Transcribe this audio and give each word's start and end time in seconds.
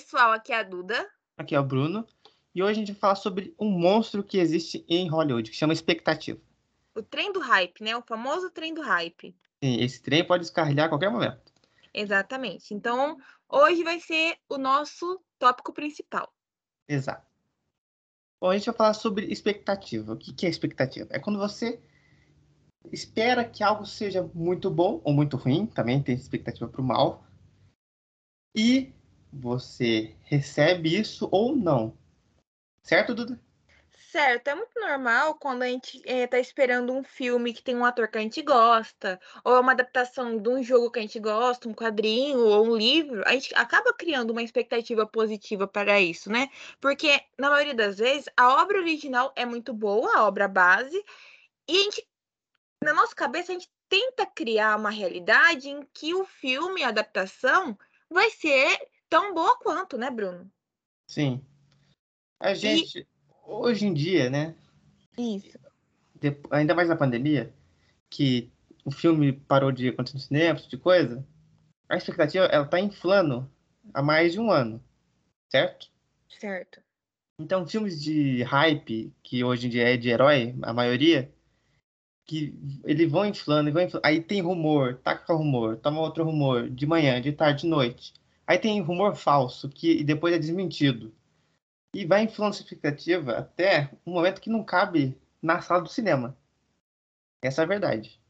pessoal, 0.00 0.32
aqui 0.32 0.52
é 0.52 0.60
a 0.60 0.62
Duda. 0.62 1.08
Aqui 1.36 1.54
é 1.54 1.60
o 1.60 1.64
Bruno. 1.64 2.06
E 2.54 2.62
hoje 2.62 2.72
a 2.72 2.74
gente 2.74 2.92
vai 2.92 3.00
falar 3.00 3.14
sobre 3.16 3.54
um 3.58 3.68
monstro 3.70 4.24
que 4.24 4.38
existe 4.38 4.84
em 4.88 5.08
Hollywood, 5.08 5.50
que 5.50 5.56
chama 5.56 5.72
expectativa. 5.72 6.40
O 6.94 7.02
trem 7.02 7.32
do 7.32 7.40
hype, 7.40 7.84
né? 7.84 7.96
O 7.96 8.02
famoso 8.02 8.50
trem 8.50 8.74
do 8.74 8.80
hype. 8.80 9.36
Sim, 9.62 9.80
esse 9.80 10.02
trem 10.02 10.26
pode 10.26 10.42
descarrilhar 10.42 10.86
a 10.86 10.88
qualquer 10.88 11.10
momento. 11.10 11.52
Exatamente. 11.92 12.74
Então, 12.74 13.18
hoje 13.48 13.84
vai 13.84 14.00
ser 14.00 14.36
o 14.48 14.56
nosso 14.56 15.20
tópico 15.38 15.72
principal. 15.72 16.32
Exato. 16.88 17.26
Bom, 18.40 18.50
a 18.50 18.56
gente 18.56 18.66
vai 18.66 18.74
falar 18.74 18.94
sobre 18.94 19.26
expectativa. 19.26 20.14
O 20.14 20.16
que 20.16 20.46
é 20.46 20.48
expectativa? 20.48 21.08
É 21.12 21.18
quando 21.18 21.38
você 21.38 21.80
espera 22.90 23.44
que 23.44 23.62
algo 23.62 23.84
seja 23.84 24.28
muito 24.34 24.70
bom 24.70 25.00
ou 25.04 25.12
muito 25.12 25.36
ruim, 25.36 25.66
também 25.66 26.02
tem 26.02 26.14
expectativa 26.14 26.66
para 26.66 26.80
o 26.80 26.84
mal, 26.84 27.22
e 28.56 28.92
você 29.32 30.14
recebe 30.24 30.98
isso 30.98 31.28
ou 31.30 31.54
não. 31.54 31.96
Certo, 32.82 33.14
Duda? 33.14 33.38
Certo, 34.10 34.48
é 34.48 34.54
muito 34.56 34.80
normal 34.80 35.36
quando 35.36 35.62
a 35.62 35.68
gente 35.68 36.02
está 36.04 36.36
eh, 36.36 36.40
esperando 36.40 36.92
um 36.92 37.04
filme 37.04 37.54
que 37.54 37.62
tem 37.62 37.76
um 37.76 37.84
ator 37.84 38.08
que 38.08 38.18
a 38.18 38.20
gente 38.20 38.42
gosta, 38.42 39.20
ou 39.44 39.54
é 39.54 39.60
uma 39.60 39.70
adaptação 39.70 40.36
de 40.36 40.48
um 40.48 40.60
jogo 40.64 40.90
que 40.90 40.98
a 40.98 41.02
gente 41.02 41.20
gosta, 41.20 41.68
um 41.68 41.74
quadrinho 41.74 42.40
ou 42.40 42.66
um 42.66 42.76
livro, 42.76 43.22
a 43.24 43.32
gente 43.34 43.54
acaba 43.54 43.92
criando 43.92 44.32
uma 44.32 44.42
expectativa 44.42 45.06
positiva 45.06 45.68
para 45.68 46.00
isso, 46.00 46.28
né? 46.28 46.48
Porque, 46.80 47.22
na 47.38 47.50
maioria 47.50 47.74
das 47.74 47.98
vezes, 47.98 48.28
a 48.36 48.60
obra 48.60 48.78
original 48.78 49.32
é 49.36 49.46
muito 49.46 49.72
boa, 49.72 50.16
a 50.16 50.26
obra 50.26 50.48
base, 50.48 51.04
e 51.68 51.78
a 51.78 51.82
gente, 51.84 52.08
na 52.82 52.92
nossa 52.92 53.14
cabeça, 53.14 53.52
a 53.52 53.54
gente 53.54 53.70
tenta 53.88 54.26
criar 54.26 54.76
uma 54.76 54.90
realidade 54.90 55.68
em 55.68 55.86
que 55.94 56.14
o 56.14 56.24
filme, 56.24 56.82
a 56.82 56.88
adaptação, 56.88 57.78
vai 58.10 58.28
ser 58.30 58.76
tão 59.10 59.34
boa 59.34 59.58
quanto, 59.58 59.98
né, 59.98 60.10
Bruno? 60.10 60.50
Sim. 61.06 61.44
A 62.38 62.54
gente, 62.54 63.00
e... 63.00 63.06
hoje 63.44 63.86
em 63.86 63.92
dia, 63.92 64.30
né? 64.30 64.54
Isso. 65.18 65.58
Ainda 66.50 66.74
mais 66.74 66.88
na 66.88 66.96
pandemia, 66.96 67.52
que 68.08 68.50
o 68.84 68.90
filme 68.90 69.32
parou 69.32 69.72
de 69.72 69.88
acontecer 69.88 70.16
no 70.16 70.22
cinema, 70.22 70.58
tipo 70.58 70.70
de 70.70 70.78
coisa, 70.78 71.26
a 71.88 71.96
expectativa 71.96 72.44
ela 72.46 72.64
tá 72.64 72.78
inflando 72.78 73.50
há 73.92 74.00
mais 74.00 74.32
de 74.32 74.40
um 74.40 74.50
ano, 74.50 74.82
certo? 75.50 75.90
Certo. 76.28 76.80
Então, 77.38 77.66
filmes 77.66 78.00
de 78.00 78.42
hype, 78.42 79.12
que 79.22 79.42
hoje 79.42 79.66
em 79.66 79.70
dia 79.70 79.94
é 79.94 79.96
de 79.96 80.10
herói, 80.10 80.54
a 80.62 80.72
maioria, 80.72 81.32
que 82.26 82.54
eles 82.84 83.10
vão 83.10 83.26
inflando, 83.26 83.72
vão 83.72 83.82
inflando. 83.82 84.06
Aí 84.06 84.22
tem 84.22 84.40
rumor, 84.42 84.98
taca 84.98 85.32
rumor, 85.32 85.78
toma 85.78 86.00
outro 86.00 86.22
rumor, 86.22 86.68
de 86.68 86.86
manhã, 86.86 87.20
de 87.20 87.32
tarde, 87.32 87.62
de 87.62 87.66
noite. 87.66 88.12
Aí 88.50 88.58
tem 88.58 88.80
rumor 88.82 89.14
falso, 89.14 89.68
que 89.68 90.02
depois 90.02 90.34
é 90.34 90.38
desmentido. 90.38 91.14
E 91.94 92.04
vai 92.04 92.24
inflando 92.24 92.50
essa 92.50 92.64
expectativa 92.64 93.38
até 93.38 93.88
um 94.04 94.14
momento 94.14 94.40
que 94.40 94.50
não 94.50 94.64
cabe 94.64 95.16
na 95.40 95.60
sala 95.60 95.82
do 95.82 95.88
cinema. 95.88 96.36
Essa 97.40 97.62
é 97.62 97.64
a 97.64 97.68
verdade. 97.68 98.20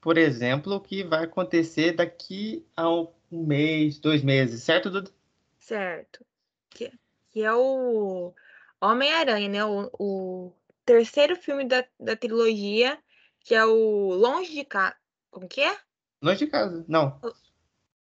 Por 0.00 0.16
exemplo, 0.16 0.76
o 0.76 0.80
que 0.80 1.02
vai 1.02 1.24
acontecer 1.24 1.96
daqui 1.96 2.64
a 2.76 2.88
um 2.88 3.12
mês, 3.32 3.98
dois 3.98 4.22
meses, 4.22 4.62
certo, 4.62 4.92
Duda? 4.92 5.10
Certo. 5.58 6.24
Que, 6.70 6.92
que 7.30 7.42
é 7.42 7.52
o 7.52 8.32
Homem-Aranha, 8.80 9.48
né? 9.48 9.64
O, 9.64 9.90
o, 9.98 10.52
terceiro 10.86 11.34
filme 11.34 11.64
da, 11.64 11.84
da 11.98 12.14
trilogia, 12.14 12.96
que 13.40 13.56
é 13.56 13.64
o 13.64 14.14
Longe 14.14 14.54
de 14.54 14.64
Casa. 14.64 14.94
Como 15.32 15.48
que 15.48 15.62
é? 15.62 15.76
Longe 16.22 16.44
de 16.44 16.46
Casa, 16.46 16.84
não. 16.86 17.20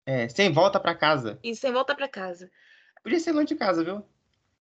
É, 0.06 0.28
Sem 0.28 0.52
Volta 0.52 0.78
para 0.78 0.94
Casa. 0.94 1.38
Isso, 1.42 1.62
Sem 1.62 1.72
Volta 1.72 1.94
para 1.94 2.08
Casa. 2.08 2.50
Podia 3.02 3.20
ser 3.20 3.32
longe 3.32 3.48
de 3.48 3.56
casa, 3.56 3.84
viu? 3.84 4.02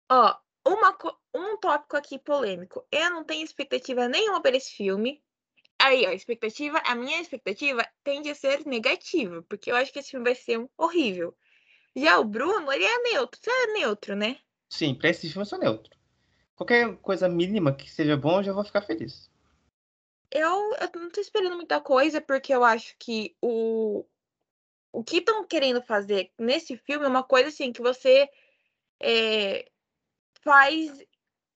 Ó, 0.09 0.35
uma, 0.66 0.97
um 1.33 1.57
tópico 1.57 1.97
aqui 1.97 2.19
polêmico. 2.19 2.85
Eu 2.91 3.09
não 3.09 3.23
tenho 3.23 3.44
expectativa 3.44 4.07
nenhuma 4.07 4.41
para 4.41 4.55
esse 4.55 4.72
filme. 4.72 5.22
Aí, 5.79 6.06
ó, 6.06 6.09
a 6.09 6.13
expectativa, 6.13 6.81
a 6.85 6.95
minha 6.95 7.22
expectativa 7.22 7.88
tende 8.03 8.29
a 8.29 8.35
ser 8.35 8.66
negativa, 8.66 9.44
porque 9.47 9.72
eu 9.72 9.75
acho 9.75 9.91
que 9.94 10.00
esse 10.00 10.12
filme 10.12 10.25
vai 10.25 10.35
ser 10.35 10.67
horrível. 10.78 11.35
Já 11.95 12.19
o 12.19 12.23
Bruno, 12.23 12.72
ele 12.72 12.83
é 12.85 12.97
neutro. 13.12 13.39
Você 13.41 13.50
é 13.50 13.73
neutro, 13.73 14.16
né? 14.16 14.38
Sim, 14.69 14.94
pra 14.94 15.09
esse 15.09 15.28
filme 15.28 15.41
eu 15.41 15.50
sou 15.50 15.59
neutro. 15.59 15.95
Qualquer 16.56 16.95
coisa 16.97 17.29
mínima 17.29 17.73
que 17.73 17.89
seja 17.89 18.17
bom, 18.17 18.39
eu 18.39 18.44
já 18.44 18.53
vou 18.53 18.63
ficar 18.63 18.81
feliz. 18.81 19.31
Eu, 20.29 20.73
eu 20.73 20.89
não 20.95 21.09
tô 21.09 21.22
esperando 21.22 21.56
muita 21.56 21.79
coisa, 21.79 22.19
porque 22.19 22.53
eu 22.53 22.63
acho 22.63 22.95
que 23.00 23.35
o, 23.41 24.06
o 24.97 25.03
que 25.03 25.18
estão 25.18 25.46
querendo 25.46 25.80
fazer 25.80 26.31
nesse 26.40 26.75
filme 26.75 27.06
é 27.06 27.08
uma 27.08 27.24
coisa 27.24 27.50
assim 27.50 27.72
que 27.72 27.84
você 27.84 28.28
é, 29.00 29.69
faz. 30.41 30.91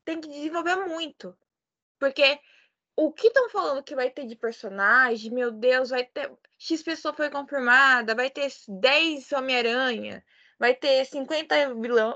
tem 0.05 0.21
que 0.21 0.29
desenvolver 0.29 0.75
muito. 0.85 1.35
Porque 1.97 2.39
o 2.95 3.11
que 3.11 3.29
estão 3.29 3.49
falando 3.49 3.81
que 3.81 3.95
vai 3.95 4.11
ter 4.11 4.27
de 4.27 4.35
personagem, 4.35 5.31
meu 5.31 5.49
Deus, 5.49 5.89
vai 5.89 6.05
ter. 6.05 6.31
X 6.55 6.83
pessoa 6.83 7.15
foi 7.15 7.31
confirmada, 7.31 8.13
vai 8.13 8.29
ter 8.29 8.47
10 8.67 9.31
Homem-Aranha, 9.31 10.23
vai 10.61 10.75
ter 10.75 11.03
50 11.05 11.73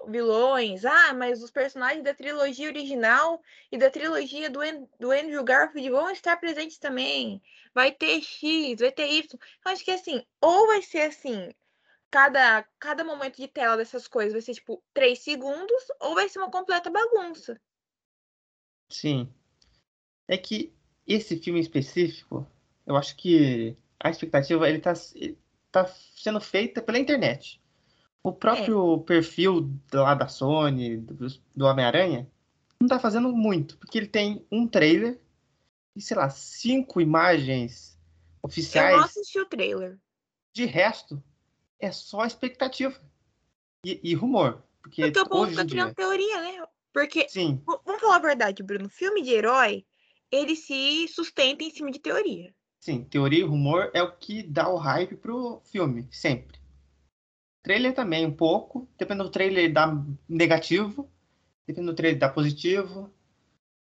vilões. 0.07 0.85
Ah, 0.85 1.16
mas 1.16 1.41
os 1.41 1.50
personagens 1.50 2.03
da 2.03 2.13
trilogia 2.13 2.67
original 2.67 3.41
e 3.72 3.78
da 3.78 3.89
trilogia 3.89 4.51
do, 4.51 4.59
do 5.00 5.09
Andrew 5.09 5.44
Garfield 5.44 5.89
vão 5.89 6.11
estar 6.11 6.38
presentes 6.38 6.78
também. 6.78 7.41
Vai 7.73 7.91
ter 7.91 8.22
X, 8.22 8.81
vai 8.81 8.91
ter 8.91 9.07
Y. 9.07 9.39
Eu 9.66 9.72
acho 9.72 9.84
que 9.84 9.89
assim, 9.89 10.23
ou 10.39 10.67
vai 10.67 10.84
ser 10.84 11.01
assim, 11.01 11.50
cada, 12.11 12.63
cada 12.78 13.03
momento 13.03 13.38
de 13.38 13.47
tela 13.47 13.78
dessas 13.78 14.07
coisas 14.07 14.34
vai 14.34 14.41
ser 14.44 14.53
tipo 14.53 14.79
3 14.94 15.17
segundos, 15.17 15.84
ou 16.00 16.13
vai 16.13 16.29
ser 16.29 16.38
uma 16.38 16.51
completa 16.51 16.91
bagunça. 16.91 17.59
Sim. 18.91 19.28
É 20.28 20.38
que 20.38 20.72
esse 21.07 21.35
filme 21.38 21.59
específico, 21.59 22.47
eu 22.85 22.95
acho 22.95 23.16
que 23.16 23.75
a 24.00 24.11
expectativa 24.11 24.69
ele 24.69 24.81
tá, 24.81 24.94
ele 25.16 25.35
tá 25.72 25.88
sendo 25.88 26.39
feita 26.39 26.79
pela 26.79 27.00
internet. 27.00 27.59
O 28.25 28.34
próprio 28.34 28.96
é. 28.96 29.03
perfil 29.03 29.72
lá 29.94 30.16
da 30.16 30.28
Sony, 30.28 30.97
do, 30.97 31.28
do 31.56 31.66
Homem-Aranha, 31.66 32.28
não 32.81 32.88
tá 32.88 32.97
fazendo 32.97 33.31
muito, 33.31 33.78
porque 33.78 34.00
ele 34.00 34.08
tem 34.08 34.44
um 34.52 34.68
trailer 34.68 35.22
e, 35.96 36.02
sei 36.02 36.18
lá, 36.18 36.28
cinco 36.31 37.00
imagens 37.00 37.96
oficiais. 38.41 38.94
Eu 38.94 38.97
não 38.97 39.06
assisti 39.06 39.40
o 39.40 39.46
trailer. 39.46 40.00
De 40.52 40.66
resto, 40.66 41.22
é 41.80 41.91
só 41.91 42.25
expectativa 42.25 43.00
e, 43.85 44.00
e 44.03 44.16
rumor. 44.16 44.64
Porque, 44.81 45.03
porque 45.03 45.19
o 45.19 45.30
povo 45.30 45.52
fica 45.52 45.68
criando 45.68 45.94
teoria, 45.94 46.41
né? 46.41 46.66
Porque, 46.91 47.30
Sim. 47.30 47.62
vamos 47.64 48.02
falar 48.02 48.16
a 48.16 48.19
verdade, 48.19 48.64
Bruno, 48.64 48.90
filme 48.90 49.22
de 49.22 49.34
herói, 49.34 49.85
ele 50.31 50.56
se 50.56 51.08
sustenta 51.09 51.64
em 51.64 51.69
cima 51.69 51.91
de 51.91 52.00
teoria. 52.00 52.52
Sim, 52.80 53.03
teoria 53.03 53.41
e 53.41 53.47
rumor 53.47 53.91
é 53.94 54.02
o 54.02 54.18
que 54.18 54.41
dá 54.41 54.68
o 54.68 54.78
hype 54.78 55.16
pro 55.16 55.62
filme, 55.66 56.08
sempre. 56.09 56.54
Trailer 57.66 57.96
também, 57.96 58.28
um 58.28 58.31
pouco. 58.31 58.88
Dependendo 58.96 59.24
do 59.24 59.31
trailer, 59.31 59.74
dá 59.74 59.92
negativo. 60.30 61.09
Dependendo 61.66 61.94
do 61.94 61.96
trailer, 61.96 62.20
dá 62.20 62.30
positivo. 62.30 63.12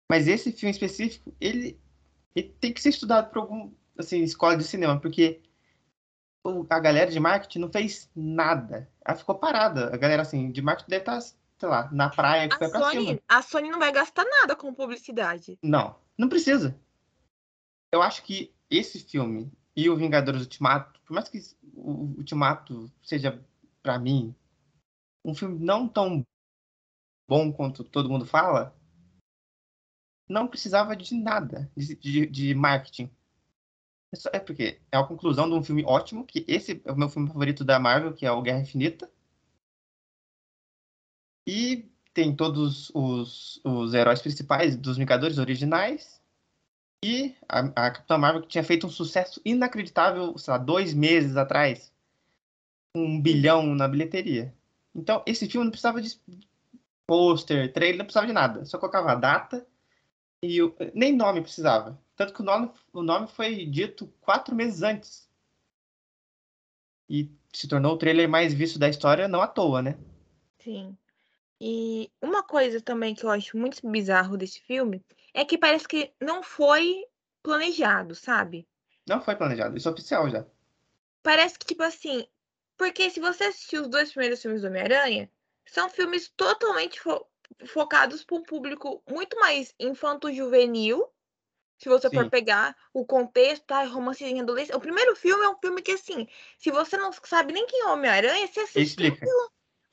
Mas 0.09 0.25
esse 0.25 0.53
filme 0.53 0.71
específico, 0.71 1.35
ele, 1.39 1.77
ele 2.33 2.55
tem 2.61 2.71
que 2.71 2.81
ser 2.81 2.89
estudado 2.89 3.29
por 3.29 3.39
algum, 3.39 3.73
assim, 3.97 4.23
escola 4.23 4.55
de 4.55 4.63
cinema, 4.63 4.97
porque 5.01 5.41
a 6.69 6.79
galera 6.79 7.11
de 7.11 7.19
marketing 7.19 7.59
não 7.59 7.69
fez 7.69 8.09
nada. 8.15 8.89
Ela 9.05 9.17
ficou 9.17 9.35
parada. 9.35 9.93
A 9.93 9.97
galera, 9.97 10.21
assim, 10.21 10.49
de 10.49 10.61
marketing 10.61 10.89
deve 10.89 11.01
estar, 11.01 11.19
sei 11.19 11.67
lá, 11.67 11.89
na 11.91 12.07
praia, 12.07 12.47
que 12.47 12.55
a 12.55 12.57
foi 12.59 12.69
pra 12.69 12.79
Sony, 12.79 13.05
cima. 13.05 13.19
A 13.27 13.41
Sony 13.41 13.69
não 13.69 13.79
vai 13.79 13.91
gastar 13.91 14.23
nada 14.23 14.55
com 14.55 14.73
publicidade. 14.73 15.59
Não, 15.61 15.93
não 16.17 16.29
precisa. 16.29 16.73
Eu 17.91 18.01
acho 18.01 18.23
que 18.23 18.53
esse 18.69 18.99
filme 18.99 19.51
e 19.75 19.89
o 19.89 19.97
Vingadores 19.97 20.39
Ultimato, 20.39 21.01
por 21.05 21.13
mais 21.13 21.27
que 21.27 21.41
o 21.73 22.15
Ultimato 22.17 22.89
seja 23.03 23.43
para 23.83 23.99
mim, 23.99 24.33
um 25.23 25.35
filme 25.35 25.63
não 25.63 25.87
tão 25.87 26.25
bom 27.27 27.51
quanto 27.51 27.83
todo 27.83 28.09
mundo 28.09 28.25
fala, 28.25 28.75
não 30.27 30.47
precisava 30.47 30.95
de 30.95 31.13
nada 31.15 31.69
de, 31.75 31.95
de, 31.95 32.25
de 32.25 32.55
marketing. 32.55 33.11
É, 34.13 34.37
é, 34.37 34.39
porque 34.39 34.81
é 34.91 34.97
a 34.97 35.05
conclusão 35.05 35.49
de 35.49 35.55
um 35.55 35.63
filme 35.63 35.83
ótimo, 35.85 36.25
que 36.25 36.45
esse 36.47 36.81
é 36.85 36.91
o 36.91 36.95
meu 36.95 37.09
filme 37.09 37.27
favorito 37.27 37.65
da 37.65 37.79
Marvel, 37.79 38.13
que 38.13 38.25
é 38.25 38.31
o 38.31 38.41
Guerra 38.41 38.61
Infinita. 38.61 39.11
E 41.45 41.91
tem 42.13 42.33
todos 42.35 42.89
os, 42.93 43.59
os 43.65 43.93
heróis 43.93 44.21
principais 44.21 44.77
dos 44.77 44.97
Vingadores 44.97 45.37
originais. 45.37 46.21
E 47.03 47.35
a, 47.49 47.59
a 47.59 47.91
Capitã 47.91 48.17
Marvel, 48.17 48.43
que 48.43 48.47
tinha 48.47 48.63
feito 48.63 48.87
um 48.87 48.89
sucesso 48.89 49.41
inacreditável, 49.43 50.37
sei 50.37 50.51
lá, 50.53 50.57
dois 50.57 50.93
meses 50.93 51.35
atrás 51.35 51.92
um 52.95 53.19
bilhão 53.19 53.73
na 53.75 53.87
bilheteria. 53.87 54.53
Então, 54.93 55.23
esse 55.25 55.49
filme 55.49 55.65
não 55.65 55.71
precisava 55.71 56.01
de 56.01 56.19
pôster, 57.07 57.71
trailer, 57.73 57.97
não 57.97 58.05
precisava 58.05 58.27
de 58.27 58.33
nada. 58.33 58.65
Só 58.65 58.77
colocava 58.77 59.11
a 59.11 59.15
data 59.15 59.65
e 60.41 60.61
o... 60.61 60.75
nem 60.93 61.15
nome 61.15 61.41
precisava. 61.41 61.99
Tanto 62.15 62.33
que 62.33 62.41
o 62.41 62.45
nome, 62.45 62.71
o 62.91 63.01
nome 63.01 63.27
foi 63.27 63.65
dito 63.65 64.07
quatro 64.21 64.55
meses 64.55 64.83
antes. 64.83 65.27
E 67.09 67.29
se 67.51 67.67
tornou 67.67 67.93
o 67.93 67.97
trailer 67.97 68.29
mais 68.29 68.53
visto 68.53 68.77
da 68.77 68.87
história, 68.87 69.27
não 69.27 69.41
à 69.41 69.47
toa, 69.47 69.81
né? 69.81 69.97
Sim. 70.59 70.95
E 71.59 72.11
uma 72.21 72.43
coisa 72.43 72.81
também 72.81 73.15
que 73.15 73.25
eu 73.25 73.29
acho 73.29 73.57
muito 73.57 73.87
bizarro 73.89 74.37
desse 74.37 74.61
filme 74.61 75.03
é 75.33 75.43
que 75.43 75.57
parece 75.57 75.87
que 75.87 76.13
não 76.21 76.43
foi 76.43 77.05
planejado, 77.41 78.15
sabe? 78.15 78.67
Não 79.07 79.21
foi 79.21 79.35
planejado, 79.35 79.75
isso 79.75 79.87
é 79.87 79.91
oficial 79.91 80.29
já. 80.29 80.45
Parece 81.21 81.57
que, 81.57 81.65
tipo 81.65 81.83
assim. 81.83 82.27
Porque 82.77 83.09
se 83.09 83.19
você 83.19 83.45
assistir 83.45 83.77
os 83.77 83.87
dois 83.87 84.11
primeiros 84.11 84.41
filmes 84.41 84.61
do 84.61 84.67
Homem-Aranha, 84.67 85.29
são 85.65 85.89
filmes 85.89 86.29
totalmente 86.35 86.99
fo 86.99 87.25
focados 87.67 88.23
para 88.23 88.37
um 88.37 88.43
público 88.43 89.03
muito 89.07 89.39
mais 89.39 89.73
infanto-juvenil. 89.79 91.07
Se 91.77 91.87
você 91.87 92.09
Sim. 92.09 92.15
for 92.15 92.29
pegar 92.29 92.75
o 92.93 93.05
contexto, 93.05 93.65
tá? 93.65 93.83
Romancezinho 93.83 94.41
adolescente. 94.41 94.75
O 94.75 94.79
primeiro 94.79 95.15
filme 95.15 95.43
é 95.45 95.49
um 95.49 95.57
filme 95.57 95.81
que, 95.81 95.91
assim, 95.91 96.27
se 96.57 96.71
você 96.71 96.97
não 96.97 97.11
sabe 97.23 97.53
nem 97.53 97.65
quem 97.67 97.81
é 97.81 97.85
o 97.85 97.93
Homem-Aranha, 97.93 98.47
você 98.47 98.61
assiste. 98.61 98.79
Explica. 98.81 99.27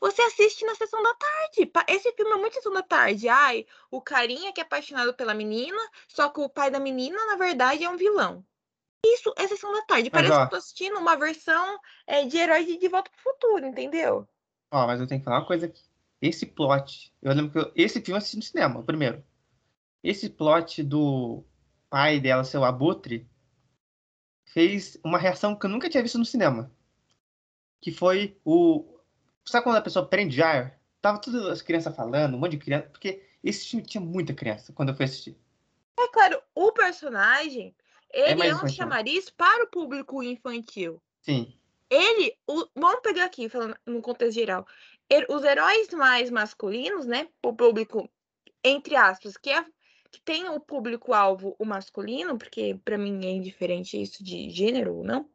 Você 0.00 0.22
assiste 0.22 0.64
na 0.64 0.74
sessão 0.74 1.02
da 1.02 1.14
tarde. 1.14 1.70
Esse 1.88 2.12
filme 2.12 2.32
é 2.32 2.36
muito 2.36 2.54
sessão 2.54 2.72
da 2.72 2.82
tarde. 2.82 3.28
Ai, 3.28 3.66
o 3.90 4.00
carinha 4.00 4.52
que 4.52 4.60
é 4.60 4.64
apaixonado 4.64 5.12
pela 5.12 5.34
menina, 5.34 5.78
só 6.08 6.30
que 6.30 6.40
o 6.40 6.48
pai 6.48 6.70
da 6.70 6.80
menina, 6.80 7.18
na 7.26 7.36
verdade, 7.36 7.84
é 7.84 7.90
um 7.90 7.96
vilão. 7.96 8.44
Isso 9.04 9.32
é 9.36 9.48
sessão 9.48 9.72
da 9.72 9.82
tarde. 9.82 10.10
Parece 10.10 10.32
ó, 10.32 10.38
que 10.38 10.42
eu 10.44 10.50
tô 10.50 10.56
assistindo 10.56 10.98
uma 10.98 11.16
versão 11.16 11.78
é, 12.06 12.24
de 12.26 12.36
Heróis 12.36 12.66
de, 12.66 12.78
de 12.78 12.88
Volta 12.88 13.10
pro 13.10 13.32
Futuro, 13.32 13.66
entendeu? 13.66 14.28
Ó, 14.70 14.86
mas 14.86 15.00
eu 15.00 15.06
tenho 15.06 15.20
que 15.20 15.24
falar 15.24 15.38
uma 15.38 15.46
coisa 15.46 15.66
aqui. 15.66 15.82
Esse 16.20 16.44
plot, 16.44 17.14
eu 17.22 17.32
lembro 17.32 17.50
que 17.50 17.58
eu, 17.58 17.72
esse 17.74 18.00
filme 18.00 18.12
eu 18.12 18.18
assisti 18.18 18.36
no 18.36 18.42
cinema, 18.42 18.82
primeiro. 18.82 19.24
Esse 20.02 20.28
plot 20.28 20.82
do 20.82 21.42
pai 21.88 22.20
dela 22.20 22.44
ser 22.44 22.58
o 22.58 22.64
abutre 22.64 23.28
fez 24.44 24.98
uma 25.04 25.18
reação 25.18 25.56
que 25.56 25.64
eu 25.64 25.70
nunca 25.70 25.88
tinha 25.88 26.02
visto 26.02 26.18
no 26.18 26.24
cinema. 26.24 26.70
Que 27.80 27.90
foi 27.90 28.38
o. 28.44 28.98
Sabe 29.46 29.64
quando 29.64 29.76
a 29.76 29.82
pessoa 29.82 30.06
prende 30.06 30.42
ar? 30.42 30.78
Tava 31.00 31.18
todas 31.18 31.46
as 31.46 31.62
crianças 31.62 31.96
falando, 31.96 32.34
um 32.34 32.38
monte 32.38 32.52
de 32.52 32.58
criança. 32.58 32.88
Porque 32.88 33.24
esse 33.42 33.66
filme 33.66 33.84
tinha 33.84 34.00
muita 34.00 34.34
criança 34.34 34.72
quando 34.72 34.90
eu 34.90 34.96
fui 34.96 35.06
assistir. 35.06 35.38
É 35.98 36.08
claro, 36.08 36.42
o 36.54 36.72
personagem 36.72 37.74
ele 38.12 38.42
é, 38.42 38.48
é 38.48 38.54
um 38.54 38.68
chamariz 38.68 39.30
para 39.30 39.64
o 39.64 39.68
público 39.68 40.22
infantil. 40.22 41.00
Sim. 41.22 41.54
Ele, 41.88 42.36
o, 42.46 42.66
vamos 42.74 43.00
pegar 43.00 43.24
aqui, 43.24 43.48
falando 43.48 43.76
no 43.84 44.00
contexto 44.00 44.34
geral. 44.34 44.66
Ele, 45.08 45.26
os 45.28 45.42
heróis 45.42 45.88
mais 45.90 46.30
masculinos, 46.30 47.06
né? 47.06 47.28
O 47.42 47.52
público, 47.52 48.08
entre 48.62 48.94
aspas, 48.94 49.36
que, 49.36 49.50
é, 49.50 49.64
que 50.10 50.20
tem 50.20 50.48
o 50.48 50.60
público-alvo 50.60 51.56
o 51.58 51.64
masculino, 51.64 52.38
porque 52.38 52.78
para 52.84 52.96
mim 52.96 53.24
é 53.26 53.30
indiferente 53.30 54.00
isso 54.00 54.22
de 54.22 54.48
gênero 54.50 54.96
ou 54.96 55.04
não. 55.04 55.28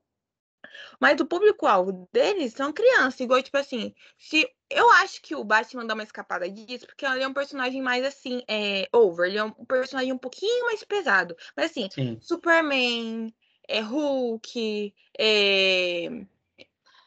Mas 1.00 1.20
o 1.20 1.26
público-alvo 1.26 2.08
deles 2.12 2.54
são 2.54 2.72
crianças, 2.72 3.20
igual, 3.20 3.42
tipo 3.44 3.58
assim, 3.58 3.94
se 4.18 4.50
eu 4.70 4.90
acho 4.92 5.22
que 5.22 5.36
o 5.36 5.44
Batman 5.44 5.86
dá 5.86 5.94
uma 5.94 6.04
escapada 6.04 6.50
disso, 6.50 6.86
porque 6.88 7.06
ele 7.06 7.24
é 7.24 7.28
um 7.28 7.34
personagem 7.34 7.82
mais 7.82 8.04
assim, 8.04 8.44
é, 8.48 8.88
over, 8.92 9.28
ele 9.28 9.38
é 9.38 9.44
um 9.44 9.52
personagem 9.52 10.12
um 10.12 10.18
pouquinho 10.18 10.66
mais 10.66 10.84
pesado. 10.84 11.36
Mas 11.56 11.72
assim, 11.72 11.90
Sim. 11.92 12.18
Superman, 12.22 13.34
é 13.68 13.80
Hulk, 13.82 14.94
é. 15.18 16.06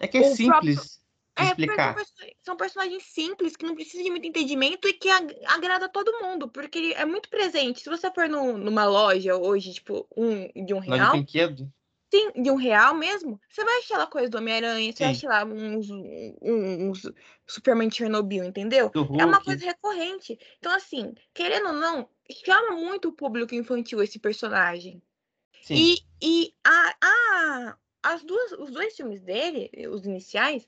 É 0.01 0.07
que 0.07 0.19
é 0.19 0.23
simples. 0.35 0.47
Próprio... 0.47 0.99
É, 1.39 1.45
explicar. 1.45 1.95
São 2.43 2.57
personagens 2.57 3.05
simples 3.05 3.55
que 3.57 3.65
não 3.65 3.77
precisam 3.77 4.03
de 4.03 4.11
muito 4.11 4.27
entendimento 4.27 4.89
e 4.89 4.93
que 4.93 5.09
agrada 5.09 5.89
todo 5.89 6.21
mundo, 6.21 6.49
porque 6.49 6.95
é 6.97 7.05
muito 7.05 7.29
presente. 7.29 7.81
Se 7.81 7.89
você 7.89 8.11
for 8.11 8.29
no, 8.29 8.59
numa 8.59 8.85
loja 8.85 9.37
hoje, 9.37 9.75
tipo, 9.75 10.05
um 10.17 10.49
de 10.65 10.75
um 10.75 10.81
real. 10.81 11.13
Loja 11.13 11.23
de 11.53 11.69
Sim, 12.11 12.43
de 12.43 12.51
um 12.51 12.57
real 12.57 12.95
mesmo, 12.95 13.39
você 13.51 13.63
vai 13.63 13.79
achar 13.79 13.99
lá 13.99 14.07
coisa 14.07 14.31
do 14.31 14.39
Homem-Aranha, 14.39 14.93
você 14.93 15.05
vai 15.05 15.13
achar 15.13 15.29
lá 15.29 15.45
uns, 15.45 15.91
uns, 15.91 17.05
uns 17.05 17.13
Superman 17.47 17.91
Chernobyl, 17.91 18.45
entendeu? 18.45 18.91
É 19.21 19.25
uma 19.27 19.43
coisa 19.43 19.65
recorrente. 19.67 20.39
Então, 20.59 20.73
assim, 20.73 21.15
querendo 21.35 21.67
ou 21.67 21.75
não, 21.75 22.09
chama 22.45 22.77
muito 22.77 23.09
o 23.09 23.13
público 23.13 23.55
infantil 23.55 24.03
esse 24.03 24.19
personagem. 24.19 25.03
Sim. 25.61 25.75
E, 25.75 25.99
e 26.23 26.55
a, 26.65 26.97
a, 27.03 27.79
as 28.03 28.23
duas, 28.23 28.53
os 28.53 28.71
dois 28.71 28.97
filmes 28.97 29.21
dele, 29.21 29.71
os 29.89 30.07
iniciais, 30.07 30.67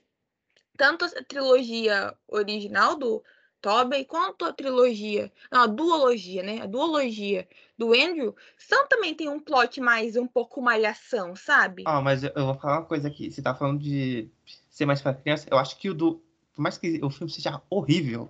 tanto 0.77 1.05
a 1.05 1.23
trilogia 1.23 2.15
original 2.27 2.95
do 2.95 3.23
Tobey 3.61 4.05
quanto 4.05 4.43
a 4.43 4.51
trilogia, 4.51 5.31
não, 5.51 5.61
a 5.61 5.67
duologia, 5.67 6.41
né? 6.41 6.61
A 6.61 6.65
duologia 6.65 7.47
do 7.77 7.93
Andrew, 7.93 8.35
são 8.57 8.87
também 8.87 9.13
tem 9.13 9.29
um 9.29 9.39
plot 9.39 9.79
mais 9.79 10.15
um 10.15 10.27
pouco 10.27 10.61
malhação, 10.61 11.35
sabe? 11.35 11.83
Ah, 11.85 12.01
mas 12.01 12.23
eu 12.23 12.31
vou 12.33 12.55
falar 12.55 12.79
uma 12.79 12.85
coisa 12.85 13.07
aqui. 13.07 13.31
Você 13.31 13.41
tá 13.41 13.53
falando 13.53 13.79
de 13.79 14.29
ser 14.69 14.85
mais 14.85 15.01
para 15.01 15.13
criança. 15.13 15.47
Eu 15.49 15.57
acho 15.57 15.77
que 15.77 15.89
o 15.89 15.93
do, 15.93 16.21
por 16.53 16.61
mais 16.61 16.77
que 16.77 16.99
o 17.03 17.09
filme 17.09 17.31
seja 17.31 17.61
horrível, 17.69 18.29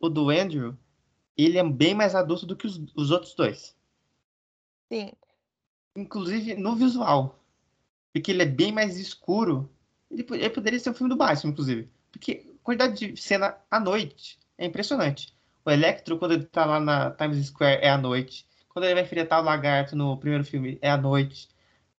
o 0.00 0.08
do 0.08 0.30
Andrew, 0.30 0.76
ele 1.36 1.58
é 1.58 1.64
bem 1.64 1.94
mais 1.94 2.14
adulto 2.14 2.44
do 2.44 2.56
que 2.56 2.66
os, 2.66 2.80
os 2.96 3.10
outros 3.10 3.34
dois. 3.34 3.76
Sim. 4.90 5.12
Inclusive 5.96 6.54
no 6.54 6.74
visual. 6.74 7.38
Porque 8.12 8.30
ele 8.30 8.42
é 8.42 8.46
bem 8.46 8.72
mais 8.72 8.98
escuro. 8.98 9.70
Ele, 10.10 10.26
ele 10.30 10.50
poderia 10.50 10.78
ser 10.78 10.90
um 10.90 10.94
filme 10.94 11.08
do 11.08 11.16
Batman, 11.16 11.52
inclusive. 11.52 11.88
Porque 12.10 12.51
quantidade 12.62 13.12
de 13.12 13.20
cena 13.20 13.56
à 13.70 13.78
noite 13.80 14.38
é 14.58 14.66
impressionante. 14.66 15.34
O 15.64 15.70
Electro, 15.70 16.18
quando 16.18 16.32
ele 16.32 16.44
tá 16.44 16.64
lá 16.64 16.80
na 16.80 17.10
Times 17.12 17.46
Square, 17.46 17.80
é 17.82 17.90
à 17.90 17.98
noite. 17.98 18.46
Quando 18.68 18.84
ele 18.84 18.94
vai 18.94 19.04
enfrentar 19.04 19.40
o 19.40 19.44
lagarto 19.44 19.94
no 19.94 20.16
primeiro 20.16 20.44
filme, 20.44 20.78
é 20.82 20.90
à 20.90 20.96
noite. 20.96 21.48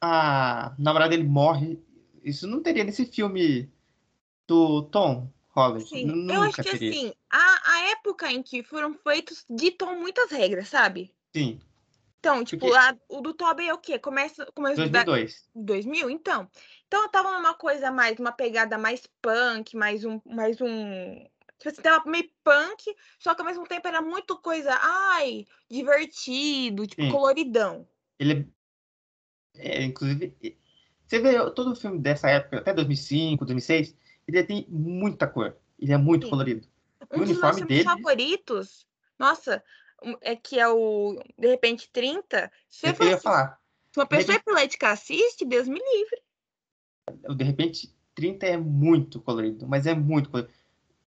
A 0.01 0.74
namorada 0.77 1.12
dele 1.12 1.24
morre. 1.24 1.81
Isso 2.24 2.48
não 2.48 2.62
teria 2.62 2.83
nesse 2.83 3.06
filme 3.06 3.69
do 4.48 4.83
Tom 4.83 5.30
Holland. 5.50 5.88
Sim, 5.88 6.06
Nunca 6.06 6.33
eu 6.33 6.42
acho 6.42 6.56
que 6.56 6.63
teria. 6.63 6.89
assim, 6.92 7.13
a, 7.30 7.71
a 7.71 7.92
época 7.92 8.31
em 8.31 8.42
que 8.42 8.63
foram 8.63 8.94
feitos 8.94 9.45
ditam 9.50 10.00
muitas 10.00 10.31
regras, 10.31 10.68
sabe? 10.68 11.13
Sim. 11.33 11.59
Então, 12.23 12.41
tipo, 12.41 12.67
Porque... 12.67 12.77
a, 12.77 12.97
o 13.09 13.19
do 13.19 13.33
Tobey 13.33 13.67
é 13.67 13.73
o 13.73 13.77
quê? 13.77 13.99
Começa, 13.99 14.45
começa 14.55 14.77
2002. 14.77 15.49
Da, 15.53 15.61
2000? 15.61 16.09
Então. 16.09 16.49
Então, 16.87 17.03
eu 17.03 17.09
tava 17.09 17.33
numa 17.33 17.53
coisa 17.53 17.91
mais, 17.91 18.17
uma 18.17 18.31
pegada 18.31 18.77
mais 18.77 19.05
punk, 19.21 19.75
mais 19.75 20.05
um, 20.05 20.21
mais 20.25 20.61
um... 20.61 21.21
Tipo 21.59 21.69
assim, 21.69 21.81
tava 21.81 22.09
meio 22.09 22.29
punk, 22.41 22.95
só 23.19 23.35
que 23.35 23.41
ao 23.41 23.45
mesmo 23.45 23.67
tempo 23.67 23.85
era 23.89 24.01
muito 24.01 24.37
coisa, 24.37 24.71
ai, 24.81 25.45
divertido, 25.69 26.87
tipo, 26.87 27.01
Sim. 27.01 27.11
coloridão. 27.11 27.85
Ele 28.17 28.49
é, 29.57 29.79
é, 29.79 29.83
inclusive, 29.83 30.33
você 31.05 31.19
vê 31.19 31.51
todo 31.51 31.73
o 31.73 31.75
filme 31.75 31.99
dessa 31.99 32.29
época, 32.29 32.59
até 32.59 32.73
2005, 32.73 33.43
2006, 33.43 33.97
ele 34.29 34.43
tem 34.43 34.65
muita 34.69 35.27
cor. 35.27 35.57
Ele 35.77 35.91
é 35.91 35.97
muito 35.97 36.23
Sim. 36.23 36.29
colorido. 36.29 36.67
Um 37.11 37.21
o 37.21 37.25
dos 37.25 37.37
meus 37.37 37.56
dele... 37.57 37.83
favoritos, 37.83 38.87
nossa, 39.19 39.61
é 40.22 40.36
que 40.36 40.60
é 40.60 40.68
o 40.68 41.19
de 41.38 41.48
repente 41.48 41.90
30. 41.92 42.52
Se 42.69 42.88
eu 42.88 43.07
ia 43.07 43.18
falar. 43.18 43.60
Se 43.92 44.00
uma 44.00 44.06
pessoa 44.06 44.33
repente... 44.33 44.50
epilética 44.50 44.90
assiste, 44.90 45.45
Deus 45.45 45.68
me 45.68 45.80
livre. 45.80 47.36
De 47.36 47.44
repente 47.44 47.94
30 48.16 48.45
é 48.45 48.57
muito 48.57 49.22
colorido, 49.22 49.68
mas 49.68 49.86
é 49.86 49.94
muito 49.94 50.30
colorido. 50.30 50.54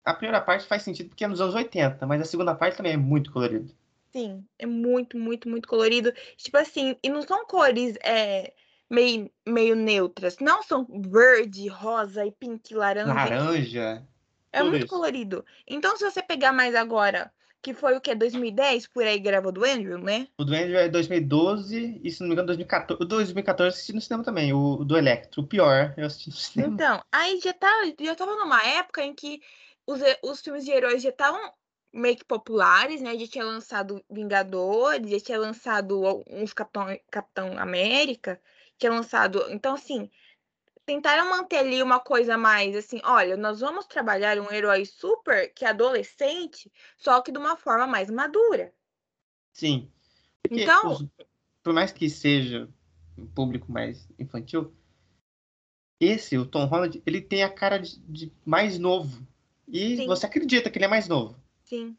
A 0.04 0.14
primeira 0.14 0.40
parte 0.40 0.68
faz 0.68 0.84
sentido 0.84 1.10
porque 1.10 1.24
é 1.24 1.28
nos 1.28 1.42
anos 1.42 1.56
80, 1.56 2.06
mas 2.06 2.22
a 2.22 2.26
segunda 2.26 2.54
parte 2.54 2.78
também 2.78 2.94
é 2.94 2.98
muito 2.98 3.32
colorido. 3.32 3.74
Sim, 4.12 4.46
é 4.58 4.66
muito, 4.66 5.18
muito, 5.18 5.50
muito 5.50 5.68
colorido. 5.68 6.14
Tipo 6.38 6.58
assim, 6.58 6.96
e 7.04 7.10
não 7.10 7.22
são 7.22 7.46
cores 7.46 7.98
é, 8.02 8.54
meio, 8.90 9.30
meio 9.46 9.76
neutras. 9.76 10.38
Não 10.40 10.64
são 10.64 10.88
verde, 11.10 11.68
rosa 11.68 12.26
e 12.26 12.32
pink, 12.32 12.74
laranja. 12.74 13.14
Laranja. 13.14 14.08
É 14.54 14.64
muito 14.64 14.86
isso. 14.86 14.88
colorido. 14.88 15.46
Então, 15.68 15.98
se 15.98 16.10
você 16.10 16.24
pegar 16.24 16.54
mais 16.54 16.76
agora 16.76 17.30
que 17.66 17.74
foi 17.74 17.98
o 17.98 18.02
que? 18.02 18.14
2010? 18.14 18.86
Por 18.86 19.04
aí 19.04 19.18
gravou 19.18 19.52
do 19.52 19.66
Andrew, 19.66 19.98
né? 19.98 20.28
O 20.38 20.46
do 20.46 20.54
Andrew 20.54 20.78
é 20.78 20.88
2012 20.88 22.00
e, 22.04 22.12
se 22.12 22.22
não 22.22 22.28
me 22.28 22.34
engano, 22.34 22.46
2014. 22.46 23.02
O 23.02 23.06
2014 23.08 23.64
eu 23.64 23.74
assisti 23.74 23.94
no 23.94 24.02
cinema 24.02 24.24
também, 24.24 24.54
o, 24.54 24.82
o 24.82 24.86
do 24.86 24.96
Electro. 24.96 25.42
O 25.42 25.48
pior, 25.48 25.92
eu 25.98 26.06
assisti 26.06 26.30
no 26.30 26.36
cinema. 26.36 26.74
Então, 26.76 27.04
aí 27.12 27.40
já, 27.44 27.54
tá, 27.54 27.68
já 28.00 28.14
tava 28.14 28.36
numa 28.36 28.64
época 28.64 29.02
em 29.02 29.16
que 29.16 29.42
os, 29.88 30.00
os 30.22 30.42
filmes 30.42 30.64
de 30.64 30.70
heróis 30.70 31.02
já 31.02 31.10
estavam 31.10 31.42
meio 31.92 32.16
que 32.16 32.24
populares, 32.24 33.02
né? 33.02 33.18
Já 33.18 33.28
tinha 33.28 33.44
lançado 33.44 34.00
Vingadores, 34.12 35.10
já 35.10 35.20
tinha 35.20 35.40
lançado 35.40 36.24
uns 36.30 36.54
Capitão, 36.54 36.86
Capitão 37.10 37.58
América, 37.58 38.40
tinha 38.78 38.92
lançado. 38.92 39.44
Então, 39.50 39.74
assim, 39.74 40.08
tentaram 40.86 41.30
manter 41.30 41.58
ali 41.58 41.82
uma 41.82 42.00
coisa 42.00 42.38
mais 42.38 42.76
assim, 42.76 43.02
olha, 43.04 43.36
nós 43.36 43.60
vamos 43.60 43.86
trabalhar 43.86 44.40
um 44.40 44.52
herói 44.52 44.86
super 44.86 45.52
que 45.54 45.66
é 45.66 45.70
adolescente, 45.70 46.72
só 46.98 47.22
que 47.22 47.32
de 47.32 47.38
uma 47.38 47.56
forma 47.56 47.88
mais 47.88 48.10
madura. 48.10 48.74
Sim. 49.52 49.92
Porque 50.42 50.64
então, 50.64 50.92
os, 50.92 51.06
por 51.64 51.74
mais 51.74 51.92
que 51.92 52.10
seja 52.10 52.70
um 53.18 53.26
público 53.26 53.72
mais 53.72 54.08
infantil, 54.20 54.74
esse, 56.00 56.38
o 56.38 56.46
Tom 56.46 56.66
Holland, 56.66 57.02
ele 57.06 57.22
tem 57.22 57.44
a 57.44 57.50
cara 57.50 57.78
de, 57.80 58.00
de 58.02 58.32
mais 58.46 58.78
novo. 58.78 59.26
E 59.68 59.98
Sim. 59.98 60.08
você 60.08 60.26
acredita 60.26 60.70
que 60.70 60.78
ele 60.78 60.86
é 60.86 60.90
mais 60.90 61.08
novo. 61.08 61.42
Sim. 61.64 61.98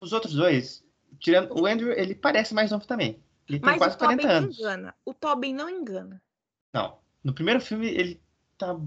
Os 0.00 0.12
outros 0.12 0.34
dois, 0.34 0.84
tirando 1.18 1.58
o 1.58 1.66
Andrew, 1.66 1.92
ele 1.92 2.14
parece 2.14 2.52
mais 2.52 2.70
novo 2.70 2.86
também. 2.86 3.22
Ele 3.48 3.58
tem 3.58 3.70
Mas 3.70 3.78
quase 3.78 3.96
o 3.96 3.98
40 3.98 4.28
anos. 4.28 4.58
Engana. 4.58 4.94
O 5.04 5.14
Tobin 5.14 5.54
não 5.54 5.68
engana. 5.68 6.22
Não. 6.72 6.98
No 7.22 7.34
primeiro 7.34 7.60
filme, 7.60 7.88
ele 7.88 8.20
tá 8.56 8.78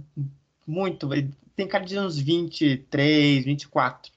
muito. 0.66 1.13
Ele 1.13 1.32
tem 1.56 1.68
cara 1.68 1.86
de 1.86 1.98
uns 2.00 2.18
23, 2.18 3.46
24. 3.46 4.12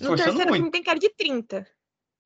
No 0.00 0.14
terceiro 0.14 0.36
muito. 0.36 0.52
filme 0.54 0.70
tem 0.70 0.82
cara 0.82 0.98
de 0.98 1.10
30. 1.10 1.66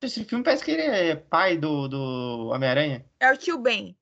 Esse 0.03 0.25
filme 0.25 0.45
parece 0.45 0.65
que 0.65 0.73
ele 0.73 0.83
é 0.83 1.17
pai 1.17 1.57
do, 1.57 1.89
do 1.89 2.51
Homem-Aranha. 2.53 3.05
É 3.21 3.33
o 3.33 3.37
tio 3.37 3.59
Ben. 3.59 3.97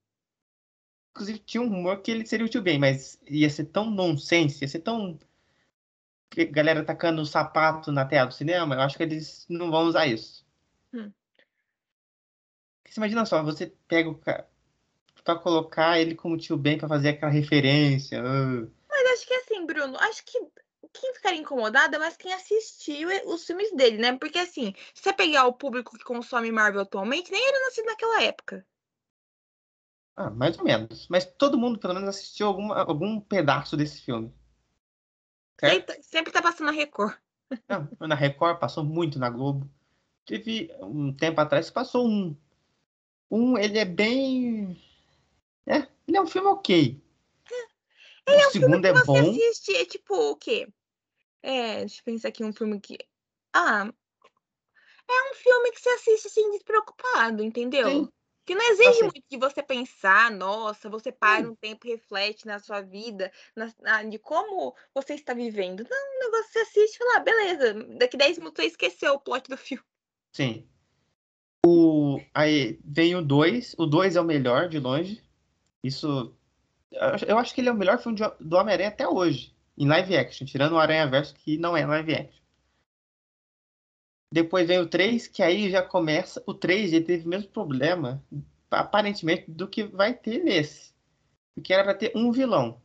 Inclusive, 1.11 1.39
tinha 1.39 1.61
um 1.61 1.69
rumor 1.69 2.01
que 2.01 2.11
ele 2.11 2.25
seria 2.25 2.45
o 2.45 2.49
tio 2.49 2.61
Ben, 2.61 2.79
mas 2.79 3.19
ia 3.27 3.49
ser 3.49 3.65
tão 3.65 3.89
nonsense, 3.89 4.63
ia 4.63 4.67
ser 4.67 4.79
tão. 4.79 5.17
Galera 6.51 6.83
tacando 6.83 7.21
o 7.21 7.25
sapato 7.25 7.91
na 7.91 8.05
tela 8.05 8.27
do 8.27 8.33
cinema, 8.33 8.75
eu 8.75 8.81
acho 8.81 8.95
que 8.95 9.03
eles 9.03 9.45
não 9.49 9.69
vão 9.69 9.83
usar 9.83 10.07
isso. 10.07 10.45
Hum. 10.93 11.11
Você 12.87 12.99
imagina 12.99 13.25
só, 13.25 13.43
você 13.43 13.73
pega 13.87 14.09
o 14.09 14.15
cara 14.15 14.49
pra 15.23 15.35
colocar 15.35 15.99
ele 15.99 16.15
como 16.15 16.37
tio 16.37 16.57
Ben 16.57 16.77
pra 16.77 16.87
fazer 16.87 17.09
aquela 17.09 17.31
referência. 17.31 18.21
Uh. 18.21 18.71
Mas 18.89 19.11
acho 19.13 19.27
que 19.27 19.33
assim, 19.33 19.65
Bruno, 19.65 19.97
acho 19.97 20.23
que 20.25 20.39
quem 20.93 21.13
ficaria 21.13 21.39
incomodado 21.39 21.95
é 21.95 21.99
mais 21.99 22.17
quem 22.17 22.33
assistiu 22.33 23.09
os 23.25 23.45
filmes 23.45 23.73
dele, 23.75 23.97
né? 23.97 24.17
Porque 24.17 24.39
assim, 24.39 24.73
se 24.93 25.03
você 25.03 25.13
pegar 25.13 25.45
o 25.45 25.53
público 25.53 25.97
que 25.97 26.03
consome 26.03 26.51
Marvel 26.51 26.81
atualmente, 26.81 27.31
nem 27.31 27.47
era 27.47 27.65
nascido 27.65 27.85
naquela 27.85 28.23
época. 28.23 28.65
Ah, 30.15 30.29
mais 30.29 30.57
ou 30.57 30.63
menos. 30.63 31.07
Mas 31.09 31.25
todo 31.25 31.57
mundo, 31.57 31.79
pelo 31.79 31.93
menos, 31.93 32.09
assistiu 32.09 32.47
alguma, 32.47 32.81
algum 32.83 33.19
pedaço 33.19 33.77
desse 33.77 34.01
filme. 34.01 34.33
Sempre, 35.59 36.03
sempre 36.03 36.33
tá 36.33 36.41
passando 36.41 36.67
na 36.67 36.73
Record. 36.73 37.15
Não, 37.69 38.07
na 38.07 38.15
Record, 38.15 38.59
passou 38.59 38.83
muito 38.83 39.17
na 39.17 39.29
Globo. 39.29 39.69
Teve 40.25 40.71
um 40.81 41.13
tempo 41.13 41.39
atrás 41.39 41.69
que 41.69 41.73
passou 41.73 42.07
um. 42.07 42.35
Um, 43.29 43.57
ele 43.57 43.79
é 43.79 43.85
bem. 43.85 44.81
É, 45.71 45.87
ele 46.05 46.17
é 46.17 46.21
um 46.21 46.27
filme 46.27 46.49
ok. 46.49 47.01
É. 47.49 48.31
Ele 48.31 48.37
o 48.37 48.41
é 48.41 48.47
um 48.47 48.51
segundo 48.51 48.71
filme 48.71 48.81
que 48.81 48.87
é 48.87 49.03
bom. 49.05 49.19
assiste, 49.19 49.75
é 49.75 49.85
tipo 49.85 50.13
o 50.13 50.35
quê? 50.35 50.67
É, 51.41 51.79
deixa 51.79 52.01
eu 52.01 52.03
pensar 52.03 52.27
aqui 52.27 52.43
um 52.43 52.51
filme 52.51 52.79
que. 52.79 52.97
Ah. 53.53 53.91
É 55.09 55.31
um 55.31 55.35
filme 55.35 55.71
que 55.71 55.81
você 55.81 55.89
assiste 55.89 56.27
assim, 56.27 56.51
despreocupado, 56.51 57.43
entendeu? 57.43 57.89
Sim. 57.89 58.09
Que 58.45 58.55
não 58.55 58.71
exige 58.71 58.89
assim, 58.89 59.03
muito 59.03 59.23
de 59.29 59.37
você 59.37 59.61
pensar, 59.61 60.31
nossa, 60.31 60.89
você 60.89 61.11
para 61.11 61.47
um 61.49 61.55
tempo 61.55 61.85
e 61.85 61.91
reflete 61.91 62.45
na 62.45 62.59
sua 62.59 62.81
vida, 62.81 63.31
na, 63.55 63.73
na, 63.79 64.03
de 64.03 64.17
como 64.17 64.75
você 64.93 65.13
está 65.13 65.33
vivendo. 65.33 65.85
Não, 65.89 66.17
o 66.17 66.19
negócio 66.19 66.51
você 66.51 66.59
assiste 66.59 66.95
e 66.95 66.97
fala, 66.97 67.17
ah, 67.17 67.19
beleza, 67.19 67.73
daqui 67.97 68.17
10 68.17 68.39
minutos 68.39 68.63
você 68.63 68.69
esqueceu 68.69 69.13
o 69.13 69.19
plot 69.19 69.47
do 69.47 69.57
filme. 69.57 69.83
Sim. 70.33 70.67
O, 71.65 72.19
aí 72.33 72.79
vem 72.83 73.15
o 73.15 73.21
2, 73.21 73.75
o 73.77 73.85
2 73.85 74.15
é 74.15 74.21
o 74.21 74.25
melhor 74.25 74.67
de 74.69 74.79
longe. 74.79 75.23
Isso. 75.83 76.35
Eu 77.27 77.37
acho 77.37 77.53
que 77.53 77.61
ele 77.61 77.69
é 77.69 77.71
o 77.71 77.77
melhor 77.77 77.99
filme 77.99 78.17
do 78.39 78.57
Homem-Aranha 78.57 78.89
até 78.89 79.07
hoje, 79.07 79.55
em 79.77 79.87
live 79.87 80.17
action, 80.17 80.45
tirando 80.45 80.73
o 80.73 80.79
Aranha 80.79 81.07
Verso, 81.07 81.33
que 81.35 81.57
não 81.57 81.75
é 81.75 81.85
live 81.85 82.13
action. 82.13 82.41
Depois 84.33 84.67
vem 84.67 84.79
o 84.79 84.87
3, 84.87 85.27
que 85.27 85.43
aí 85.43 85.69
já 85.69 85.81
começa. 85.81 86.41
O 86.45 86.53
3 86.53 86.93
ele 86.93 87.05
teve 87.05 87.25
o 87.25 87.29
mesmo 87.29 87.49
problema, 87.49 88.23
aparentemente, 88.69 89.49
do 89.51 89.67
que 89.67 89.83
vai 89.83 90.13
ter 90.13 90.43
nesse. 90.43 90.93
Porque 91.53 91.73
era 91.73 91.83
para 91.83 91.95
ter 91.95 92.13
um 92.15 92.31
vilão, 92.31 92.81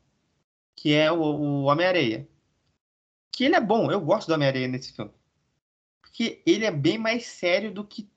que 0.74 0.92
é 0.92 1.10
o, 1.10 1.20
o 1.20 1.62
Homem-Areia. 1.64 2.28
Que 3.32 3.44
ele 3.44 3.54
é 3.54 3.60
bom, 3.60 3.90
eu 3.90 4.00
gosto 4.00 4.28
do 4.28 4.34
Homem-Areia 4.34 4.66
nesse 4.66 4.92
filme. 4.92 5.12
Porque 6.00 6.42
ele 6.46 6.64
é 6.64 6.70
bem 6.70 6.98
mais 6.98 7.26
sério 7.26 7.72
do 7.72 7.84
que 7.84 8.10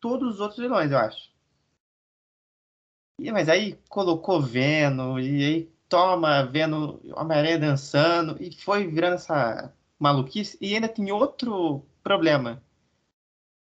todos 0.00 0.34
os 0.34 0.40
outros 0.40 0.60
vilões, 0.60 0.90
eu 0.90 0.98
acho. 0.98 1.33
E, 3.24 3.32
mas 3.32 3.48
aí 3.48 3.78
colocou 3.88 4.40
Venom, 4.40 5.18
e 5.18 5.44
aí 5.44 5.72
toma 5.88 6.44
vendo 6.44 7.00
Homem-Aranha 7.14 7.58
dançando, 7.58 8.36
e 8.40 8.54
foi 8.62 8.86
virando 8.86 9.14
essa 9.14 9.72
maluquice. 9.98 10.58
E 10.60 10.74
ainda 10.74 10.88
tem 10.88 11.10
outro 11.12 11.84
problema 12.02 12.62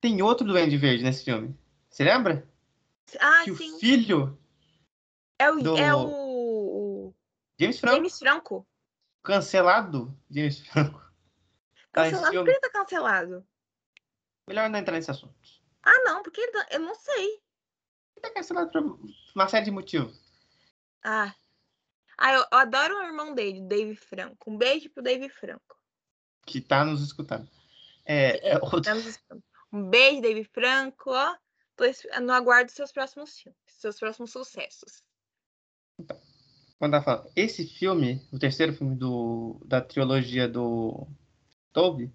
tem 0.00 0.22
outro 0.22 0.46
Duende 0.46 0.76
Verde 0.76 1.04
nesse 1.04 1.24
filme. 1.24 1.56
Você 1.88 2.04
lembra? 2.04 2.48
Ah, 3.20 3.44
que 3.44 3.54
sim. 3.54 3.74
o 3.74 3.78
filho. 3.78 4.38
É 5.38 5.50
o, 5.50 5.60
do... 5.60 5.76
é 5.76 5.94
o... 5.94 7.14
James 7.58 7.78
Franco. 7.78 7.96
James 7.96 8.18
Franco. 8.18 8.66
Cancelado, 9.22 10.18
James 10.30 10.60
Franco. 10.60 11.00
Tá 11.92 12.04
cancelado? 12.10 12.34
Por 12.34 12.44
que 12.44 12.50
ele 12.50 12.60
tá 12.60 12.70
cancelado? 12.70 13.46
Melhor 14.48 14.70
não 14.70 14.78
entrar 14.78 14.94
nesse 14.94 15.10
assunto. 15.10 15.34
Ah, 15.82 16.02
não, 16.04 16.22
porque 16.22 16.40
ele 16.40 16.52
tá... 16.52 16.66
eu 16.70 16.80
não 16.80 16.94
sei. 16.94 17.42
Tá 18.20 18.30
cancelado 18.32 18.70
por 18.70 18.98
uma 19.34 19.48
série 19.48 19.64
de 19.64 19.70
motivos. 19.70 20.20
Ah. 21.02 21.34
Ah, 22.18 22.34
eu, 22.34 22.44
eu 22.52 22.58
adoro 22.58 22.98
o 22.98 23.02
irmão 23.02 23.34
dele, 23.34 23.62
Dave 23.62 23.96
Franco. 23.96 24.50
Um 24.50 24.58
beijo 24.58 24.90
pro 24.90 25.02
Dave 25.02 25.28
Franco. 25.30 25.76
Que 26.44 26.60
tá 26.60 26.84
nos 26.84 27.02
escutando. 27.02 27.48
É, 28.04 28.50
é, 28.50 28.54
outro... 28.56 28.82
tá 28.82 28.94
nos 28.94 29.06
escutando. 29.06 29.42
Um 29.72 29.88
beijo, 29.88 30.20
David 30.20 30.48
Franco. 30.52 31.10
Ó. 31.10 31.36
Tô 31.76 31.84
no 32.20 32.32
aguardo 32.32 32.70
seus 32.70 32.92
próximos 32.92 33.38
filmes, 33.38 33.58
seus 33.66 33.98
próximos 33.98 34.30
sucessos. 34.32 35.02
Então, 35.98 36.20
quando 36.78 36.94
ela 36.94 37.02
fala, 37.02 37.30
esse 37.34 37.66
filme, 37.66 38.20
o 38.30 38.38
terceiro 38.38 38.74
filme 38.74 38.94
do, 38.94 39.58
da 39.64 39.80
trilogia 39.80 40.46
do 40.46 41.06
Toby, 41.72 42.12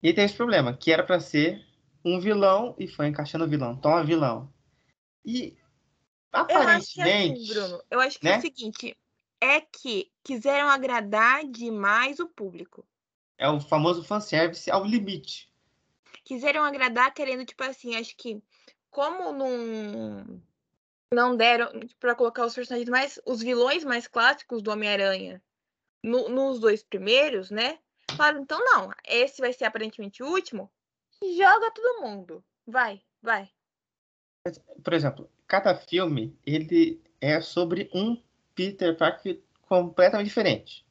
ele 0.00 0.14
tem 0.14 0.24
esse 0.24 0.36
problema, 0.36 0.76
que 0.76 0.92
era 0.92 1.02
para 1.02 1.18
ser 1.18 1.66
um 2.04 2.20
vilão 2.20 2.76
e 2.78 2.86
foi 2.86 3.08
encaixando 3.08 3.44
o 3.44 3.48
vilão. 3.48 3.76
Toma 3.76 4.04
vilão. 4.04 4.52
E 5.24 5.56
aparentemente. 6.32 6.58
Eu 6.60 6.68
acho 6.70 6.94
que 6.94 7.00
é 7.00 7.32
assim, 7.32 7.46
Bruno, 7.46 7.82
eu 7.90 8.00
acho 8.00 8.18
que 8.18 8.24
né? 8.24 8.34
é 8.34 8.38
o 8.38 8.40
seguinte: 8.40 8.98
é 9.40 9.60
que 9.60 10.10
quiseram 10.24 10.68
agradar 10.68 11.44
demais 11.44 12.18
o 12.18 12.28
público. 12.28 12.86
É 13.36 13.48
o 13.48 13.60
famoso 13.60 14.02
fanservice 14.02 14.70
ao 14.70 14.84
limite 14.84 15.48
quiseram 16.28 16.62
agradar 16.62 17.14
querendo, 17.14 17.42
tipo 17.46 17.64
assim, 17.64 17.96
acho 17.96 18.14
que 18.14 18.42
como 18.90 19.32
não 19.32 20.42
não 21.10 21.34
deram 21.34 21.70
para 21.98 22.14
colocar 22.14 22.44
os 22.44 22.54
personagens 22.54 22.90
mais 22.90 23.18
os 23.24 23.40
vilões 23.40 23.82
mais 23.82 24.06
clássicos 24.06 24.60
do 24.60 24.70
Homem-Aranha 24.70 25.42
no, 26.04 26.28
nos 26.28 26.60
dois 26.60 26.82
primeiros, 26.82 27.50
né? 27.50 27.78
Falaram, 28.14 28.42
então 28.42 28.62
não, 28.62 28.92
esse 29.06 29.40
vai 29.40 29.54
ser 29.54 29.64
aparentemente 29.64 30.22
o 30.22 30.26
último. 30.26 30.70
Joga 31.22 31.70
todo 31.70 32.02
mundo. 32.02 32.44
Vai, 32.66 33.02
vai. 33.22 33.50
Por 34.82 34.92
exemplo, 34.92 35.30
cada 35.46 35.74
filme 35.74 36.36
ele 36.44 37.02
é 37.20 37.40
sobre 37.40 37.90
um 37.94 38.20
Peter 38.54 38.96
Parker 38.96 39.40
completamente 39.62 40.28
diferente. 40.28 40.86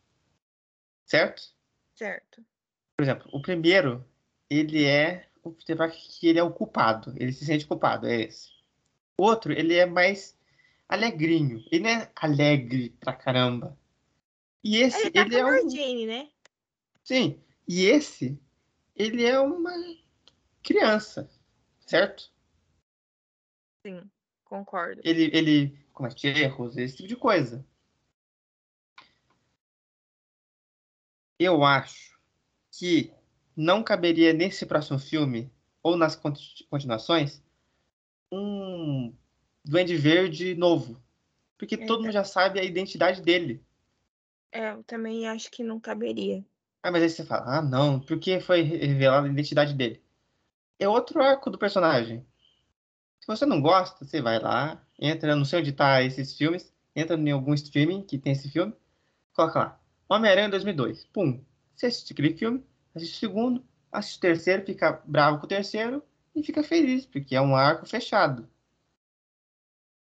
Certo? 1.05 1.53
Certo. 1.95 2.43
Por 2.97 3.03
exemplo, 3.03 3.29
o 3.31 3.41
primeiro 3.41 4.05
ele 4.49 4.85
é 4.85 5.27
o 5.43 5.51
Peter 5.51 5.77
Parker 5.77 5.99
que 5.99 6.27
ele 6.27 6.39
é 6.39 6.43
o 6.43 6.51
culpado, 6.51 7.13
ele 7.17 7.31
se 7.31 7.45
sente 7.45 7.65
culpado, 7.65 8.07
é 8.07 8.21
esse. 8.21 8.49
O 9.19 9.23
outro, 9.23 9.51
ele 9.51 9.75
é 9.75 9.85
mais 9.85 10.37
alegrinho, 10.87 11.63
ele 11.71 11.87
é 11.87 12.11
alegre 12.15 12.95
pra 12.99 13.13
caramba. 13.13 13.77
E 14.63 14.77
esse, 14.77 15.01
ele, 15.01 15.11
tá 15.11 15.21
ele 15.21 15.35
é 15.35 15.45
um... 15.45 15.69
Jane, 15.69 16.05
né? 16.05 16.29
Sim, 17.03 17.41
e 17.67 17.85
esse, 17.85 18.39
ele 18.95 19.25
é 19.25 19.39
uma 19.39 19.71
criança, 20.61 21.29
certo? 21.85 22.31
Sim, 23.88 24.01
concordo. 24.44 25.00
Ele, 25.01 25.32
ele 25.34 25.79
comete 25.94 26.27
erros, 26.27 26.75
esse 26.75 26.98
tipo 26.98 27.08
de 27.08 27.15
coisa. 27.15 27.65
Eu 31.39 31.63
acho 31.63 32.20
que 32.70 33.13
não 33.56 33.82
caberia 33.82 34.34
nesse 34.34 34.65
próximo 34.65 35.00
filme, 35.00 35.50
ou 35.82 35.96
nas 35.96 36.22
continuações, 36.70 37.41
um 38.29 39.15
Duende 39.63 39.96
Verde 39.96 40.53
novo. 40.53 41.01
Porque 41.58 41.75
é, 41.75 41.86
todo 41.86 42.01
mundo 42.01 42.12
já 42.12 42.25
sabe 42.25 42.60
a 42.60 42.63
identidade 42.65 43.22
dele. 43.22 43.63
É, 44.51 44.72
eu 44.72 44.84
também 44.84 45.29
acho 45.29 45.50
que 45.50 45.63
não 45.63 45.79
caberia. 45.79 46.46
Ah, 46.84 46.91
mas 46.91 47.03
aí 47.03 47.10
você 47.10 47.25
fala, 47.25 47.60
ah, 47.60 47.62
não, 47.62 48.01
porque 48.01 48.41
foi 48.41 48.63
revelada 48.63 49.27
a 49.27 49.32
identidade 49.32 49.74
dele? 49.74 50.03
É 50.77 50.89
outro 50.89 51.22
arco 51.22 51.50
do 51.50 51.58
personagem. 51.58 52.26
Se 53.27 53.36
você 53.36 53.46
não 53.46 53.62
gosta, 53.62 54.05
você 54.05 54.22
vai 54.22 54.39
lá, 54.39 54.81
entra, 54.98 55.36
não 55.36 55.43
sei 55.43 55.60
onde 55.60 55.74
tá 55.74 56.01
esses 56.01 56.38
filmes, 56.38 56.74
entra 56.96 57.17
em 57.17 57.31
algum 57.31 57.53
streaming 57.53 58.01
que 58.01 58.17
tem 58.17 58.31
esse 58.31 58.50
filme, 58.50 58.74
coloca 59.34 59.60
lá, 59.60 59.81
Homem-Aranha 60.07 60.48
2002. 60.48 61.03
Pum, 61.07 61.43
você 61.75 61.88
assiste 61.88 62.13
aquele 62.13 62.38
filme, 62.38 62.65
assiste 62.96 63.15
o 63.15 63.19
segundo, 63.19 63.65
assiste 63.91 64.15
o 64.19 64.22
terceiro, 64.22 64.65
fica 64.65 65.03
bravo 65.03 65.39
com 65.39 65.46
o 65.46 65.50
terceiro 65.50 66.01
e 66.34 66.41
fica 66.41 66.63
feliz, 66.63 67.05
porque 67.05 67.36
é 67.36 67.41
um 67.41 67.53
arco 67.53 67.86
fechado. 67.86 68.48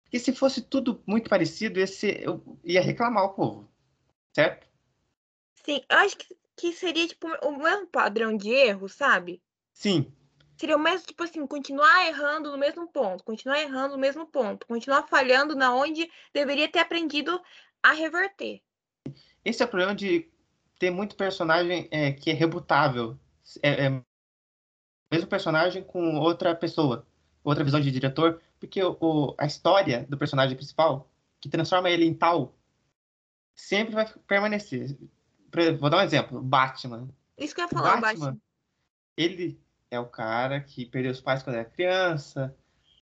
Porque 0.03 0.19
se 0.19 0.31
fosse 0.33 0.61
tudo 0.61 1.03
muito 1.05 1.29
parecido, 1.29 1.81
esse, 1.81 2.07
eu 2.23 2.41
ia 2.63 2.81
reclamar 2.81 3.25
o 3.25 3.33
povo, 3.33 3.69
certo? 4.31 4.65
Sim, 5.65 5.81
eu 5.89 5.97
acho 5.97 6.17
que, 6.17 6.33
que 6.55 6.71
seria 6.71 7.05
tipo 7.05 7.27
o 7.45 7.57
mesmo 7.57 7.87
padrão 7.87 8.37
de 8.37 8.51
erro, 8.51 8.87
sabe? 8.87 9.43
Sim. 9.73 10.13
Seria 10.57 10.75
o 10.75 10.79
mesmo, 10.79 11.05
tipo 11.05 11.23
assim, 11.23 11.45
continuar 11.45 12.07
errando 12.07 12.51
no 12.51 12.57
mesmo 12.57 12.87
ponto, 12.87 13.23
continuar 13.23 13.59
errando 13.59 13.93
no 13.93 13.99
mesmo 13.99 14.25
ponto, 14.25 14.65
continuar 14.65 15.07
falhando 15.07 15.55
na 15.55 15.73
onde 15.73 16.09
deveria 16.33 16.67
ter 16.67 16.79
aprendido 16.79 17.39
a 17.83 17.91
reverter. 17.91 18.61
esse 19.45 19.61
é 19.61 19.65
o 19.65 19.69
problema 19.69 19.93
de 19.93 20.27
ter 20.79 20.89
muito 20.89 21.15
personagem 21.15 21.87
é, 21.91 22.11
que 22.11 22.31
é 22.31 22.33
rebutável. 22.33 23.17
É, 23.61 23.85
é 23.85 24.01
mesmo 25.11 25.29
personagem 25.29 25.83
com 25.83 26.15
outra 26.15 26.55
pessoa, 26.55 27.07
outra 27.43 27.63
visão 27.63 27.79
de 27.79 27.91
diretor, 27.91 28.41
porque 28.59 28.83
o, 28.83 28.97
o, 28.99 29.35
a 29.37 29.45
história 29.45 30.05
do 30.09 30.17
personagem 30.17 30.55
principal, 30.55 31.09
que 31.39 31.49
transforma 31.49 31.89
ele 31.89 32.05
em 32.05 32.13
tal, 32.13 32.55
sempre 33.55 33.93
vai 33.93 34.11
permanecer. 34.27 34.97
Vou 35.79 35.89
dar 35.89 35.97
um 35.97 36.01
exemplo: 36.01 36.41
Batman. 36.41 37.07
Isso 37.37 37.53
que 37.53 37.61
eu 37.61 37.65
ia 37.65 37.69
falar, 37.69 38.01
Batman. 38.01 38.25
Batman. 38.25 38.41
Ele 39.15 39.59
é 39.89 39.99
o 39.99 40.05
cara 40.05 40.61
que 40.61 40.85
perdeu 40.85 41.11
os 41.11 41.21
pais 41.21 41.43
quando 41.43 41.55
era 41.55 41.65
criança, 41.65 42.55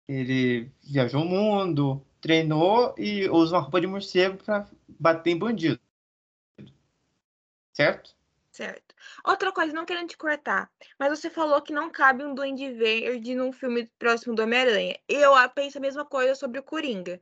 ele 0.09 0.71
viajou 0.83 1.23
o 1.23 1.29
mundo, 1.29 2.05
treinou 2.21 2.95
e 2.99 3.29
usa 3.29 3.57
uma 3.57 3.63
roupa 3.63 3.81
de 3.81 3.87
morcego 3.87 4.43
para 4.43 4.69
bater 4.89 5.31
em 5.31 5.39
bandido. 5.39 5.81
Certo? 7.73 8.15
Certo. 8.51 8.95
Outra 9.25 9.51
coisa, 9.51 9.73
não 9.73 9.87
querendo 9.87 10.09
te 10.09 10.17
cortar, 10.17 10.71
mas 10.99 11.09
você 11.09 11.31
falou 11.31 11.63
que 11.63 11.73
não 11.73 11.91
cabe 11.91 12.23
um 12.23 12.35
Duende 12.35 12.71
Verde 12.73 13.35
num 13.35 13.51
filme 13.51 13.91
próximo 13.99 14.35
do 14.35 14.43
Homem-Aranha. 14.43 14.99
Eu 15.09 15.33
penso 15.55 15.79
a 15.79 15.81
mesma 15.81 16.05
coisa 16.05 16.35
sobre 16.35 16.61
o 16.61 16.63
Coringa. 16.63 17.21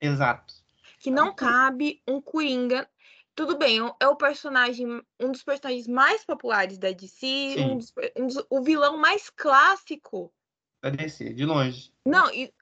Exato. 0.00 0.54
Que 0.98 1.10
não 1.10 1.32
cabe 1.32 2.02
um 2.06 2.20
Coringa. 2.20 2.88
Tudo 3.38 3.56
bem, 3.56 3.78
é 4.00 4.08
o 4.08 4.16
personagem, 4.16 5.00
um 5.20 5.30
dos 5.30 5.44
personagens 5.44 5.86
mais 5.86 6.24
populares 6.24 6.76
da 6.76 6.90
DC, 6.90 7.54
um 7.60 7.78
dos, 7.78 7.92
um 8.16 8.26
dos, 8.26 8.44
o 8.50 8.60
vilão 8.60 8.96
mais 8.96 9.30
clássico. 9.30 10.34
Da 10.82 10.90
DC, 10.90 11.34
de 11.34 11.44
longe. 11.44 11.92
Não, 12.04 12.28
e, 12.34 12.52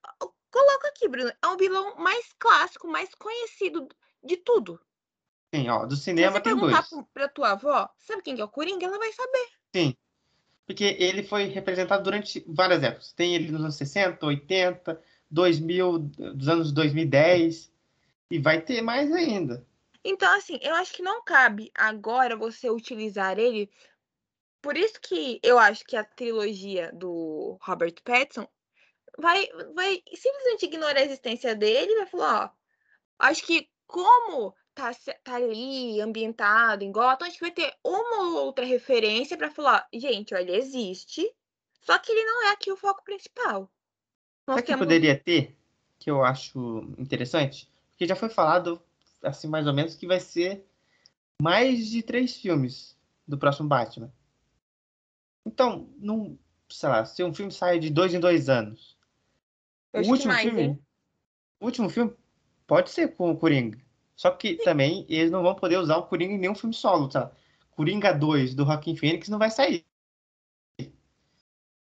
coloca 0.51 0.89
aqui, 0.89 1.09
Bruno, 1.09 1.33
é 1.43 1.47
o 1.47 1.57
vilão 1.57 1.97
mais 1.97 2.31
clássico, 2.39 2.87
mais 2.87 3.09
conhecido 3.15 3.89
de 4.23 4.37
tudo. 4.37 4.79
Sim, 5.55 5.67
ó, 5.71 5.87
do 5.87 5.97
cinema 5.97 6.43
tem 6.43 6.55
dois. 6.55 6.77
Se 6.77 6.83
você 6.83 6.89
perguntar 6.91 7.11
pra 7.15 7.29
tua 7.31 7.53
avó, 7.53 7.89
sabe 7.97 8.21
quem 8.21 8.39
é 8.39 8.45
o 8.45 8.49
Coringa? 8.49 8.85
Ela 8.85 8.99
vai 8.99 9.13
saber. 9.15 9.49
Sim, 9.75 9.97
porque 10.67 10.95
ele 11.01 11.23
foi 11.23 11.45
representado 11.45 12.03
durante 12.05 12.45
várias 12.47 12.83
épocas. 12.83 13.15
Tem 13.15 13.35
ele 13.35 13.51
nos 13.51 13.63
anos 13.63 13.77
60, 13.77 14.27
80, 14.27 15.03
2000, 15.31 15.99
dos 16.01 16.49
anos 16.49 16.71
2010, 16.71 17.73
e 18.31 18.39
vai 18.39 18.61
ter 18.61 18.83
mais 18.83 19.11
ainda. 19.11 19.67
Então, 20.09 20.33
assim, 20.37 20.57
eu 20.63 20.73
acho 20.77 20.93
que 20.93 21.03
não 21.03 21.21
cabe 21.25 21.73
agora 21.75 22.37
você 22.37 22.71
utilizar 22.71 23.41
ele. 23.41 23.69
Por 24.63 24.77
isso 24.77 25.01
que 25.01 25.41
eu 25.43 25.59
acho 25.59 25.85
que 25.85 25.97
a 25.97 26.05
trilogia 26.05 26.93
do 26.93 27.59
Robert 27.61 27.97
Pattinson 28.05 28.47
vai, 29.19 29.49
vai 29.75 30.01
simplesmente 30.15 30.67
ignorar 30.67 31.01
a 31.01 31.05
existência 31.05 31.57
dele 31.57 31.91
e 31.91 31.97
vai 31.97 32.07
falar, 32.07 32.45
ó, 32.45 33.27
acho 33.27 33.45
que 33.45 33.69
como 33.85 34.55
tá, 34.77 34.93
tá 35.25 35.35
ali 35.35 36.01
ambientado 36.01 36.85
em 36.85 36.93
Gotham, 36.93 37.27
a 37.27 37.29
gente 37.29 37.41
vai 37.41 37.51
ter 37.51 37.75
uma 37.83 38.29
ou 38.29 38.45
outra 38.45 38.65
referência 38.65 39.37
para 39.37 39.51
falar, 39.51 39.89
gente, 39.93 40.37
olha, 40.37 40.57
existe, 40.57 41.29
só 41.81 41.99
que 41.99 42.13
ele 42.13 42.25
não 42.25 42.45
é 42.45 42.53
aqui 42.53 42.71
o 42.71 42.77
foco 42.77 43.03
principal. 43.03 43.69
Nós 44.47 44.59
Sabe 44.59 44.67
temos... 44.69 44.81
que 44.81 44.87
poderia 44.87 45.19
ter, 45.19 45.57
que 45.99 46.09
eu 46.09 46.25
acho 46.25 46.95
interessante? 46.97 47.69
Porque 47.91 48.07
já 48.07 48.15
foi 48.15 48.29
falado, 48.29 48.81
assim, 49.23 49.49
mais 49.49 49.67
ou 49.67 49.75
menos, 49.75 49.95
que 49.95 50.07
vai 50.07 50.21
ser 50.21 50.67
mais 51.41 51.89
de 51.89 52.03
três 52.03 52.37
filmes 52.37 52.97
do 53.27 53.39
próximo 53.39 53.69
Batman. 53.69 54.13
Então, 55.45 55.89
não, 55.99 56.39
sei 56.69 56.89
lá, 56.89 57.05
se 57.05 57.23
um 57.23 57.33
filme 57.33 57.53
sai 57.53 57.79
de 57.79 57.91
dois 57.91 58.13
em 58.13 58.21
dois 58.21 58.49
anos. 58.49 58.97
Eu 59.93 60.03
o 60.03 60.09
último 60.09 60.33
mais, 60.33 60.43
filme. 60.43 60.63
Hein? 60.63 60.83
O 61.61 61.67
último 61.67 61.89
filme 61.89 62.13
pode 62.67 62.91
ser 62.91 63.15
com 63.15 63.31
o 63.31 63.37
Coringa. 63.37 63.79
Só 64.15 64.31
que 64.31 64.55
também 64.57 65.05
eles 65.09 65.31
não 65.31 65.43
vão 65.43 65.55
poder 65.55 65.77
usar 65.79 65.97
o 65.99 66.07
Coringa 66.07 66.35
em 66.35 66.39
nenhum 66.39 66.55
filme 66.55 66.75
solo, 66.75 67.09
tá? 67.09 67.31
Coringa 67.71 68.13
2 68.13 68.55
do 68.55 68.65
Joaquim 68.65 68.97
Fênix 68.97 69.29
não 69.29 69.39
vai 69.39 69.51
sair. 69.51 69.85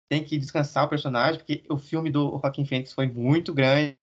Tem 0.10 0.23
que 0.23 0.38
descansar 0.38 0.86
o 0.86 0.89
personagem, 0.89 1.39
porque 1.39 1.63
o 1.69 1.78
filme 1.78 2.12
do 2.12 2.39
Joaquim 2.39 2.65
Fênix 2.65 2.91
foi 2.91 3.08
muito 3.08 3.54
grande. 3.54 3.97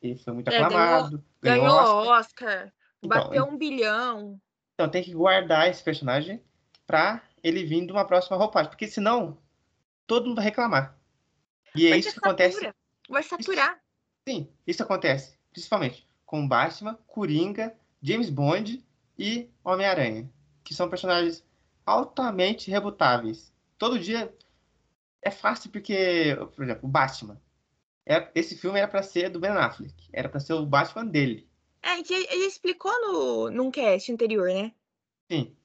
Ele 0.00 0.16
foi 0.16 0.34
muito 0.34 0.48
é, 0.50 0.56
aclamado. 0.56 1.24
Ganhou, 1.42 1.64
ganhou 1.66 1.78
Oscar. 1.78 2.18
Oscar 2.18 2.72
então, 3.02 3.08
bateu 3.08 3.44
um 3.44 3.56
bilhão. 3.56 4.40
Então 4.74 4.88
tem 4.88 5.02
que 5.02 5.14
guardar 5.14 5.68
esse 5.68 5.82
personagem 5.82 6.42
pra 6.86 7.22
ele 7.42 7.64
vir 7.64 7.86
de 7.86 7.92
uma 7.92 8.04
próxima 8.04 8.36
roupagem. 8.36 8.70
Porque 8.70 8.86
senão, 8.86 9.38
todo 10.06 10.26
mundo 10.26 10.36
vai 10.36 10.44
reclamar. 10.44 10.96
E 11.74 11.86
é 11.86 11.96
isso 11.96 12.12
que 12.12 12.18
acontece. 12.18 12.72
Vai 13.08 13.22
saturar. 13.22 13.78
Sim, 14.28 14.48
isso 14.66 14.82
acontece. 14.82 15.38
Principalmente 15.52 16.06
com 16.24 16.46
Batman, 16.46 16.98
Coringa, 17.06 17.72
James 18.02 18.28
Bond 18.28 18.84
e 19.16 19.48
Homem-Aranha, 19.62 20.28
que 20.64 20.74
são 20.74 20.90
personagens 20.90 21.44
altamente 21.86 22.70
rebutáveis. 22.70 23.52
Todo 23.78 23.98
dia 23.98 24.34
é 25.22 25.30
fácil 25.30 25.70
porque, 25.70 26.36
por 26.54 26.64
exemplo, 26.64 26.88
o 26.88 26.90
Batman. 26.90 27.40
É, 28.06 28.28
esse 28.36 28.56
filme 28.56 28.78
era 28.78 28.86
para 28.86 29.02
ser 29.02 29.28
do 29.28 29.40
Ben 29.40 29.50
Affleck, 29.50 29.92
era 30.12 30.28
para 30.28 30.38
ser 30.38 30.52
o 30.52 30.64
Batman 30.64 31.04
dele. 31.04 31.48
É, 31.82 31.90
a 31.90 31.96
gente, 31.96 32.12
explicou 32.12 32.92
no, 33.00 33.50
num 33.50 33.70
cast 33.70 34.12
anterior, 34.12 34.48
né? 34.48 34.72
Sim. 35.28 35.56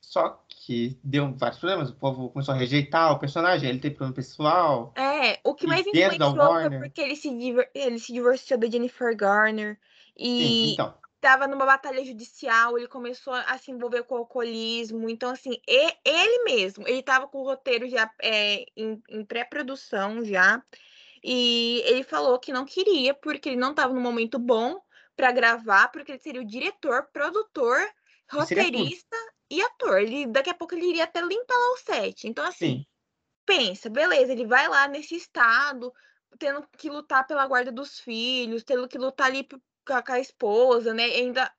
Só 0.00 0.44
que 0.48 0.98
deu 1.02 1.32
vários 1.34 1.58
problemas. 1.58 1.90
O 1.90 1.94
povo 1.94 2.30
começou 2.30 2.54
a 2.54 2.56
rejeitar 2.56 3.12
o 3.12 3.18
personagem, 3.18 3.68
ele 3.68 3.78
teve 3.78 3.94
problema 3.94 4.14
pessoal. 4.14 4.92
É, 4.96 5.40
o 5.42 5.54
que 5.54 5.66
mais 5.66 5.86
influenciou 5.86 6.36
foi 6.36 6.78
porque 6.78 7.00
ele 7.00 7.16
se, 7.16 7.28
ele 7.74 7.98
se 7.98 8.12
divorciou 8.12 8.58
da 8.58 8.68
Jennifer 8.68 9.16
Garner. 9.16 9.78
E 10.16 10.74
então. 10.74 10.94
tava 11.20 11.46
numa 11.46 11.64
batalha 11.64 12.04
judicial, 12.04 12.76
ele 12.76 12.86
começou 12.86 13.32
a 13.32 13.56
se 13.56 13.70
envolver 13.70 14.02
com 14.04 14.14
o 14.14 14.18
alcoolismo. 14.18 15.08
Então, 15.08 15.30
assim, 15.30 15.58
ele 15.66 16.44
mesmo, 16.44 16.86
ele 16.86 17.02
tava 17.02 17.26
com 17.26 17.38
o 17.38 17.44
roteiro 17.44 17.88
já 17.88 18.10
é, 18.20 18.66
em, 18.76 19.02
em 19.08 19.24
pré-produção 19.24 20.24
já. 20.24 20.62
E 21.26 21.82
ele 21.86 22.02
falou 22.02 22.38
que 22.38 22.52
não 22.52 22.66
queria, 22.66 23.14
porque 23.14 23.48
ele 23.48 23.56
não 23.56 23.70
estava 23.70 23.94
no 23.94 24.00
momento 24.00 24.38
bom 24.38 24.78
para 25.16 25.32
gravar, 25.32 25.88
porque 25.88 26.12
ele 26.12 26.18
seria 26.18 26.42
o 26.42 26.46
diretor, 26.46 27.08
produtor, 27.14 27.80
roteirista 28.30 29.16
e 29.50 29.62
ator. 29.62 30.02
Ele, 30.02 30.26
daqui 30.26 30.50
a 30.50 30.54
pouco 30.54 30.74
ele 30.74 30.86
iria 30.86 31.04
até 31.04 31.22
limpar 31.22 31.54
lá 31.56 31.72
o 31.72 31.78
set. 31.78 32.28
Então, 32.28 32.44
assim, 32.44 32.76
Sim. 32.76 32.86
pensa, 33.46 33.88
beleza, 33.88 34.32
ele 34.32 34.46
vai 34.46 34.68
lá 34.68 34.86
nesse 34.86 35.16
estado, 35.16 35.90
tendo 36.38 36.68
que 36.76 36.90
lutar 36.90 37.26
pela 37.26 37.46
guarda 37.46 37.72
dos 37.72 37.98
filhos, 37.98 38.62
tendo 38.62 38.86
que 38.86 38.98
lutar 38.98 39.28
ali 39.28 39.48
com 39.48 40.12
a 40.12 40.20
esposa, 40.20 40.92
né? 40.92 41.04
Ainda 41.04 41.50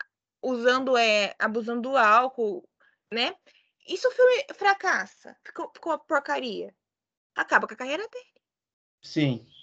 usando, 0.44 0.96
é, 0.96 1.34
abusando 1.40 1.82
do 1.82 1.98
álcool, 1.98 2.70
né? 3.12 3.36
E 3.88 3.98
se 3.98 4.08
o 4.08 4.12
filme 4.12 4.46
fracassa, 4.54 5.36
ficou, 5.44 5.72
ficou 5.74 5.92
uma 5.92 5.98
porcaria, 5.98 6.72
acaba 7.34 7.68
com 7.68 7.74
a 7.74 7.78
carreira 7.78 8.08
dele. 8.08 8.36
Sim. 9.02 9.55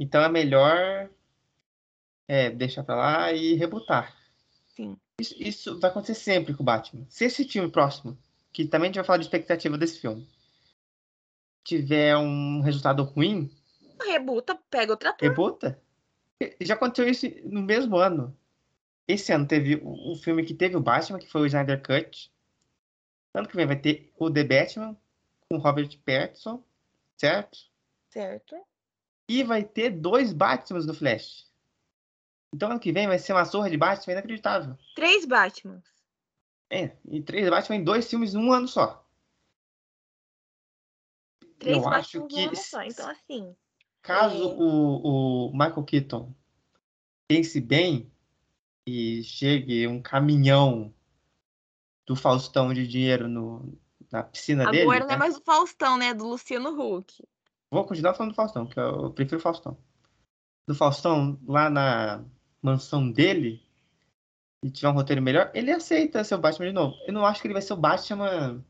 Então 0.00 0.22
é 0.22 0.30
melhor 0.30 1.10
é, 2.26 2.48
deixar 2.48 2.82
pra 2.82 2.96
lá 2.96 3.32
e 3.34 3.52
rebutar. 3.52 4.16
Sim. 4.74 4.96
Isso, 5.20 5.34
isso, 5.38 5.78
vai 5.78 5.90
acontecer 5.90 6.14
sempre 6.14 6.54
com 6.54 6.62
o 6.62 6.66
Batman. 6.66 7.04
Se 7.10 7.26
esse 7.26 7.44
filme 7.44 7.70
próximo, 7.70 8.16
que 8.50 8.64
também 8.64 8.86
a 8.86 8.88
gente 8.88 8.96
vai 8.96 9.04
falar 9.04 9.18
de 9.18 9.24
expectativa 9.24 9.76
desse 9.76 10.00
filme, 10.00 10.26
tiver 11.62 12.16
um 12.16 12.62
resultado 12.62 13.02
ruim. 13.02 13.54
Rebuta, 14.02 14.58
pega 14.70 14.90
outra 14.90 15.12
turma. 15.12 15.30
Rebuta? 15.30 15.82
Já 16.62 16.72
aconteceu 16.72 17.06
isso 17.06 17.26
no 17.44 17.60
mesmo 17.60 17.98
ano. 17.98 18.34
Esse 19.06 19.34
ano 19.34 19.46
teve 19.46 19.78
o, 19.84 20.16
filme 20.16 20.46
que 20.46 20.54
teve 20.54 20.76
o 20.76 20.80
Batman, 20.80 21.18
que 21.18 21.28
foi 21.28 21.42
o 21.42 21.46
Snyder 21.46 21.82
Cut. 21.82 22.32
Ano 23.34 23.46
que 23.46 23.56
vem 23.56 23.66
vai 23.66 23.78
ter 23.78 24.10
o 24.16 24.30
The 24.30 24.44
Batman 24.44 24.96
com 25.46 25.58
Robert 25.58 25.90
Pattinson, 26.06 26.64
certo? 27.18 27.58
Certo. 28.08 28.56
E 29.30 29.44
vai 29.44 29.62
ter 29.62 29.90
dois 29.90 30.32
Batmans 30.32 30.86
no 30.86 30.92
Flash. 30.92 31.46
Então 32.52 32.68
ano 32.68 32.80
que 32.80 32.90
vem 32.90 33.06
vai 33.06 33.16
ser 33.16 33.32
uma 33.32 33.44
surra 33.44 33.70
de 33.70 33.76
Batman 33.76 34.14
inacreditável. 34.14 34.76
Três 34.96 35.24
Batmans. 35.24 35.84
É, 36.68 36.96
e 37.08 37.22
três 37.22 37.48
Batman 37.48 37.76
em 37.76 37.84
dois 37.84 38.10
filmes 38.10 38.34
em 38.34 38.38
um 38.38 38.52
ano 38.52 38.66
só. 38.66 39.06
Três 41.60 41.76
Eu 41.76 41.84
Batmans 41.84 42.00
acho 42.00 42.26
que... 42.26 42.34
um 42.34 42.48
ano 42.48 42.56
só, 42.56 42.82
então 42.82 43.08
assim. 43.08 43.56
Caso 44.02 44.50
é... 44.50 44.54
o, 44.56 45.50
o 45.50 45.52
Michael 45.52 45.84
Keaton 45.84 46.34
pense 47.28 47.60
bem 47.60 48.12
e 48.84 49.22
chegue 49.22 49.86
um 49.86 50.02
caminhão 50.02 50.92
do 52.04 52.16
Faustão 52.16 52.74
de 52.74 52.84
dinheiro 52.84 53.28
no, 53.28 53.78
na 54.10 54.24
piscina 54.24 54.64
Agora 54.64 54.72
dele. 54.72 54.90
Agora 54.90 55.00
não 55.04 55.10
é 55.10 55.12
né? 55.12 55.16
mais 55.18 55.36
o 55.36 55.40
Faustão, 55.40 55.96
né? 55.96 56.12
Do 56.12 56.26
Luciano 56.26 56.70
Huck. 56.70 57.22
Vou 57.70 57.84
continuar 57.84 58.14
falando 58.14 58.32
do 58.32 58.36
Faustão, 58.36 58.66
que 58.66 58.78
eu 58.78 59.12
prefiro 59.12 59.38
o 59.38 59.42
Faustão. 59.42 59.78
Do 60.66 60.74
Faustão 60.74 61.38
lá 61.46 61.70
na 61.70 62.24
mansão 62.62 63.10
dele 63.10 63.62
e 64.62 64.70
tiver 64.70 64.88
um 64.88 64.94
roteiro 64.94 65.22
melhor, 65.22 65.50
ele 65.54 65.70
aceita 65.70 66.22
ser 66.22 66.34
o 66.34 66.38
Batman 66.38 66.66
de 66.66 66.72
novo. 66.72 66.96
Eu 67.06 67.12
não 67.12 67.24
acho 67.24 67.40
que 67.40 67.46
ele 67.46 67.54
vai 67.54 67.62
ser 67.62 67.72
o 67.72 67.76
Batman. 67.76 68.64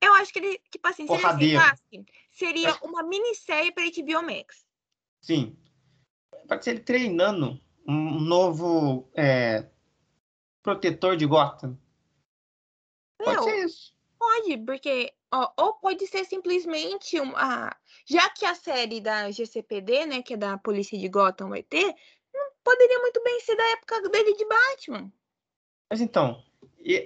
Eu 0.00 0.12
acho 0.14 0.32
que 0.32 0.38
ele, 0.38 0.58
tipo 0.70 0.86
assim, 0.86 1.06
se 1.06 1.12
ele 1.12 1.26
aceitasse, 1.26 2.06
seria 2.30 2.70
acho... 2.70 2.84
uma 2.84 3.02
minissérie 3.02 3.72
para 3.72 3.84
HBO 3.84 4.22
Max. 4.22 4.66
Sim. 5.22 5.56
Pode 6.46 6.64
ser 6.64 6.70
ele 6.72 6.80
treinando 6.80 7.58
um 7.86 8.20
novo 8.20 9.08
é, 9.14 9.70
protetor 10.62 11.16
de 11.16 11.26
Gotham. 11.26 11.78
Pode 13.18 13.44
ser 13.44 13.64
isso. 13.64 13.94
Pode, 14.18 14.58
porque. 14.58 15.12
Ó, 15.34 15.52
ou 15.56 15.74
pode 15.74 16.06
ser 16.06 16.24
simplesmente 16.24 17.18
uma. 17.18 17.74
Já 18.06 18.28
que 18.30 18.44
a 18.44 18.54
série 18.54 19.00
da 19.00 19.30
GCPD, 19.30 20.06
né, 20.06 20.22
que 20.22 20.34
é 20.34 20.36
da 20.36 20.56
Polícia 20.58 20.98
de 20.98 21.08
Gotham, 21.08 21.48
vai 21.48 21.62
ter, 21.62 21.94
não 22.32 22.52
poderia 22.62 22.98
muito 23.00 23.22
bem 23.22 23.40
ser 23.40 23.56
da 23.56 23.64
época 23.70 24.08
dele 24.08 24.34
de 24.34 24.46
Batman. 24.46 25.12
Mas 25.90 26.00
então, 26.00 26.42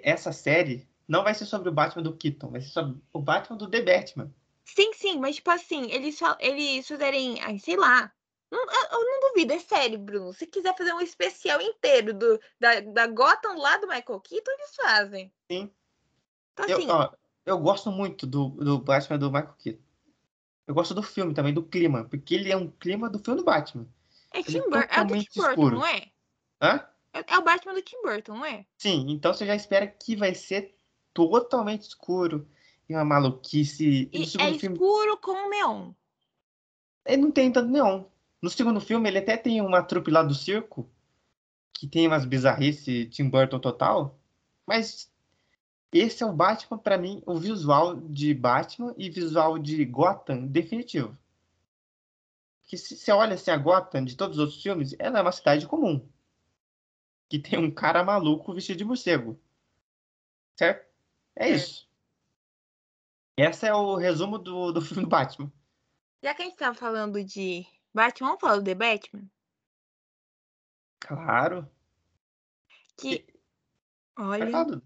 essa 0.02 0.32
série 0.32 0.88
não 1.06 1.24
vai 1.24 1.34
ser 1.34 1.46
sobre 1.46 1.68
o 1.68 1.72
Batman 1.72 2.02
do 2.02 2.16
Keaton, 2.16 2.50
vai 2.50 2.60
ser 2.60 2.68
sobre 2.68 3.00
o 3.12 3.20
Batman 3.20 3.56
do 3.56 3.70
The 3.70 3.82
Batman. 3.82 4.34
Sim, 4.64 4.92
sim, 4.92 5.18
mas 5.18 5.36
tipo 5.36 5.50
assim, 5.50 5.90
eles, 5.90 6.20
eles 6.38 6.86
fizerem. 6.86 7.40
Ai, 7.42 7.58
sei 7.58 7.76
lá. 7.76 8.12
Não- 8.50 8.60
eu, 8.60 8.98
eu 8.98 9.04
não 9.04 9.28
duvido, 9.28 9.52
é 9.52 9.58
sério, 9.58 9.98
Bruno. 9.98 10.32
Se 10.32 10.46
quiser 10.46 10.76
fazer 10.76 10.92
um 10.92 11.00
especial 11.00 11.60
inteiro 11.60 12.14
do, 12.14 12.40
da, 12.58 12.80
da 12.80 13.06
Gotham 13.06 13.58
lá 13.58 13.76
do 13.78 13.86
Michael 13.86 14.20
Keaton, 14.20 14.50
eles 14.52 14.76
fazem. 14.76 15.32
Sim. 15.50 15.70
Então, 16.52 16.66
Eu, 16.66 16.78
assim, 16.78 16.90
ó, 16.90 17.10
eu 17.48 17.58
gosto 17.58 17.90
muito 17.90 18.26
do, 18.26 18.48
do 18.50 18.78
Batman 18.78 19.18
do 19.18 19.30
Michael 19.30 19.54
Keaton. 19.58 19.82
Eu 20.66 20.74
gosto 20.74 20.94
do 20.94 21.02
filme 21.02 21.32
também, 21.34 21.54
do 21.54 21.62
clima, 21.62 22.04
porque 22.04 22.34
ele 22.34 22.52
é 22.52 22.56
um 22.56 22.70
clima 22.70 23.08
do 23.08 23.18
filme 23.18 23.40
do 23.40 23.44
Batman. 23.44 23.86
é, 24.32 24.40
é 24.40 24.42
Tim 24.42 24.60
Bur- 24.68 24.86
é 24.90 25.00
o 25.00 25.04
do 25.06 25.14
Tim 25.18 25.26
Burton, 25.34 25.50
escuro. 25.50 25.76
não 25.76 25.86
é? 25.86 26.10
Hã? 26.60 26.86
É, 27.12 27.34
é 27.34 27.38
o 27.38 27.42
Batman 27.42 27.74
do 27.74 27.82
Tim 27.82 28.02
Burton, 28.02 28.34
não 28.34 28.44
é? 28.44 28.66
Sim, 28.76 29.06
então 29.08 29.32
você 29.32 29.46
já 29.46 29.54
espera 29.54 29.86
que 29.86 30.14
vai 30.14 30.34
ser 30.34 30.74
totalmente 31.14 31.82
escuro 31.82 32.46
e 32.88 32.94
uma 32.94 33.04
maluquice. 33.04 34.08
E 34.12 34.18
E 34.18 34.22
é 34.22 34.54
filme, 34.58 34.76
escuro 34.76 35.16
com 35.18 35.48
neon. 35.48 35.92
ele 37.06 37.22
não 37.22 37.30
tem 37.30 37.50
tanto 37.50 37.70
neon. 37.70 38.04
No 38.40 38.50
segundo 38.50 38.80
filme, 38.80 39.08
ele 39.08 39.18
até 39.18 39.36
tem 39.36 39.60
uma 39.60 39.82
trupe 39.82 40.10
lá 40.10 40.22
do 40.22 40.34
circo, 40.34 40.88
que 41.72 41.88
tem 41.88 42.06
umas 42.06 42.24
bizarrices 42.24 43.08
Tim 43.14 43.28
Burton 43.28 43.58
total, 43.58 44.18
mas 44.66 45.10
esse 45.92 46.22
é 46.22 46.26
o 46.26 46.32
Batman, 46.32 46.78
pra 46.78 46.98
mim, 46.98 47.22
o 47.26 47.38
visual 47.38 47.96
de 47.96 48.34
Batman 48.34 48.94
e 48.98 49.08
visual 49.08 49.58
de 49.58 49.84
Gotham 49.84 50.46
definitivo. 50.46 51.16
Porque 52.62 52.76
se 52.76 52.96
você 52.96 53.10
olha 53.10 53.34
assim, 53.34 53.50
a 53.50 53.56
Gotham 53.56 54.04
de 54.04 54.16
todos 54.16 54.36
os 54.36 54.42
outros 54.44 54.62
filmes, 54.62 54.94
ela 54.98 55.18
é 55.18 55.22
uma 55.22 55.32
cidade 55.32 55.66
comum. 55.66 56.06
Que 57.28 57.38
tem 57.38 57.58
um 57.58 57.70
cara 57.70 58.04
maluco 58.04 58.52
vestido 58.52 58.78
de 58.78 58.84
morcego. 58.84 59.40
Certo? 60.56 60.86
É 61.36 61.48
É. 61.50 61.54
isso. 61.54 61.88
Esse 63.36 63.66
é 63.66 63.74
o 63.74 63.94
resumo 63.94 64.36
do, 64.36 64.72
do 64.72 64.82
filme 64.82 65.04
do 65.04 65.08
Batman. 65.08 65.50
Já 66.22 66.34
que 66.34 66.42
a 66.42 66.44
gente 66.44 66.56
tava 66.56 66.74
falando 66.74 67.22
de 67.24 67.64
Batman, 67.94 68.28
vamos 68.28 68.40
falar 68.40 68.56
do 68.56 68.64
The 68.64 68.74
Batman? 68.74 69.30
Claro. 70.98 71.70
Que, 72.96 73.24
olha. 74.18 74.82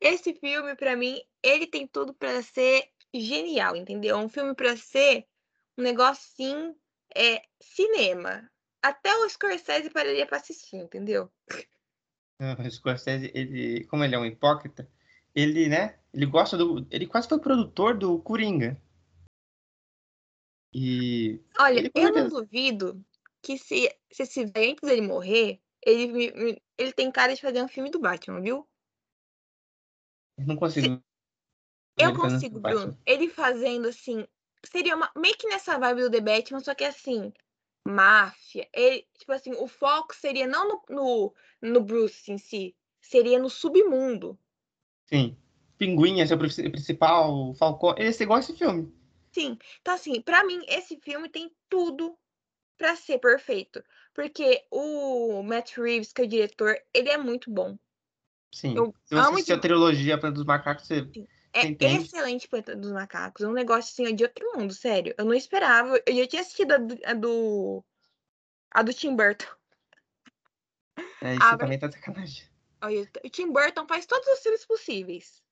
Esse 0.00 0.34
filme, 0.34 0.74
pra 0.76 0.96
mim, 0.96 1.20
ele 1.42 1.66
tem 1.66 1.86
tudo 1.86 2.14
pra 2.14 2.42
ser 2.42 2.90
genial, 3.14 3.76
entendeu? 3.76 4.16
É 4.16 4.18
um 4.18 4.28
filme 4.28 4.54
pra 4.54 4.76
ser 4.76 5.26
um 5.76 5.82
negocinho, 5.82 6.76
é, 7.16 7.42
cinema. 7.60 8.50
Até 8.82 9.14
o 9.16 9.28
Scorsese 9.28 9.90
pararia 9.90 10.26
pra 10.26 10.38
assistir, 10.38 10.76
entendeu? 10.76 11.30
O 12.40 12.70
Scorsese, 12.70 13.30
ele, 13.34 13.84
como 13.86 14.04
ele 14.04 14.14
é 14.14 14.18
um 14.18 14.26
hipócrita, 14.26 14.88
ele, 15.34 15.68
né, 15.68 15.98
ele 16.12 16.26
gosta 16.26 16.56
do, 16.56 16.86
ele 16.90 17.06
quase 17.06 17.28
foi 17.28 17.40
produtor 17.40 17.96
do 17.96 18.18
Coringa. 18.20 18.80
E 20.72 21.40
Olha, 21.58 21.78
Ele 21.78 21.90
eu 21.94 22.12
não 22.12 22.28
duvido 22.28 23.04
que 23.42 23.56
se, 23.56 23.88
se 24.12 24.22
esse 24.22 24.42
antes 24.54 24.82
dele 24.82 25.00
morrer, 25.00 25.60
ele, 25.84 26.60
ele 26.76 26.92
tem 26.92 27.10
cara 27.10 27.34
de 27.34 27.40
fazer 27.40 27.62
um 27.62 27.68
filme 27.68 27.90
do 27.90 27.98
Batman, 27.98 28.40
viu? 28.40 28.67
Eu 30.38 30.46
não 30.46 30.56
consigo. 30.56 30.96
ver 30.96 31.02
Eu 31.98 32.14
consigo. 32.14 32.60
Bruno. 32.60 32.98
Ele 33.04 33.28
fazendo 33.28 33.88
assim. 33.88 34.26
Seria 34.64 34.96
uma, 34.96 35.10
meio 35.16 35.36
que 35.36 35.48
nessa 35.48 35.78
vibe 35.78 36.02
do 36.02 36.10
The 36.10 36.20
Batman, 36.20 36.60
só 36.60 36.74
que 36.74 36.84
assim, 36.84 37.32
máfia. 37.86 38.68
Ele, 38.72 39.06
tipo 39.16 39.32
assim, 39.32 39.52
o 39.52 39.66
foco 39.66 40.14
seria 40.14 40.46
não 40.46 40.68
no, 40.68 40.82
no, 40.90 41.34
no 41.62 41.80
Bruce 41.80 42.30
em 42.30 42.38
si, 42.38 42.74
seria 43.00 43.38
no 43.38 43.48
submundo. 43.48 44.38
Sim. 45.06 45.36
Pinguim 45.76 46.20
é 46.20 46.26
seu 46.26 46.36
princi- 46.36 46.68
principal, 46.70 47.54
Falcão. 47.54 47.94
Esse 47.96 48.24
igual 48.24 48.40
esse 48.40 48.56
filme. 48.56 48.92
Sim. 49.32 49.56
Então, 49.80 49.94
assim, 49.94 50.20
pra 50.20 50.44
mim, 50.44 50.60
esse 50.66 50.98
filme 50.98 51.28
tem 51.28 51.54
tudo 51.68 52.18
pra 52.76 52.96
ser 52.96 53.18
perfeito. 53.18 53.82
Porque 54.12 54.66
o 54.70 55.42
Matt 55.42 55.76
Reeves, 55.76 56.12
que 56.12 56.22
é 56.22 56.24
o 56.24 56.28
diretor, 56.28 56.76
ele 56.92 57.08
é 57.08 57.16
muito 57.16 57.50
bom. 57.50 57.78
Sim. 58.52 58.74
Eu 58.76 58.94
Se 59.04 59.14
você 59.14 59.14
amo 59.16 59.34
assistir 59.34 59.52
a 59.52 59.56
de- 59.56 59.62
trilogia 59.62 60.18
Planeta 60.18 60.36
dos 60.36 60.44
Macacos, 60.46 60.86
você 60.86 61.08
É 61.52 61.66
Entende? 61.66 62.04
excelente 62.04 62.48
Planeta 62.48 62.76
dos 62.76 62.92
Macacos. 62.92 63.44
É 63.44 63.48
um 63.48 63.52
negócio 63.52 63.90
assim, 63.92 64.14
de 64.14 64.24
outro 64.24 64.44
mundo, 64.54 64.72
sério. 64.72 65.14
Eu 65.18 65.24
não 65.24 65.34
esperava. 65.34 66.00
Eu 66.06 66.16
já 66.16 66.26
tinha 66.26 66.42
assistido 66.42 66.72
a 66.72 66.78
do. 66.78 66.98
A 67.04 67.14
do, 67.14 67.84
a 68.70 68.82
do 68.82 68.92
Tim 68.92 69.16
Burton. 69.16 69.46
é, 71.22 71.34
isso 71.34 71.42
Ah, 71.42 71.56
também 71.58 71.78
tá 71.78 71.86
de 71.88 71.94
sacanagem. 71.94 72.48
Olha, 72.82 73.10
O 73.24 73.30
Tim 73.30 73.50
Burton 73.52 73.86
faz 73.88 74.06
todos 74.06 74.28
os 74.28 74.40
filmes 74.40 74.64
possíveis. 74.64 75.42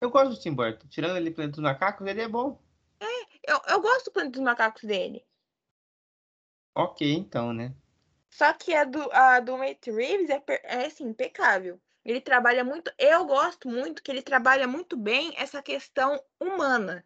Eu 0.00 0.10
gosto 0.10 0.30
do 0.34 0.40
Tim 0.40 0.54
Burton. 0.54 0.86
Tirando 0.88 1.16
ele 1.16 1.30
Planeta 1.30 1.56
dos 1.56 1.62
Macacos, 1.64 2.06
ele 2.06 2.20
é 2.22 2.28
bom. 2.28 2.60
Eu, 3.46 3.60
eu 3.68 3.80
gosto 3.80 4.06
do 4.06 4.12
Planeta 4.12 4.32
dos 4.32 4.42
Macacos 4.42 4.82
dele. 4.82 5.24
Ok, 6.74 7.12
então, 7.12 7.52
né? 7.52 7.74
Só 8.30 8.52
que 8.52 8.72
a 8.74 8.84
do, 8.84 9.10
a 9.12 9.40
do 9.40 9.56
Matt 9.58 9.86
Reeves 9.86 10.30
é, 10.30 10.42
é 10.64 10.86
assim, 10.86 11.04
impecável. 11.04 11.80
Ele 12.04 12.20
trabalha 12.20 12.64
muito. 12.64 12.90
Eu 12.98 13.26
gosto 13.26 13.68
muito 13.68 14.02
que 14.02 14.10
ele 14.10 14.22
trabalha 14.22 14.66
muito 14.66 14.96
bem 14.96 15.34
essa 15.36 15.62
questão 15.62 16.22
humana. 16.38 17.04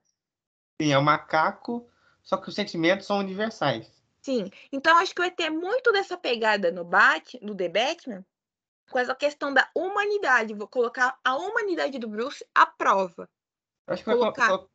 Sim, 0.81 0.93
é 0.93 0.99
um 0.99 1.03
macaco, 1.03 1.89
só 2.23 2.37
que 2.37 2.49
os 2.49 2.55
sentimentos 2.55 3.07
são 3.07 3.19
universais. 3.19 3.91
Sim. 4.23 4.51
Então 4.73 4.97
acho 4.99 5.15
que 5.15 5.21
vai 5.21 5.31
ter 5.31 5.51
muito 5.51 5.93
dessa 5.93 6.17
pegada 6.17 6.71
no 6.71 6.85
Bat, 6.85 7.39
no 7.43 7.55
The 7.55 7.69
Batman, 7.69 8.25
com 8.91 8.99
essa 8.99 9.15
questão 9.15 9.53
da 9.53 9.69
humanidade. 9.75 10.55
Vou 10.55 10.69
colocar 10.69 11.19
a 11.25 11.37
humanidade 11.37 11.99
do 11.99 12.09
Bruce 12.09 12.45
à 12.55 12.65
prova. 12.65 13.29
Eu 13.87 13.95
acho 13.95 14.03
que 14.03 14.09
vai 14.11 14.17
colo- 14.19 14.33
Colocar- 14.33 14.49
colo- 14.49 14.71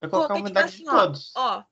vai 0.00 0.10
colocar 0.10 0.34
a 0.34 0.36
tipo 0.36 0.40
humanidade 0.40 0.74
assim, 0.74 0.84
de 0.84 0.90
ó, 0.90 0.92
todos. 1.00 1.32
Ó, 1.36 1.64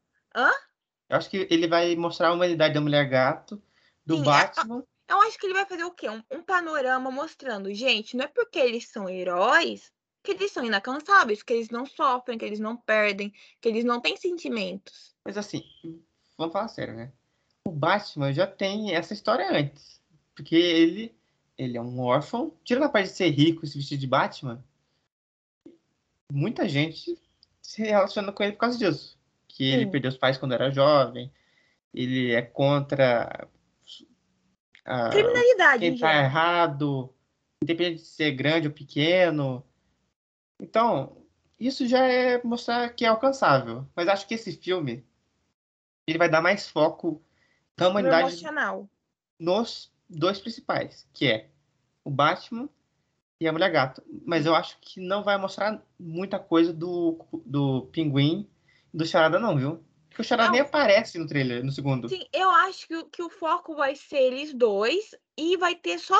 Eu 1.09 1.17
acho 1.17 1.31
que 1.31 1.49
ele 1.51 1.67
vai 1.67 1.97
mostrar 1.97 2.29
a 2.29 2.33
humanidade 2.33 2.75
da 2.75 2.81
Mulher 2.81 3.09
Gato, 3.09 3.63
do 4.05 4.17
Sim, 4.17 4.23
é- 4.23 4.25
Batman. 4.25 4.85
Eu 5.09 5.21
acho 5.23 5.39
que 5.39 5.47
ele 5.47 5.55
vai 5.55 5.67
fazer 5.67 5.85
o 5.85 5.91
quê? 5.91 6.09
Um, 6.09 6.23
um 6.31 6.43
panorama 6.43 7.11
mostrando, 7.11 7.73
gente, 7.73 8.17
não 8.17 8.25
é 8.25 8.29
porque 8.29 8.59
eles 8.59 8.89
são 8.89 9.09
heróis 9.09 9.93
que 10.23 10.33
eles 10.33 10.53
são 10.53 10.65
inalcançáveis, 10.65 11.43
que 11.43 11.53
eles 11.53 11.71
não 11.71 11.87
sofrem, 11.87 12.37
que 12.37 12.45
eles 12.45 12.61
não 12.61 12.77
perdem, 12.77 13.33
que 13.61 13.69
eles 13.69 13.85
não 13.85 14.01
têm 14.01 14.17
sentimentos. 14.17 15.15
Mas 15.25 15.39
assim, 15.39 15.65
vamos 16.37 16.53
falar 16.53 16.69
sério, 16.69 16.95
né? 16.95 17.13
O 17.67 17.71
Batman 17.71 18.33
já 18.33 18.47
tem 18.47 18.95
essa 18.95 19.15
história 19.15 19.51
antes. 19.51 20.03
Porque 20.35 20.55
ele, 20.55 21.15
ele 21.57 21.77
é 21.77 21.81
um 21.81 22.01
órfão. 22.01 22.53
Tirando 22.63 22.85
a 22.85 22.89
parte 22.89 23.09
de 23.09 23.17
ser 23.17 23.31
rico 23.31 23.65
e 23.65 23.69
se 23.69 23.79
vestir 23.79 23.99
de 23.99 24.07
Batman, 24.07 24.63
muita 26.31 26.69
gente 26.69 27.19
se 27.61 27.83
relaciona 27.83 28.33
com 28.33 28.43
ele 28.43 28.53
por 28.53 28.61
causa 28.61 28.79
disso. 28.79 29.19
Que 29.47 29.65
ele 29.65 29.85
Sim. 29.85 29.91
perdeu 29.91 30.11
os 30.11 30.17
pais 30.17 30.37
quando 30.37 30.53
era 30.53 30.71
jovem. 30.71 31.33
Ele 31.93 32.33
é 32.33 32.43
contra 32.43 33.49
a, 34.89 35.11
Criminalidade, 35.11 35.85
em 35.85 35.91
quem 35.91 36.01
tá 36.01 36.09
geral. 36.09 36.25
errado, 36.25 37.15
independente 37.63 38.03
de 38.03 38.09
ser 38.09 38.33
grande 38.33 38.69
ou 38.69 38.73
pequeno. 38.73 39.63
Então, 40.59 41.17
isso 41.61 41.87
já 41.87 42.05
é 42.05 42.43
mostrar 42.43 42.89
que 42.91 43.05
é 43.05 43.09
alcançável. 43.09 43.87
Mas 43.95 44.09
acho 44.09 44.27
que 44.27 44.35
esse 44.35 44.53
filme 44.53 45.05
ele 46.07 46.19
vai 46.19 46.29
dar 46.29 46.41
mais 46.41 46.69
foco 46.69 47.23
na 47.77 47.89
humanidade 47.89 48.29
emocional. 48.29 48.89
nos 49.39 49.93
dois 50.09 50.41
principais, 50.41 51.07
que 51.13 51.27
é 51.27 51.49
o 52.03 52.11
Batman 52.11 52.69
e 53.39 53.47
a 53.47 53.53
Mulher 53.53 53.71
Gato. 53.71 54.03
Mas 54.25 54.47
eu 54.47 54.55
acho 54.55 54.79
que 54.81 55.01
não 55.01 55.23
vai 55.23 55.37
mostrar 55.37 55.83
muita 55.99 56.39
coisa 56.39 56.73
do, 56.73 57.19
do 57.45 57.83
Pinguim 57.93 58.49
e 58.93 58.97
do 58.97 59.05
Charada, 59.05 59.39
não, 59.39 59.57
viu? 59.57 59.85
Porque 60.19 60.35
o 60.35 60.37
Não. 60.37 60.51
nem 60.51 60.61
aparece 60.61 61.17
no 61.17 61.29
trailer, 61.29 61.65
no 61.65 61.71
segundo. 61.71 62.09
Sim, 62.09 62.27
eu 62.33 62.51
acho 62.51 62.89
que, 62.89 62.97
o- 62.97 63.09
que 63.09 63.23
o 63.23 63.31
foco 63.31 63.77
vai 63.77 63.95
ser 63.95 64.19
eles 64.19 64.53
dois 64.53 65.15
e 65.37 65.57
vai 65.57 65.77
ter 65.77 65.97
só. 66.01 66.19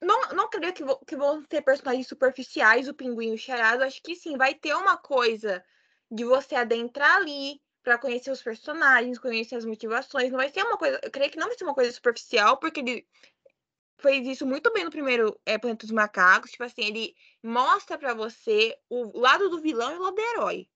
Não, 0.00 0.20
não 0.30 0.50
creio 0.50 0.72
que, 0.72 0.82
que 1.06 1.14
vão 1.14 1.40
ter 1.44 1.62
personagens 1.62 2.08
superficiais, 2.08 2.88
o 2.88 2.94
Pinguim 2.94 3.28
e 3.30 3.34
o 3.34 3.38
Charada. 3.38 3.86
Acho 3.86 4.02
que 4.02 4.16
sim, 4.16 4.36
vai 4.36 4.56
ter 4.56 4.74
uma 4.74 4.96
coisa 4.96 5.64
de 6.10 6.24
você 6.24 6.56
adentrar 6.56 7.18
ali 7.18 7.62
pra 7.84 7.96
conhecer 7.96 8.32
os 8.32 8.42
personagens, 8.42 9.20
conhecer 9.20 9.54
as 9.54 9.64
motivações. 9.64 10.30
Não 10.30 10.38
vai 10.38 10.48
ser 10.50 10.64
uma 10.64 10.76
coisa. 10.76 10.98
Eu 11.00 11.10
creio 11.12 11.30
que 11.30 11.38
não 11.38 11.46
vai 11.46 11.56
ser 11.56 11.62
uma 11.62 11.74
coisa 11.74 11.92
superficial, 11.92 12.56
porque 12.56 12.80
ele 12.80 13.06
fez 14.00 14.26
isso 14.26 14.44
muito 14.44 14.72
bem 14.72 14.82
no 14.82 14.90
primeiro 14.90 15.40
é, 15.46 15.56
Planeta 15.58 15.86
dos 15.86 15.94
Macacos. 15.94 16.50
Tipo 16.50 16.64
assim, 16.64 16.82
ele 16.82 17.14
mostra 17.40 17.96
pra 17.96 18.14
você 18.14 18.76
o 18.90 19.16
lado 19.16 19.48
do 19.48 19.60
vilão 19.60 19.92
e 19.92 19.98
o 19.98 20.02
lado 20.02 20.16
do 20.16 20.20
herói. 20.20 20.68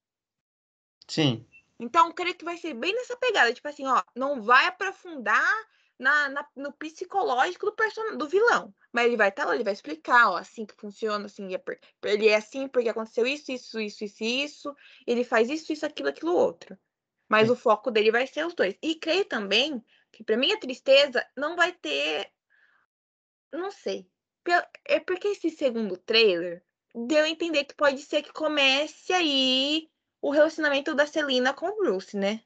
Sim. 1.09 1.45
Então, 1.79 2.09
eu 2.09 2.15
creio 2.15 2.35
que 2.35 2.45
vai 2.45 2.57
ser 2.57 2.75
bem 2.75 2.95
nessa 2.95 3.17
pegada, 3.17 3.53
tipo 3.53 3.69
assim, 3.69 3.87
ó, 3.87 4.03
não 4.15 4.41
vai 4.41 4.67
aprofundar 4.67 5.67
na, 5.99 6.29
na, 6.29 6.49
no 6.57 6.73
psicológico 6.73 7.67
do 7.67 7.73
person... 7.73 8.17
do 8.17 8.29
vilão. 8.29 8.75
Mas 8.93 9.07
ele 9.07 9.17
vai 9.17 9.29
estar 9.29 9.43
tá 9.43 9.49
lá, 9.49 9.55
ele 9.55 9.65
vai 9.65 9.73
explicar, 9.73 10.31
ó, 10.31 10.37
assim 10.37 10.65
que 10.65 10.75
funciona, 10.75 11.27
assim, 11.27 11.55
é 11.55 11.63
ele 12.05 12.29
é 12.29 12.37
assim 12.37 12.69
porque 12.69 12.89
aconteceu 12.89 13.27
isso, 13.27 13.53
isso, 13.53 13.79
isso, 13.79 14.05
isso, 14.05 14.25
isso, 14.25 14.77
ele 15.07 15.25
faz 15.25 15.51
isso, 15.51 15.73
isso, 15.73 15.85
aquilo, 15.85 16.09
aquilo 16.09 16.35
outro. 16.35 16.79
Mas 17.29 17.49
Sim. 17.49 17.53
o 17.53 17.57
foco 17.57 17.91
dele 17.91 18.11
vai 18.11 18.27
ser 18.27 18.47
os 18.47 18.55
dois. 18.55 18.77
E 18.83 18.95
creio 18.95 19.25
também 19.25 19.85
que, 20.13 20.23
para 20.23 20.37
minha 20.37 20.59
tristeza, 20.59 21.27
não 21.37 21.57
vai 21.57 21.73
ter. 21.73 22.31
Não 23.53 23.71
sei. 23.71 24.09
É 24.85 25.01
porque 25.01 25.29
esse 25.29 25.51
segundo 25.51 25.97
trailer 25.97 26.65
deu 26.95 27.25
a 27.25 27.29
entender 27.29 27.65
que 27.65 27.75
pode 27.75 28.01
ser 28.03 28.23
que 28.23 28.33
comece 28.33 29.13
aí 29.13 29.91
o 30.27 30.31
relacionamento 30.31 30.93
da 30.93 31.07
Celina 31.07 31.55
com 31.55 31.67
o 31.67 31.77
Bruce, 31.77 32.17
né? 32.17 32.41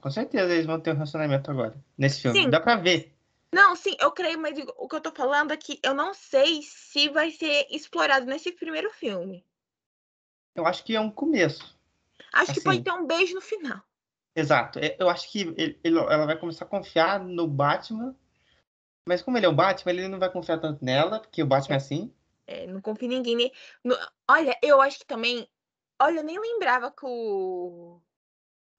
Com 0.00 0.10
certeza 0.10 0.52
eles 0.52 0.66
vão 0.66 0.80
ter 0.80 0.90
um 0.90 0.94
relacionamento 0.94 1.48
agora, 1.50 1.76
nesse 1.96 2.20
filme. 2.20 2.42
Sim. 2.42 2.50
Dá 2.50 2.60
pra 2.60 2.74
ver. 2.74 3.14
Não, 3.54 3.76
sim, 3.76 3.96
eu 4.00 4.10
creio, 4.10 4.40
mas 4.40 4.58
o 4.76 4.88
que 4.88 4.96
eu 4.96 5.00
tô 5.00 5.12
falando 5.12 5.52
é 5.52 5.56
que 5.56 5.78
eu 5.84 5.94
não 5.94 6.12
sei 6.12 6.60
se 6.62 7.08
vai 7.10 7.30
ser 7.30 7.68
explorado 7.70 8.26
nesse 8.26 8.50
primeiro 8.50 8.90
filme. 8.90 9.46
Eu 10.52 10.66
acho 10.66 10.82
que 10.82 10.96
é 10.96 11.00
um 11.00 11.10
começo. 11.10 11.78
Acho 12.32 12.50
assim, 12.50 12.54
que 12.54 12.64
pode 12.64 12.82
ter 12.82 12.92
um 12.92 13.06
beijo 13.06 13.36
no 13.36 13.40
final. 13.40 13.80
Exato. 14.34 14.80
É, 14.80 14.96
eu 14.98 15.08
acho 15.08 15.30
que 15.30 15.42
ele, 15.56 15.78
ele, 15.82 15.98
ela 15.98 16.26
vai 16.26 16.36
começar 16.36 16.64
a 16.64 16.68
confiar 16.68 17.20
no 17.20 17.46
Batman. 17.46 18.16
Mas 19.06 19.22
como 19.22 19.38
ele 19.38 19.46
é 19.46 19.48
o 19.48 19.54
Batman, 19.54 19.92
ele 19.92 20.08
não 20.08 20.18
vai 20.18 20.30
confiar 20.30 20.58
tanto 20.58 20.84
nela, 20.84 21.20
porque 21.20 21.42
o 21.42 21.46
Batman 21.46 21.76
é 21.76 21.78
assim. 21.78 22.12
É, 22.48 22.66
não 22.66 22.80
confia 22.80 23.06
em 23.06 23.10
ninguém. 23.10 23.52
No, 23.84 23.96
olha, 24.28 24.58
eu 24.62 24.80
acho 24.82 24.98
que 24.98 25.06
também. 25.06 25.48
Olha, 26.00 26.20
eu 26.20 26.24
nem 26.24 26.38
lembrava 26.38 26.90
que 26.90 27.04
o. 27.04 28.00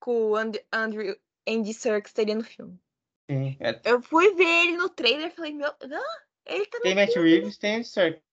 que 0.04 0.10
o 0.10 0.36
And, 0.36 0.52
Andrew 0.72 1.16
Andy 1.48 1.74
Serkis 1.74 2.12
estaria 2.12 2.36
no 2.36 2.44
filme. 2.44 2.80
Sim, 3.30 3.58
é... 3.60 3.80
Eu 3.84 4.02
fui 4.02 4.34
ver 4.36 4.64
ele 4.64 4.78
no 4.78 4.90
trailer 4.90 5.28
e 5.28 5.36
falei, 5.36 5.54
meu. 5.54 5.68
Ah, 5.68 6.22
ele 6.46 6.66
tá 6.66 6.78
no 6.78 6.84
tem 6.84 6.94
filme. 6.94 7.06
Matt 7.06 7.16
Reeves, 7.16 7.58
tem 7.58 7.76
Andy 7.76 7.88
Serkis. 7.88 8.24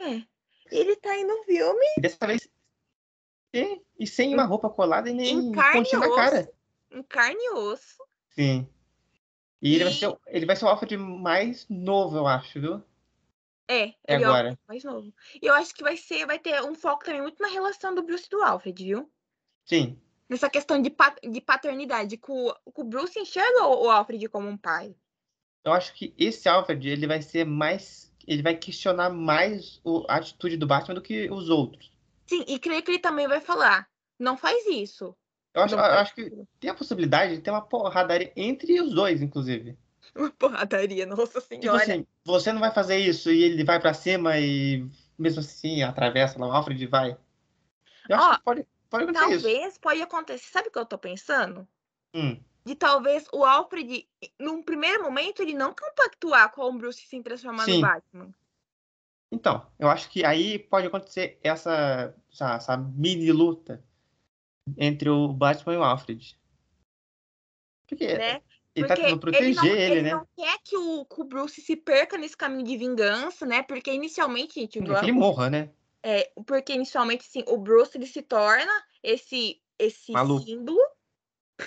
É. 0.00 0.22
Ele 0.70 0.96
tá 0.96 1.10
aí 1.10 1.24
no 1.24 1.42
filme. 1.44 1.86
Dessa 1.98 2.26
vez 2.26 2.48
e, 3.52 3.82
e 3.98 4.06
sem 4.06 4.32
uma 4.32 4.44
roupa 4.44 4.70
colada 4.70 5.10
e 5.10 5.14
nem 5.14 5.52
pontinho 5.52 6.00
na 6.00 6.14
cara. 6.14 6.52
Em 6.90 7.02
carne 7.02 7.40
e 7.40 7.50
osso. 7.50 8.02
Sim. 8.30 8.68
E, 9.60 9.72
e, 9.72 9.74
Ele, 9.74 9.84
vai 9.84 9.92
ser, 9.92 10.18
ele 10.28 10.46
vai 10.46 10.56
ser 10.56 10.64
o 10.64 10.68
Alfred 10.68 10.96
mais 10.96 11.66
novo, 11.68 12.16
eu 12.16 12.26
acho, 12.26 12.60
viu? 12.60 12.82
É, 13.70 13.94
é 14.08 14.16
ele 14.16 14.24
agora. 14.24 14.48
é 14.50 14.58
mais 14.66 14.82
novo. 14.82 15.14
E 15.40 15.46
eu 15.46 15.54
acho 15.54 15.72
que 15.72 15.84
vai 15.84 15.96
ser, 15.96 16.26
vai 16.26 16.40
ter 16.40 16.60
um 16.62 16.74
foco 16.74 17.04
também 17.04 17.22
muito 17.22 17.40
na 17.40 17.46
relação 17.46 17.94
do 17.94 18.02
Bruce 18.02 18.26
e 18.26 18.28
do 18.28 18.42
Alfred, 18.42 18.82
viu? 18.82 19.08
Sim. 19.64 19.96
Nessa 20.28 20.50
questão 20.50 20.82
de, 20.82 20.92
de 21.30 21.40
paternidade, 21.40 22.16
que 22.16 22.32
o, 22.32 22.52
o 22.64 22.84
Bruce 22.84 23.16
enxerga 23.16 23.64
o 23.66 23.88
Alfred 23.88 24.28
como 24.28 24.48
um 24.48 24.56
pai. 24.56 24.92
Eu 25.64 25.72
acho 25.72 25.94
que 25.94 26.12
esse 26.18 26.48
Alfred, 26.48 26.88
ele 26.88 27.06
vai 27.06 27.22
ser 27.22 27.44
mais. 27.44 28.12
Ele 28.26 28.42
vai 28.42 28.56
questionar 28.56 29.10
mais 29.10 29.80
o, 29.84 30.04
a 30.08 30.16
atitude 30.16 30.56
do 30.56 30.66
Batman 30.66 30.96
do 30.96 31.02
que 31.02 31.30
os 31.30 31.48
outros. 31.48 31.92
Sim, 32.26 32.44
e 32.48 32.58
creio 32.58 32.82
que 32.82 32.90
ele 32.90 32.98
também 32.98 33.28
vai 33.28 33.40
falar: 33.40 33.88
não 34.18 34.36
faz 34.36 34.66
isso. 34.66 35.16
Eu 35.54 35.62
acho, 35.62 35.74
eu 35.76 35.80
acho 35.80 36.14
que 36.14 36.32
tem 36.58 36.70
a 36.70 36.74
possibilidade 36.74 37.36
de 37.36 37.42
ter 37.42 37.50
uma 37.50 37.62
porradaria 37.62 38.32
entre 38.36 38.80
os 38.80 38.92
dois, 38.92 39.22
inclusive. 39.22 39.78
Uma 40.16 40.30
porradaria, 40.30 41.06
nossa 41.06 41.40
tipo 41.40 41.40
senhora. 41.40 41.80
Tipo 41.80 41.92
assim, 41.92 42.06
você 42.24 42.52
não 42.52 42.60
vai 42.60 42.72
fazer 42.72 42.98
isso 42.98 43.30
e 43.30 43.42
ele 43.42 43.64
vai 43.64 43.80
para 43.80 43.94
cima 43.94 44.38
e 44.38 44.86
mesmo 45.18 45.40
assim 45.40 45.82
atravessa 45.82 46.38
lá, 46.38 46.48
o 46.48 46.52
Alfred 46.52 46.86
vai. 46.86 47.16
Eu 48.08 48.16
acho 48.16 48.28
Ó, 48.28 48.36
que 48.36 48.42
pode, 48.42 48.66
pode 48.88 49.04
acontecer 49.04 49.30
talvez 49.30 49.68
isso. 49.68 49.80
pode 49.80 50.02
acontecer. 50.02 50.52
Sabe 50.52 50.68
o 50.68 50.72
que 50.72 50.78
eu 50.78 50.86
tô 50.86 50.98
pensando? 50.98 51.68
Hum. 52.14 52.40
De 52.64 52.74
talvez 52.74 53.26
o 53.32 53.44
Alfred, 53.44 54.06
num 54.38 54.62
primeiro 54.62 55.02
momento, 55.02 55.42
ele 55.42 55.54
não 55.54 55.74
compactuar 55.74 56.52
com 56.52 56.62
o 56.62 56.72
Bruce 56.76 57.06
se 57.06 57.22
transformar 57.22 57.64
Sim. 57.64 57.76
no 57.76 57.80
Batman. 57.80 58.34
Então, 59.32 59.64
eu 59.78 59.88
acho 59.88 60.10
que 60.10 60.24
aí 60.24 60.58
pode 60.58 60.88
acontecer 60.88 61.38
essa, 61.42 62.14
essa, 62.32 62.54
essa, 62.54 62.76
mini 62.76 63.30
luta 63.30 63.82
entre 64.76 65.08
o 65.08 65.28
Batman 65.28 65.74
e 65.74 65.76
o 65.76 65.84
Alfred. 65.84 66.36
Porque 67.86 68.18
né? 68.18 68.42
Ele 68.74 68.86
tá 68.86 68.94
Porque 68.94 69.02
tá 69.02 69.08
tentando 69.08 69.20
proteger 69.20 69.46
ele, 69.46 69.54
não, 69.54 69.66
ele, 69.66 69.82
ele 69.82 70.02
né? 70.02 70.10
Não 70.14 70.26
quer 70.36 70.58
que 70.64 70.76
o, 70.76 71.04
que 71.04 71.20
o, 71.20 71.24
Bruce 71.24 71.60
se 71.60 71.76
perca 71.76 72.16
nesse 72.16 72.36
caminho 72.36 72.64
de 72.64 72.76
vingança, 72.76 73.44
né? 73.44 73.62
Porque 73.62 73.92
inicialmente, 73.92 74.60
gente, 74.60 74.80
que 74.80 74.92
ele 74.92 75.12
morra, 75.12 75.50
né? 75.50 75.70
É, 76.02 76.30
porque 76.46 76.72
inicialmente, 76.72 77.24
sim, 77.24 77.44
o 77.46 77.58
Bruce 77.58 77.96
ele 77.96 78.06
se 78.06 78.22
torna 78.22 78.72
esse, 79.02 79.60
esse 79.78 80.12
maluco. 80.12 80.44
símbolo. 80.44 80.80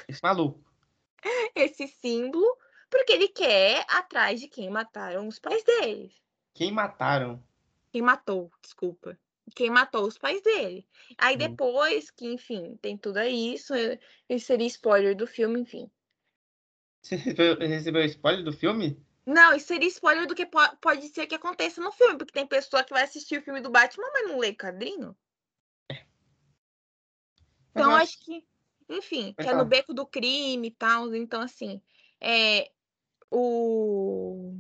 Esse 0.08 0.22
maluco. 0.24 0.64
esse 1.56 1.88
símbolo, 1.88 2.58
porque 2.90 3.14
ele 3.14 3.28
quer 3.28 3.86
atrás 3.88 4.40
de 4.40 4.48
quem 4.48 4.70
mataram 4.70 5.28
os 5.28 5.40
pais 5.40 5.64
dele. 5.64 6.12
Quem 6.54 6.72
mataram? 6.72 7.44
Quem 7.92 8.02
matou, 8.02 8.50
desculpa. 8.62 9.18
Quem 9.56 9.70
matou 9.70 10.08
os 10.08 10.18
pais 10.18 10.42
dele. 10.42 10.88
Aí 11.18 11.36
hum. 11.36 11.38
depois, 11.38 12.10
que, 12.10 12.26
enfim, 12.26 12.78
tem 12.82 12.98
tudo 12.98 13.22
isso, 13.24 13.74
isso 14.30 14.46
seria 14.46 14.68
spoiler 14.68 15.16
do 15.16 15.28
filme, 15.28 15.60
enfim. 15.60 15.92
Você 17.04 17.18
recebeu, 17.18 18.06
spoiler 18.06 18.46
do 18.46 18.54
filme? 18.54 18.98
Não, 19.26 19.54
isso 19.54 19.68
seria 19.68 19.90
spoiler 19.90 20.26
do 20.26 20.34
que 20.34 20.46
pode, 20.46 21.10
ser 21.10 21.28
que 21.28 21.36
aconteça 21.36 21.82
no 21.82 21.92
filme, 21.92 22.18
porque 22.18 22.32
tem 22.32 22.48
pessoa 22.48 22.84
que 22.84 22.94
vai 22.94 23.04
assistir 23.04 23.38
o 23.38 23.42
filme 23.42 23.60
do 23.60 23.70
Batman, 23.70 24.10
mas 24.14 24.30
não 24.30 24.40
lê 24.40 24.50
o 24.50 24.58
quadrinho. 24.58 25.16
É. 25.92 26.06
Então, 27.72 27.92
acho... 27.92 28.04
acho 28.04 28.20
que, 28.20 28.46
enfim, 28.90 29.34
que 29.34 29.48
é 29.48 29.54
no 29.54 29.66
beco 29.66 29.94
do 29.94 30.06
crime 30.06 30.70
e 30.70 30.72
tal. 30.72 31.14
Então, 31.14 31.42
assim, 31.42 31.82
é, 32.22 32.72
o... 33.30 34.58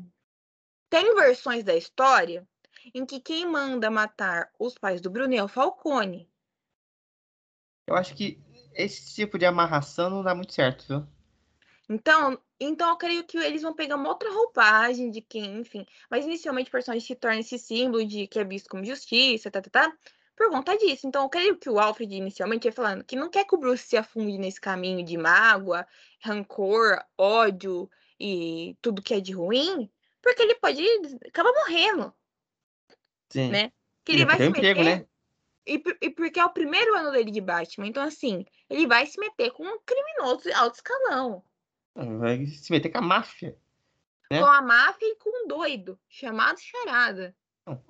tem 0.89 1.15
versões 1.15 1.63
da 1.63 1.75
história 1.75 2.45
em 2.93 3.06
que 3.06 3.21
quem 3.21 3.45
manda 3.45 3.89
matar 3.89 4.51
os 4.60 4.77
pais 4.77 4.99
do 4.99 5.10
Bruno 5.10 5.34
é 5.34 5.41
o 5.41 5.47
Falcone. 5.47 6.29
Eu 7.88 7.95
acho 7.95 8.13
que 8.15 8.38
esse 8.73 9.15
tipo 9.15 9.38
de 9.38 9.45
amarração 9.45 10.10
não 10.10 10.23
dá 10.23 10.36
muito 10.36 10.53
certo, 10.53 10.86
viu? 10.88 11.08
Então, 11.89 12.39
então 12.59 12.89
eu 12.89 12.97
creio 12.97 13.23
que 13.23 13.37
eles 13.37 13.61
vão 13.61 13.73
pegar 13.73 13.95
uma 13.95 14.09
outra 14.09 14.31
roupagem 14.31 15.11
de 15.11 15.21
quem, 15.21 15.59
enfim. 15.59 15.85
Mas 16.09 16.25
inicialmente 16.25 16.69
o 16.69 16.71
personagem 16.71 17.05
se 17.05 17.15
torna 17.15 17.39
esse 17.39 17.59
símbolo 17.59 18.05
de 18.05 18.27
que 18.27 18.39
é 18.39 18.43
visto 18.43 18.69
como 18.69 18.85
justiça, 18.85 19.51
tá, 19.51 19.61
tá, 19.61 19.69
tá, 19.69 19.97
por 20.35 20.49
conta 20.49 20.77
disso. 20.77 21.05
Então 21.07 21.23
eu 21.23 21.29
creio 21.29 21.57
que 21.57 21.69
o 21.69 21.79
Alfred 21.79 22.15
inicialmente 22.15 22.67
ia 22.67 22.71
falando 22.71 23.03
que 23.03 23.15
não 23.15 23.29
quer 23.29 23.45
que 23.45 23.55
o 23.55 23.59
Bruce 23.59 23.83
se 23.83 23.97
afunde 23.97 24.37
nesse 24.37 24.61
caminho 24.61 25.03
de 25.03 25.17
mágoa, 25.17 25.85
rancor, 26.21 27.03
ódio 27.17 27.89
e 28.19 28.77
tudo 28.81 29.01
que 29.01 29.13
é 29.13 29.19
de 29.19 29.33
ruim, 29.33 29.89
porque 30.21 30.41
ele 30.41 30.55
pode 30.55 30.81
acabar 31.27 31.51
morrendo. 31.51 32.13
Sim. 33.29 33.49
né? 33.49 33.71
Que 34.05 34.11
ele, 34.11 34.21
ele 34.21 34.25
vai 34.25 34.37
se 34.37 34.49
meter. 34.49 34.71
Emprego, 34.71 34.83
né? 34.83 35.05
E, 35.65 35.81
e, 36.01 36.09
porque 36.09 36.39
é 36.39 36.45
o 36.45 36.53
primeiro 36.53 36.95
ano 36.95 37.11
dele 37.11 37.31
de 37.31 37.41
Batman. 37.41 37.87
Então, 37.87 38.03
assim, 38.03 38.45
ele 38.69 38.85
vai 38.85 39.05
se 39.05 39.19
meter 39.19 39.51
com 39.51 39.63
um 39.63 39.79
criminoso 39.85 40.43
de 40.43 40.51
alto 40.53 40.75
escalão. 40.75 41.43
Vai 41.95 42.45
se 42.47 42.71
meter 42.71 42.89
com 42.89 42.97
a 42.97 43.01
máfia. 43.01 43.58
Né? 44.32 44.39
Com 44.39 44.45
a 44.45 44.62
máfia 44.62 45.06
e 45.06 45.15
com 45.15 45.43
um 45.43 45.47
doido, 45.47 45.99
chamado 46.10 46.60
Charada. 46.60 47.36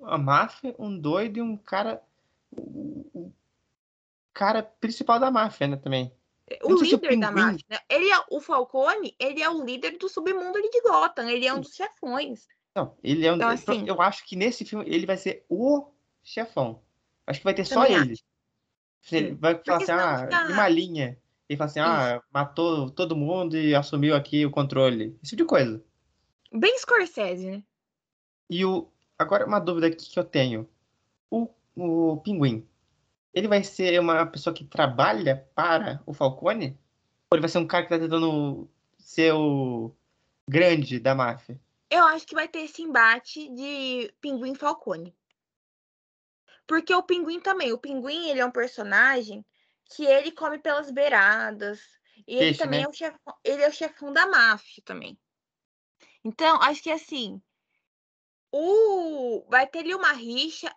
a 0.02 0.18
máfia, 0.18 0.74
um 0.78 0.98
doido 0.98 1.38
e 1.38 1.42
um 1.42 1.56
cara. 1.56 2.02
O 2.56 3.32
cara 4.32 4.62
principal 4.62 5.18
da 5.18 5.30
máfia, 5.30 5.66
né, 5.66 5.76
também. 5.76 6.12
O 6.62 6.74
líder 6.74 7.18
da 7.18 7.30
máfia. 7.30 7.64
Né? 7.68 7.78
Ele 7.88 8.10
é, 8.10 8.22
o 8.30 8.40
Falcone, 8.40 9.16
ele 9.18 9.42
é 9.42 9.48
o 9.48 9.64
líder 9.64 9.96
do 9.96 10.08
submundo 10.08 10.60
de 10.60 10.80
Gotham. 10.82 11.28
Ele 11.28 11.46
é 11.46 11.54
um 11.54 11.60
dos 11.60 11.74
chefões. 11.74 12.46
Não, 12.74 12.96
ele 13.02 13.26
é 13.26 13.32
um. 13.32 13.36
Então, 13.36 13.48
assim, 13.48 13.86
eu 13.86 14.02
acho 14.02 14.24
que 14.26 14.36
nesse 14.36 14.64
filme 14.64 14.84
ele 14.86 15.06
vai 15.06 15.16
ser 15.16 15.44
o 15.48 15.90
chefão. 16.22 16.82
Acho 17.26 17.40
que 17.40 17.44
vai 17.44 17.54
ter 17.54 17.64
só 17.64 17.86
ele. 17.86 18.18
Ele 19.10 19.34
vai 19.34 19.60
falar 19.64 19.82
assim, 19.82 19.92
ah, 19.92 20.18
fica... 20.24 20.52
uma 20.52 20.68
linha. 20.68 21.18
Ele 21.48 21.56
fala 21.58 21.70
assim, 21.70 21.80
ah, 21.80 22.22
matou 22.32 22.90
todo 22.90 23.16
mundo 23.16 23.56
e 23.56 23.74
assumiu 23.74 24.14
aqui 24.14 24.46
o 24.46 24.50
controle. 24.50 25.18
Esse 25.22 25.30
tipo 25.30 25.42
de 25.42 25.48
coisa. 25.48 25.84
Bem 26.52 26.78
Scorsese, 26.78 27.50
né? 27.50 27.62
E 28.48 28.64
o. 28.64 28.90
Agora, 29.18 29.46
uma 29.46 29.58
dúvida 29.58 29.88
aqui 29.88 30.10
que 30.10 30.18
eu 30.18 30.24
tenho. 30.24 30.68
O, 31.30 31.48
o 31.76 32.16
Pinguim, 32.18 32.66
ele 33.32 33.48
vai 33.48 33.62
ser 33.62 33.98
uma 34.00 34.24
pessoa 34.26 34.54
que 34.54 34.64
trabalha 34.64 35.48
para 35.54 36.02
o 36.06 36.14
Falcone? 36.14 36.78
Ou 37.30 37.36
ele 37.36 37.40
vai 37.40 37.48
ser 37.48 37.58
um 37.58 37.66
cara 37.66 37.84
que 37.84 37.90
tá 37.90 37.98
tentando 37.98 38.68
ser 38.98 39.34
o 39.34 39.94
grande 40.48 40.98
da 40.98 41.14
máfia? 41.14 41.60
Eu 41.90 42.04
acho 42.04 42.26
que 42.26 42.34
vai 42.34 42.48
ter 42.48 42.60
esse 42.60 42.82
embate 42.82 43.48
de 43.50 44.12
Pinguim 44.20 44.54
Falcone. 44.54 45.14
Porque 46.66 46.94
o 46.94 47.02
Pinguim 47.02 47.40
também, 47.40 47.72
o 47.72 47.78
Pinguim, 47.78 48.30
ele 48.30 48.40
é 48.40 48.46
um 48.46 48.50
personagem 48.50 49.44
que 49.86 50.04
ele 50.04 50.32
come 50.32 50.58
pelas 50.58 50.90
beiradas. 50.90 51.80
E 52.26 52.36
ele 52.36 52.56
também 52.56 52.80
né? 52.80 52.86
é 52.86 52.88
o 52.88 52.92
chefão, 52.92 53.34
ele 53.42 53.62
é 53.62 53.68
o 53.68 53.72
chefão 53.72 54.12
da 54.12 54.26
máfia 54.26 54.82
também. 54.84 55.18
Então, 56.24 56.60
acho 56.62 56.82
que 56.82 56.90
assim, 56.90 57.42
o 58.50 59.44
vai 59.48 59.66
ter 59.66 59.80
ali 59.80 59.94
uma 59.94 60.12
rixa 60.12 60.74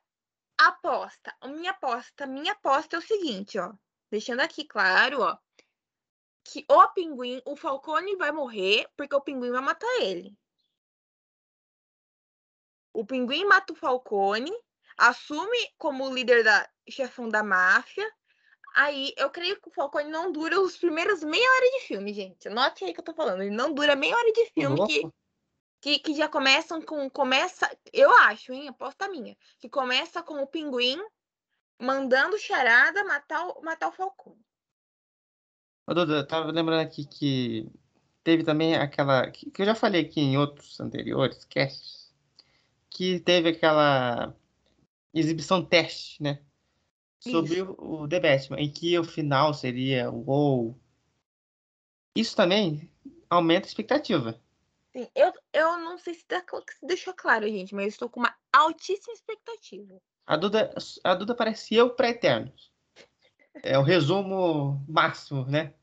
aposta. 0.57 1.35
A 1.39 1.47
minha 1.47 1.71
aposta, 1.71 2.25
minha 2.25 2.53
aposta 2.53 2.95
é 2.95 2.99
o 2.99 3.01
seguinte, 3.01 3.57
ó, 3.59 3.73
deixando 4.09 4.41
aqui 4.41 4.65
claro, 4.65 5.21
ó, 5.21 5.37
que 6.43 6.65
o 6.69 6.87
pinguim, 6.89 7.41
o 7.45 7.55
Falcone 7.55 8.15
vai 8.15 8.31
morrer 8.31 8.89
porque 8.95 9.15
o 9.15 9.21
pinguim 9.21 9.51
vai 9.51 9.61
matar 9.61 10.01
ele. 10.01 10.35
O 12.93 13.05
pinguim 13.05 13.45
mata 13.45 13.73
o 13.73 13.75
Falcone, 13.75 14.51
assume 14.97 15.57
como 15.77 16.11
líder 16.11 16.43
da 16.43 16.67
chefão 16.89 17.29
da 17.29 17.43
máfia. 17.43 18.09
Aí 18.77 19.11
eu 19.17 19.31
creio 19.31 19.59
que 19.59 19.69
o 19.69 19.71
Falcone 19.71 20.07
não 20.07 20.31
dura 20.31 20.61
os 20.61 20.77
primeiros 20.77 21.23
meia 21.23 21.51
hora 21.51 21.79
de 21.79 21.87
filme, 21.87 22.13
gente. 22.13 22.47
Note 22.47 22.85
aí 22.85 22.93
que 22.93 22.99
eu 22.99 23.03
tô 23.03 23.11
falando. 23.11 23.41
Ele 23.41 23.55
não 23.55 23.73
dura 23.73 23.95
meia 23.95 24.15
hora 24.15 24.31
de 24.31 24.45
filme 24.51 24.85
que, 24.85 25.11
que, 25.81 25.99
que, 25.99 26.13
já 26.13 26.29
começam 26.29 26.79
com. 26.79 27.09
Começa. 27.09 27.67
Eu 27.91 28.15
acho, 28.15 28.53
hein? 28.53 28.67
Aposta 28.67 29.09
minha. 29.09 29.35
Que 29.57 29.67
começa 29.67 30.21
com 30.21 30.43
o 30.43 30.45
pinguim 30.45 30.99
mandando 31.81 32.37
charada 32.37 33.03
matar 33.03 33.47
o, 33.47 33.63
matar 33.63 33.87
o 33.87 33.91
Falcone. 33.91 34.45
Ô, 35.87 35.95
Duda, 35.95 36.17
eu 36.17 36.27
tava 36.27 36.51
lembrando 36.51 36.85
aqui 36.85 37.03
que 37.03 37.67
teve 38.23 38.43
também 38.43 38.75
aquela. 38.75 39.31
Que, 39.31 39.49
que 39.49 39.63
eu 39.63 39.65
já 39.65 39.73
falei 39.73 40.01
aqui 40.01 40.21
em 40.21 40.37
outros 40.37 40.79
anteriores 40.79 41.43
casts. 41.45 42.13
Que 42.91 43.19
teve 43.21 43.49
aquela 43.49 44.35
exibição 45.15 45.65
teste, 45.65 46.21
né? 46.21 46.43
Sobre 47.19 47.61
o, 47.61 47.75
o 47.77 48.07
The 48.07 48.19
Batman, 48.19 48.59
em 48.59 48.71
que 48.71 48.97
o 48.97 49.03
final 49.03 49.53
seria 49.53 50.09
o 50.09 50.23
wow. 50.23 50.79
Isso 52.15 52.35
também 52.35 52.89
aumenta 53.29 53.67
a 53.67 53.69
expectativa. 53.69 54.39
Sim, 54.95 55.07
eu, 55.15 55.33
eu 55.53 55.77
não 55.77 55.97
sei 55.97 56.13
se, 56.13 56.21
se 56.21 56.85
deixou 56.85 57.13
claro, 57.13 57.47
gente, 57.47 57.75
mas 57.75 57.85
eu 57.85 57.89
estou 57.89 58.09
com 58.09 58.19
uma 58.19 58.35
altíssima 58.51 59.13
expectativa. 59.13 60.01
A 60.25 60.35
Duda, 60.35 60.73
a 61.03 61.15
Duda 61.15 61.35
parece 61.35 61.75
eu 61.75 61.89
para 61.89 62.09
Eternos. 62.09 62.71
É 63.63 63.77
o 63.77 63.83
resumo 63.83 64.83
máximo, 64.87 65.45
né? 65.45 65.73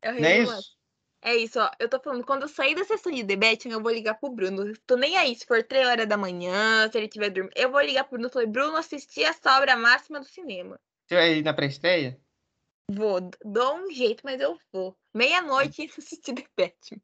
É 0.00 0.10
o 0.10 0.14
resumo 0.14 0.22
Não 0.22 0.28
é 0.28 0.42
isso? 0.42 0.77
É 1.20 1.34
isso, 1.34 1.58
ó. 1.58 1.70
Eu 1.78 1.88
tô 1.88 1.98
falando, 2.00 2.24
quando 2.24 2.42
eu 2.42 2.48
sair 2.48 2.74
da 2.74 2.84
sessão 2.84 3.12
de 3.12 3.22
debate, 3.22 3.68
eu 3.68 3.82
vou 3.82 3.92
ligar 3.92 4.14
pro 4.14 4.30
Bruno. 4.30 4.72
Tô 4.86 4.96
nem 4.96 5.16
aí, 5.16 5.34
se 5.34 5.44
for 5.44 5.62
3 5.62 5.86
horas 5.86 6.06
da 6.06 6.16
manhã, 6.16 6.88
se 6.90 6.96
ele 6.96 7.08
tiver 7.08 7.30
dormindo. 7.30 7.52
Eu 7.56 7.70
vou 7.70 7.80
ligar 7.80 8.04
pro 8.04 8.12
Bruno 8.12 8.28
e 8.28 8.32
falei, 8.32 8.48
Bruno, 8.48 8.76
assisti 8.76 9.24
a 9.24 9.34
obra 9.56 9.76
máxima 9.76 10.20
do 10.20 10.26
cinema. 10.26 10.78
Você 11.06 11.14
vai 11.14 11.38
ir 11.38 11.42
na 11.42 11.52
pré-estreia? 11.52 12.20
Vou, 12.90 13.20
dou 13.44 13.76
um 13.76 13.90
jeito, 13.90 14.22
mas 14.24 14.40
eu 14.40 14.58
vou. 14.72 14.96
Meia-noite 15.14 15.90
assistir 15.98 16.32
debate. 16.32 17.00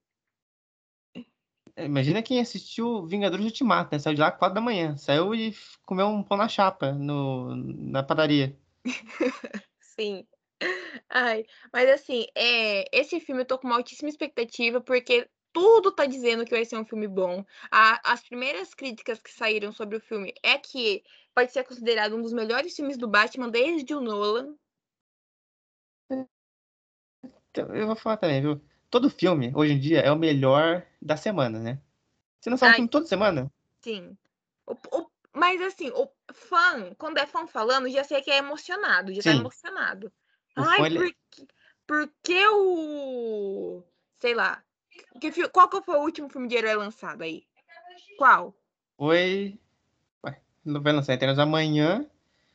Imagina 1.77 2.23
quem 2.23 2.41
assistiu 2.41 3.05
Vingadores 3.05 3.45
Ultimato, 3.45 3.93
né? 3.93 3.99
Saiu 3.99 4.15
de 4.15 4.21
lá 4.21 4.31
4 4.31 4.55
da 4.55 4.61
manhã. 4.61 4.97
Saiu 4.97 5.35
e 5.35 5.55
comeu 5.85 6.07
um 6.07 6.23
pão 6.23 6.37
na 6.37 6.49
chapa 6.49 6.93
no, 6.93 7.57
na 7.57 8.03
padaria. 8.03 8.57
Sim. 9.81 10.25
Ai, 11.09 11.45
mas 11.73 11.89
assim, 11.91 12.27
é, 12.35 12.85
esse 12.93 13.21
filme 13.21 13.43
eu 13.43 13.47
tô 13.47 13.59
com 13.59 13.67
uma 13.67 13.77
altíssima 13.77 14.09
expectativa, 14.09 14.81
porque 14.81 15.29
tudo 15.53 15.93
tá 15.93 16.07
dizendo 16.07 16.45
que 16.45 16.51
vai 16.51 16.65
ser 16.65 16.77
um 16.77 16.85
filme 16.85 17.07
bom. 17.07 17.45
A, 17.71 18.13
as 18.13 18.23
primeiras 18.23 18.75
críticas 18.75 19.21
que 19.21 19.33
saíram 19.33 19.73
sobre 19.73 19.97
o 19.97 20.01
filme 20.01 20.35
é 20.43 20.59
que 20.59 21.03
pode 21.35 21.53
ser 21.53 21.65
considerado 21.65 22.17
um 22.17 22.23
dos 22.23 22.33
melhores 22.33 22.75
filmes 22.75 22.97
do 22.97 23.09
Batman 23.09 23.49
desde 23.49 23.95
o 23.95 24.01
Nolan. 24.01 24.57
Então, 27.51 27.75
eu 27.75 27.87
vou 27.87 27.97
falar 27.97 28.17
também, 28.17 28.41
viu? 28.41 28.61
todo 28.95 29.11
filme, 29.11 29.51
hoje 29.57 29.73
em 29.73 29.81
dia, 29.81 29.99
é 29.99 30.13
o 30.13 30.17
melhor 30.17 30.87
da 31.03 31.17
semana, 31.17 31.59
né? 31.59 31.81
Você 32.41 32.49
não 32.49 32.57
fala 32.57 32.71
um 32.71 32.75
filme 32.77 32.89
toda 32.89 33.07
semana? 33.07 33.51
Sim. 33.81 34.17
O, 34.65 34.73
o, 34.73 35.11
mas 35.33 35.61
assim, 35.61 35.91
o 35.91 36.09
fã, 36.33 36.95
quando 36.97 37.19
é 37.19 37.27
fã 37.27 37.45
falando, 37.45 37.91
já 37.91 38.05
sei 38.05 38.23
que 38.23 38.31
é 38.31 38.39
emocionado, 38.39 39.13
já 39.13 39.21
tá 39.21 39.31
Sim. 39.31 39.35
tá 39.35 39.41
emocionado. 39.41 40.13
Ai, 40.57 40.79
fã, 40.79 40.95
por, 40.95 41.15
por 41.87 42.13
que 42.23 42.49
o. 42.49 43.83
Sei 44.21 44.35
lá. 44.35 44.63
Que, 45.21 45.49
qual 45.49 45.69
que 45.69 45.83
foi 45.83 45.97
o 45.97 46.03
último 46.03 46.29
filme 46.29 46.49
de 46.49 46.57
herói 46.57 46.75
lançado 46.75 47.23
aí? 47.23 47.45
Qual? 48.17 48.55
Foi. 48.97 49.59
Ué, 50.25 50.41
vai 50.65 50.93
lançar 50.93 51.15
Eternos 51.15 51.39
amanhã. 51.39 52.09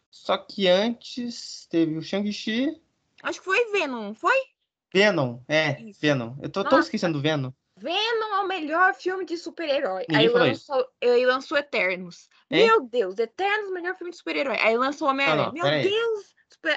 Só 0.10 0.38
que 0.38 0.68
antes 0.68 1.68
teve 1.70 1.98
o 1.98 2.02
Shang-Chi. 2.02 2.82
Acho 3.22 3.40
que 3.40 3.46
foi 3.46 3.72
Venom, 3.72 4.14
foi? 4.14 4.38
Venom, 4.94 5.40
é, 5.48 5.82
Isso. 5.82 6.00
Venom. 6.02 6.36
Eu 6.42 6.50
tô, 6.50 6.64
tô 6.64 6.80
esquecendo 6.80 7.14
do 7.14 7.22
Venom. 7.22 7.52
Venom 7.78 8.36
é 8.36 8.40
o 8.42 8.48
melhor 8.48 8.94
filme 8.94 9.24
de 9.24 9.38
super-herói. 9.38 10.06
Aí 10.14 10.28
lançou, 10.28 10.86
aí 11.02 11.26
lançou 11.26 11.58
Eternos. 11.58 12.28
É? 12.50 12.66
Meu 12.66 12.82
Deus, 12.82 13.18
Eternos 13.18 13.68
é 13.68 13.70
o 13.70 13.74
melhor 13.74 13.96
filme 13.96 14.12
de 14.12 14.18
super-herói. 14.18 14.58
Aí 14.60 14.78
lançou 14.78 15.08
Homem-Aranha. 15.08 15.52
Meu 15.54 15.64
Deus, 15.64 16.36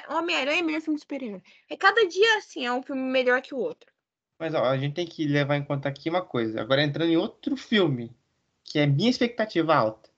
Homem-Aranha 0.09 0.59
é 0.59 0.63
o 0.63 0.65
melhor 0.65 0.81
filme 0.81 0.95
de 0.95 1.01
super-herói. 1.01 1.41
É 1.69 1.75
cada 1.75 2.07
dia 2.07 2.37
assim, 2.37 2.65
é 2.65 2.71
um 2.71 2.81
filme 2.81 3.01
melhor 3.01 3.41
que 3.41 3.53
o 3.53 3.57
outro. 3.57 3.91
Mas 4.39 4.53
ó, 4.53 4.63
a 4.63 4.77
gente 4.77 4.95
tem 4.95 5.05
que 5.05 5.25
levar 5.25 5.57
em 5.57 5.63
conta 5.63 5.89
aqui 5.89 6.09
uma 6.09 6.21
coisa. 6.21 6.61
Agora 6.61 6.83
entrando 6.83 7.11
em 7.11 7.17
outro 7.17 7.55
filme, 7.55 8.15
que 8.63 8.79
é 8.79 8.85
minha 8.85 9.09
expectativa 9.09 9.75
alta, 9.75 10.09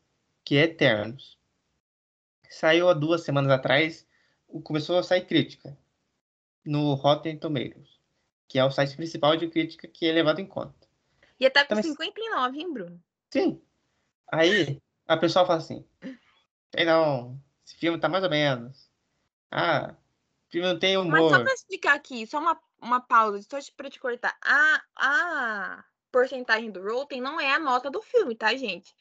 que 0.44 0.56
é 0.56 0.64
Eternos. 0.64 1.38
Saiu 2.50 2.90
há 2.90 2.94
duas 2.94 3.24
semanas 3.24 3.52
atrás, 3.52 4.08
começou 4.64 4.98
a 4.98 5.04
sair 5.04 5.26
crítica 5.26 5.78
no 6.64 6.94
Rotten 6.94 7.38
Tomatoes, 7.38 8.00
que 8.48 8.58
é 8.58 8.64
o 8.64 8.72
site 8.72 8.96
principal 8.96 9.36
de 9.36 9.48
crítica 9.48 9.88
que 9.88 10.06
é 10.08 10.12
levado 10.12 10.40
em 10.40 10.46
conta. 10.46 10.88
E 11.40 11.46
até 11.46 11.66
com 11.66 11.74
então, 11.74 11.84
59, 11.84 12.60
hein, 12.60 12.74
Bruno? 12.74 13.04
Sim. 13.30 13.62
Aí 14.32 14.82
a 15.08 15.18
pessoa 15.18 15.46
fala 15.46 15.60
assim: 15.60 15.86
sei 16.74 16.86
não, 16.86 17.40
esse 17.66 17.76
filme 17.76 18.00
tá 18.00 18.08
mais 18.08 18.24
ou 18.24 18.30
menos. 18.30 18.85
Ah, 19.58 19.96
filme 20.50 20.68
não 20.68 20.78
tem 20.78 20.98
humor. 20.98 21.12
Mas 21.12 21.32
só 21.32 21.42
pra 21.42 21.54
explicar 21.54 21.96
aqui, 21.96 22.28
só 22.28 22.40
uma, 22.40 22.60
uma 22.82 23.00
pausa, 23.00 23.42
só 23.42 23.58
pra 23.78 23.90
te 23.90 24.02
cortar. 24.02 24.38
A, 24.44 24.82
a 24.98 25.86
porcentagem 26.12 26.70
do 26.72 26.84
Rotten 26.84 27.22
não 27.22 27.40
é 27.40 27.54
a 27.54 27.60
nota 27.60 27.90
do 27.90 28.02
filme, 28.02 28.36
tá, 28.36 28.54
gente? 28.54 28.94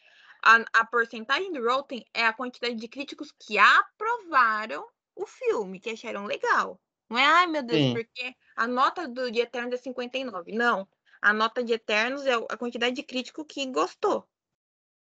A, 0.44 0.64
a 0.72 0.86
porcentagem 0.86 1.52
do 1.52 1.60
Rotten 1.60 2.06
é 2.14 2.24
a 2.24 2.32
quantidade 2.32 2.76
de 2.76 2.86
críticos 2.86 3.32
que 3.32 3.58
aprovaram 3.58 4.86
o 5.16 5.26
filme, 5.26 5.80
que 5.80 5.90
acharam 5.90 6.24
legal. 6.24 6.80
Não 7.10 7.18
é, 7.18 7.24
ai 7.24 7.46
meu 7.48 7.64
Deus, 7.64 7.80
Sim. 7.80 7.94
porque 7.94 8.36
a 8.54 8.68
nota 8.68 9.08
do 9.08 9.28
de 9.28 9.40
Eternos 9.40 9.74
é 9.74 9.82
59. 9.82 10.52
Não. 10.52 10.88
A 11.20 11.32
nota 11.32 11.64
de 11.64 11.72
Eternos 11.72 12.24
é 12.26 12.34
a 12.34 12.56
quantidade 12.56 12.94
de 12.94 13.02
crítico 13.02 13.44
que 13.44 13.66
gostou. 13.66 14.24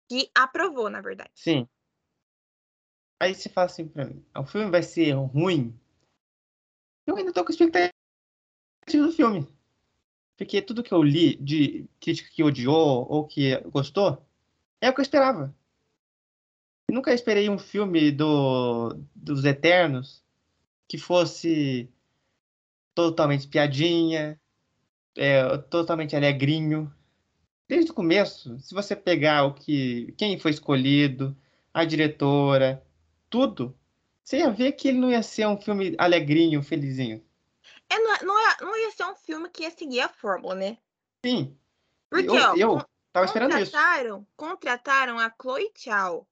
Que 0.08 0.28
aprovou, 0.34 0.90
na 0.90 1.00
verdade. 1.00 1.30
Sim. 1.36 1.68
Aí 3.20 3.34
você 3.34 3.48
fala 3.48 3.66
assim 3.66 3.88
pra 3.88 4.04
mim, 4.04 4.24
o 4.36 4.44
filme 4.44 4.70
vai 4.70 4.82
ser 4.82 5.12
ruim? 5.12 5.78
Eu 7.06 7.16
ainda 7.16 7.32
tô 7.32 7.44
com 7.44 7.50
expectativa 7.50 7.92
do 8.86 9.12
filme. 9.12 9.48
Porque 10.36 10.62
tudo 10.62 10.84
que 10.84 10.92
eu 10.92 11.02
li 11.02 11.36
de 11.36 11.88
crítica 11.98 12.30
que 12.30 12.44
odiou 12.44 13.06
ou 13.10 13.26
que 13.26 13.58
gostou, 13.70 14.24
é 14.80 14.88
o 14.88 14.94
que 14.94 15.00
eu 15.00 15.02
esperava. 15.02 15.52
Nunca 16.90 17.12
esperei 17.12 17.50
um 17.50 17.58
filme 17.58 18.12
do, 18.12 18.94
dos 19.14 19.44
Eternos 19.44 20.22
que 20.86 20.96
fosse 20.96 21.90
totalmente 22.94 23.48
piadinha, 23.48 24.40
é, 25.16 25.58
totalmente 25.58 26.16
alegrinho. 26.16 26.92
Desde 27.68 27.90
o 27.90 27.94
começo, 27.94 28.58
se 28.60 28.74
você 28.74 28.96
pegar 28.96 29.44
o 29.44 29.54
que 29.54 30.14
quem 30.16 30.38
foi 30.38 30.52
escolhido, 30.52 31.36
a 31.74 31.84
diretora, 31.84 32.82
tudo, 33.28 33.78
você 34.22 34.38
ia 34.38 34.50
ver 34.50 34.72
que 34.72 34.88
ele 34.88 34.98
não 34.98 35.10
ia 35.10 35.22
ser 35.22 35.46
um 35.46 35.60
filme 35.60 35.94
alegrinho, 35.98 36.62
felizinho. 36.62 37.24
É, 37.88 37.98
não, 37.98 38.16
não, 38.22 38.40
ia, 38.40 38.56
não 38.60 38.76
ia 38.76 38.90
ser 38.90 39.04
um 39.04 39.16
filme 39.16 39.48
que 39.48 39.62
ia 39.62 39.70
seguir 39.70 40.00
a 40.00 40.08
fórmula, 40.08 40.54
né? 40.54 40.78
Sim. 41.24 41.56
Porque, 42.10 42.28
eu, 42.28 42.34
ó, 42.34 42.56
eu 42.56 42.86
tava 43.12 43.26
esperando 43.26 43.58
isso. 43.58 43.72
Contrataram 44.36 45.18
a 45.18 45.32
Chloe 45.40 45.70
Chow 45.76 46.26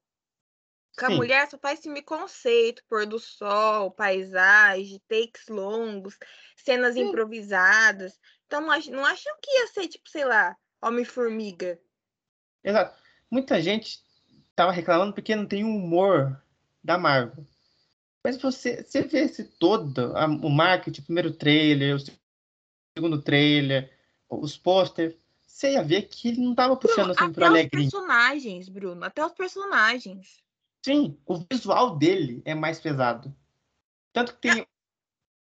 que 0.96 1.04
a 1.04 1.10
mulher 1.10 1.48
só 1.48 1.58
faz 1.58 1.80
filme 1.80 2.00
conceito, 2.00 2.82
pôr 2.88 3.04
do 3.04 3.18
sol, 3.18 3.90
paisagem, 3.90 5.00
takes 5.06 5.46
longos, 5.48 6.18
cenas 6.56 6.94
Sim. 6.94 7.08
improvisadas. 7.08 8.18
Então 8.46 8.62
não, 8.62 8.68
não 8.68 9.04
acham 9.04 9.36
que 9.42 9.50
ia 9.50 9.66
ser, 9.68 9.88
tipo, 9.88 10.08
sei 10.08 10.24
lá, 10.24 10.56
Homem-Formiga. 10.80 11.78
Exato. 12.64 12.98
Muita 13.30 13.60
gente 13.60 14.00
tava 14.54 14.72
reclamando 14.72 15.12
porque 15.12 15.36
não 15.36 15.46
tem 15.46 15.64
humor 15.64 16.42
da 16.86 16.96
Marvel. 16.96 17.46
Mas 18.24 18.40
você, 18.40 18.82
você 18.82 19.02
vê 19.02 19.20
esse 19.20 19.44
todo, 19.44 20.16
a, 20.16 20.26
o 20.26 20.48
marketing, 20.48 21.00
o 21.00 21.04
primeiro 21.04 21.32
trailer, 21.32 21.96
o 21.96 21.98
segundo 22.96 23.20
trailer, 23.20 23.92
os 24.28 24.56
posters, 24.56 25.14
você 25.46 25.72
ia 25.72 25.82
ver 25.82 26.02
que 26.02 26.28
ele 26.28 26.40
não 26.40 26.54
tava 26.54 26.76
puxando 26.76 27.14
Bruno, 27.14 27.20
assim 27.20 27.32
pro 27.32 27.44
alegrinho. 27.44 27.88
Até 27.88 27.96
os 27.96 28.02
personagens, 28.02 28.68
Bruno, 28.68 29.04
até 29.04 29.26
os 29.26 29.32
personagens. 29.32 30.42
Sim, 30.84 31.18
o 31.26 31.44
visual 31.50 31.96
dele 31.96 32.42
é 32.44 32.54
mais 32.54 32.80
pesado. 32.80 33.34
Tanto 34.12 34.34
que 34.34 34.40
tem 34.40 34.66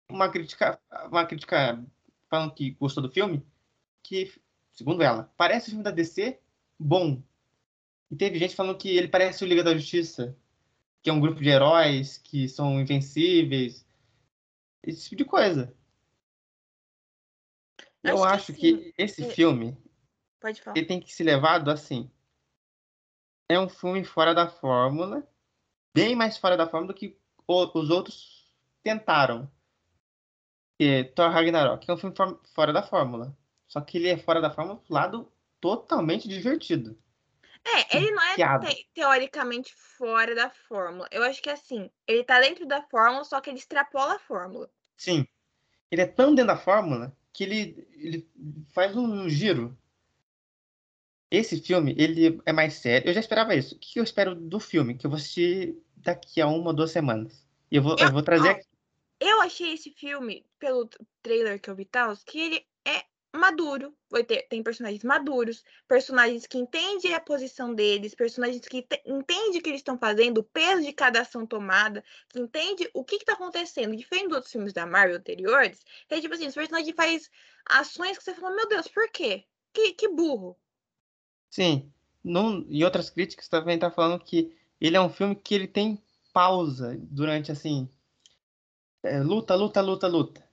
uma 0.10 0.30
crítica, 0.30 0.80
uma 1.10 1.26
crítica 1.26 1.84
falando 2.30 2.54
que 2.54 2.72
gostou 2.72 3.04
do 3.04 3.12
filme, 3.12 3.46
que, 4.04 4.32
segundo 4.72 5.02
ela, 5.02 5.32
parece 5.38 5.68
o 5.68 5.70
filme 5.72 5.84
da 5.84 5.92
DC 5.92 6.40
bom. 6.78 7.22
E 8.10 8.16
teve 8.16 8.40
gente 8.40 8.56
falando 8.56 8.78
que 8.78 8.90
ele 8.90 9.08
parece 9.08 9.44
o 9.44 9.48
Liga 9.48 9.64
da 9.64 9.74
Justiça, 9.74 10.36
que 11.02 11.10
é 11.10 11.14
um 11.14 11.20
grupo 11.20 11.42
de 11.42 11.50
heróis 11.50 12.18
que 12.18 12.48
são 12.48 12.80
invencíveis, 12.80 13.86
esse 14.84 15.04
tipo 15.10 15.16
de 15.18 15.26
coisa. 15.26 15.76
Eu 18.04 18.24
Acho 18.24 18.54
que, 18.54 18.60
que, 18.60 18.74
assim, 18.74 18.94
esse 18.98 19.24
é- 19.24 19.30
filme 19.30 19.78
ele 20.76 20.86
tem 20.86 21.00
que 21.00 21.14
ser 21.14 21.24
levado 21.24 21.70
assim. 21.70 22.10
É 23.50 23.60
um 23.60 23.70
filme 23.70 24.04
fora 24.04 24.34
da 24.34 24.48
fórmula, 24.48 25.28
bem 25.94 26.16
mais 26.16 26.38
fora 26.38 26.58
da 26.58 26.68
fórmula 26.68 26.94
do 26.94 26.98
que 26.98 27.20
os 27.48 27.90
outros 27.90 28.52
tentaram. 28.82 29.52
É, 30.80 31.04
Thor 31.04 31.30
Ragnarok 31.30 31.88
é 31.88 31.94
um 31.94 31.98
filme 31.98 32.16
for- 32.16 32.42
fora 32.56 32.74
da 32.74 32.82
fórmula. 32.82 33.38
Só 33.68 33.80
que 33.82 33.98
ele 33.98 34.08
é 34.08 34.18
fora 34.18 34.42
da 34.42 34.50
fórmula 34.52 34.80
do 34.80 34.94
lado 34.94 35.32
totalmente 35.60 36.28
divertido. 36.28 36.98
É, 37.64 37.98
ele 37.98 38.12
não 38.12 38.24
é 38.24 38.60
te- 38.60 38.90
teoricamente 38.94 39.74
fora 39.76 40.34
da 40.34 40.50
fórmula. 40.50 41.08
Eu 41.12 41.24
acho 41.24 41.42
que 41.42 41.50
assim, 41.50 41.90
ele 42.08 42.24
tá 42.24 42.40
dentro 42.40 42.66
da 42.66 42.82
fórmula, 42.84 43.24
só 43.24 43.40
que 43.40 43.50
ele 43.50 43.60
extrapola 43.60 44.16
a 44.16 44.20
fórmula. 44.20 44.70
Sim. 44.98 45.28
Ele 45.92 46.02
é 46.02 46.08
tão 46.08 46.34
dentro 46.34 46.54
da 46.54 46.58
fórmula 46.58 47.16
que 47.32 47.44
ele, 47.44 47.88
ele 47.92 48.30
faz 48.74 48.96
um 48.96 49.30
giro. 49.30 49.78
Esse 51.30 51.62
filme, 51.62 51.96
ele 51.98 52.42
é 52.46 52.52
mais 52.52 52.74
sério. 52.74 53.08
Eu 53.10 53.14
já 53.14 53.20
esperava 53.20 53.56
isso. 53.56 53.76
O 53.76 53.80
que 53.80 54.00
eu 54.00 54.04
espero 54.04 54.36
do 54.36 54.60
filme? 54.60 54.98
Que 54.98 55.06
eu 55.06 55.10
vou 55.10 55.18
assistir 55.18 55.78
daqui 55.96 56.42
a 56.42 56.48
uma 56.48 56.68
ou 56.68 56.74
duas 56.74 56.92
semanas. 56.92 57.48
E 57.70 57.78
eu 57.78 57.84
vou, 57.84 57.96
eu 57.98 58.12
vou 58.12 58.22
trazer 58.22 58.50
ó, 58.50 58.52
aqui. 58.52 58.68
Eu 59.20 59.40
achei 59.42 59.74
esse 59.74 59.92
filme, 59.92 60.46
pelo 60.58 60.90
trailer 61.22 61.62
que 61.62 61.70
eu 61.70 61.76
vi 61.76 61.86
tal, 61.86 62.14
que 62.26 62.40
ele 62.40 62.66
é 62.86 63.06
maduro. 63.34 63.96
Vai 64.10 64.24
ter, 64.24 64.48
tem 64.50 64.62
personagens 64.62 65.04
maduros, 65.04 65.64
personagens 65.88 66.46
que 66.46 66.58
entendem 66.58 67.14
a 67.14 67.20
posição 67.20 67.74
deles, 67.74 68.14
personagens 68.14 68.68
que 68.68 68.82
te- 68.82 69.02
entendem 69.06 69.60
o 69.60 69.64
que 69.64 69.70
eles 69.70 69.80
estão 69.80 69.98
fazendo, 69.98 70.40
o 70.40 70.44
peso 70.44 70.84
de 70.84 70.92
cada 70.94 71.22
ação 71.22 71.46
tomada, 71.46 72.04
que 72.30 72.40
entende 72.40 72.90
o 72.94 73.04
que 73.04 73.16
está 73.16 73.34
acontecendo. 73.34 73.96
Diferente 73.96 74.28
dos 74.28 74.36
outros 74.36 74.52
filmes 74.52 74.74
da 74.74 74.86
Marvel 74.86 75.18
anteriores, 75.18 75.84
é 76.10 76.20
tipo 76.20 76.34
assim, 76.34 76.48
os 76.48 76.56
personagens 76.56 76.96
fazem 76.96 77.22
ações 77.66 78.18
que 78.18 78.24
você 78.24 78.34
fala, 78.34 78.56
meu 78.56 78.68
Deus, 78.68 78.88
por 78.88 79.10
quê? 79.12 79.46
Que, 79.74 79.94
que 79.94 80.10
burro. 80.10 80.58
Sim. 81.50 81.92
Num, 82.24 82.66
e 82.70 82.84
outras 82.84 83.10
críticas 83.10 83.48
também 83.48 83.80
tá 83.80 83.90
falando 83.90 84.24
que 84.24 84.56
ele 84.80 84.96
é 84.98 85.02
um 85.02 85.10
filme 85.10 85.36
que 85.36 85.56
ele 85.56 85.68
tem 85.68 86.04
pausa 86.34 86.98
durante, 87.02 87.52
assim... 87.52 87.90
é, 89.04 89.22
luta, 89.22 89.56
luta, 89.56 89.82
luta, 89.82 90.08
luta. 90.08 90.50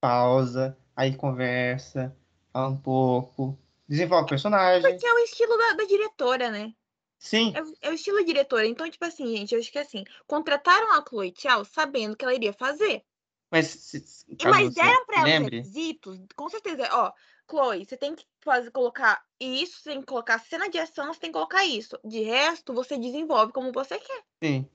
Pausa, 0.00 0.78
aí 1.00 1.16
conversa, 1.16 2.14
fala 2.52 2.68
um 2.68 2.76
pouco, 2.76 3.58
desenvolve 3.88 4.26
o 4.26 4.28
personagem. 4.28 4.90
Porque 4.90 5.06
é 5.06 5.12
o 5.14 5.18
estilo 5.20 5.56
da, 5.56 5.72
da 5.72 5.84
diretora, 5.84 6.50
né? 6.50 6.74
Sim, 7.18 7.52
É, 7.54 7.62
o- 7.62 7.74
é 7.82 7.90
o 7.90 7.94
estilo 7.94 8.18
da 8.18 8.24
diretora. 8.24 8.66
Então, 8.66 8.88
tipo 8.90 9.04
assim, 9.04 9.34
gente, 9.34 9.54
eu 9.54 9.60
acho 9.60 9.72
que 9.72 9.78
assim, 9.78 10.04
contrataram 10.26 10.92
a 10.92 11.02
Chloe 11.06 11.32
Tchau 11.32 11.64
sabendo 11.64 12.16
que 12.16 12.24
ela 12.24 12.34
iria 12.34 12.52
fazer. 12.52 13.02
mas 13.50 13.66
se- 13.66 14.00
se- 14.00 14.26
E 14.38 14.44
mas 14.46 14.74
deram 14.74 15.06
pra 15.06 15.20
ela 15.20 15.38
os 15.38 15.50
requisitos, 15.50 16.18
com 16.36 16.48
certeza. 16.48 16.88
Ó, 16.92 17.12
Chloe, 17.48 17.84
você 17.84 17.96
tem 17.96 18.14
que 18.14 18.24
fazer, 18.42 18.70
colocar 18.70 19.22
isso, 19.40 19.80
você 19.80 19.90
tem 19.90 20.00
que 20.00 20.06
colocar 20.06 20.38
cena 20.38 20.68
de 20.68 20.78
ação, 20.78 21.12
você 21.12 21.20
tem 21.20 21.30
que 21.30 21.34
colocar 21.34 21.64
isso. 21.64 21.98
De 22.04 22.20
resto, 22.22 22.72
você 22.74 22.96
desenvolve 22.98 23.52
como 23.52 23.72
você 23.72 23.98
quer. 23.98 24.22
sim. 24.42 24.68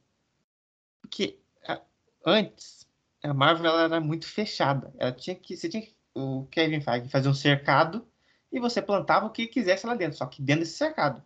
Porque 1.02 1.40
a- 1.68 1.82
antes, 2.26 2.86
a 3.24 3.34
Marvel 3.34 3.72
ela 3.72 3.84
era 3.84 4.02
muito 4.02 4.28
fechada. 4.28 4.94
Ela 4.98 5.12
tinha 5.14 5.36
que, 5.36 5.56
você 5.56 5.70
tinha 5.70 5.82
que, 5.84 5.95
o 6.16 6.48
Kevin 6.48 6.82
Feige 6.82 7.10
fazer 7.10 7.30
um 7.30 7.34
cercado 7.36 8.08
e 8.52 8.60
você 8.60 8.82
plantava 8.82 9.28
o 9.28 9.32
que 9.32 9.48
quisesse 9.48 9.86
lá 9.88 9.96
dentro, 9.96 10.18
só 10.18 10.26
que 10.28 10.42
dentro 10.42 10.62
desse 10.64 10.78
cercado. 10.78 11.24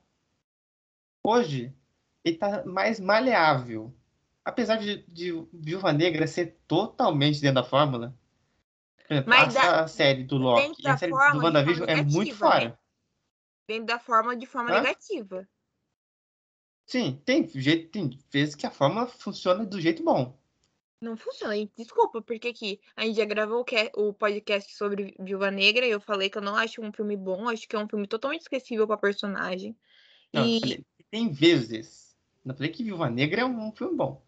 Hoje, 1.23 1.73
ele 2.23 2.37
tá 2.37 2.65
mais 2.65 2.99
maleável. 2.99 3.93
Apesar 4.43 4.77
de, 4.77 5.03
de 5.07 5.31
Viúva 5.53 5.93
Negra 5.93 6.25
ser 6.27 6.57
totalmente 6.67 7.41
dentro 7.41 7.55
da 7.61 7.63
fórmula, 7.63 8.17
exemplo, 9.09 9.29
Mas 9.29 9.55
a, 9.55 9.83
da- 9.83 9.87
série 9.87 10.23
do 10.23 10.37
Loki 10.37 10.83
e 10.83 10.87
a 10.89 10.97
série 10.97 11.11
fórmula, 11.11 11.41
do 11.41 11.45
WandaVision 11.45 11.89
é 11.89 11.95
muito 11.95 12.33
negativa, 12.33 12.45
né? 12.47 12.51
fora. 12.51 12.79
Dentro 13.67 13.85
da 13.85 13.99
forma 13.99 14.35
de 14.35 14.45
forma 14.47 14.71
Hã? 14.71 14.81
negativa. 14.81 15.47
Sim, 16.85 17.21
tem 17.25 17.47
jeito, 17.47 17.89
tem 17.91 18.09
vezes 18.31 18.55
que 18.55 18.65
a 18.65 18.71
fórmula 18.71 19.07
funciona 19.07 19.65
do 19.65 19.79
jeito 19.79 20.03
bom. 20.03 20.38
Não 21.01 21.15
funciona, 21.15 21.55
gente. 21.55 21.71
Desculpa, 21.77 22.21
porque 22.21 22.49
aqui 22.49 22.81
a 22.95 23.05
gente 23.05 23.15
já 23.15 23.25
gravou 23.25 23.65
o 23.95 24.13
podcast 24.13 24.75
sobre 24.75 25.15
Viúva 25.17 25.49
Negra 25.49 25.85
e 25.85 25.91
eu 25.91 26.01
falei 26.01 26.29
que 26.29 26.37
eu 26.37 26.41
não 26.41 26.55
acho 26.55 26.81
um 26.81 26.91
filme 26.91 27.15
bom, 27.15 27.47
acho 27.47 27.67
que 27.67 27.75
é 27.75 27.79
um 27.79 27.87
filme 27.87 28.05
totalmente 28.05 28.41
esquecível 28.41 28.85
pra 28.85 28.97
personagem. 28.97 29.77
Não, 30.33 30.45
E, 30.45 30.59
falei, 30.59 30.85
tem 31.09 31.31
vezes. 31.31 32.17
Não 32.43 32.53
falei 32.53 32.71
que 32.71 32.83
Viúva 32.83 33.09
Negra 33.09 33.41
é 33.41 33.45
um 33.45 33.71
filme 33.71 33.95
bom. 33.95 34.21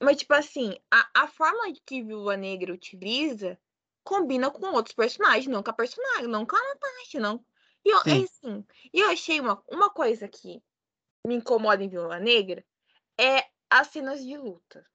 mas, 0.00 0.16
tipo 0.16 0.32
assim, 0.32 0.76
a, 0.90 1.24
a 1.24 1.28
forma 1.28 1.72
que 1.84 2.02
Viúva 2.02 2.36
Negra 2.36 2.72
utiliza 2.72 3.58
combina 4.02 4.50
com 4.50 4.72
outros 4.72 4.94
personagens, 4.94 5.46
não 5.46 5.62
com 5.62 5.70
a 5.70 5.74
personagem, 5.74 6.28
não 6.28 6.46
com 6.46 6.56
a 6.56 6.60
Natasha, 6.60 7.20
não. 7.20 7.44
E 7.84 7.90
eu, 7.90 7.98
é 7.98 8.02
Sim. 8.02 8.24
assim, 8.24 8.64
eu 8.92 9.08
achei 9.10 9.38
uma, 9.38 9.62
uma 9.68 9.90
coisa 9.90 10.26
que 10.28 10.62
me 11.26 11.34
incomoda 11.34 11.84
em 11.84 11.88
Viúva 11.88 12.18
Negra 12.18 12.64
é 13.18 13.44
as 13.68 13.88
cenas 13.88 14.24
de 14.24 14.36
luta. 14.36 14.86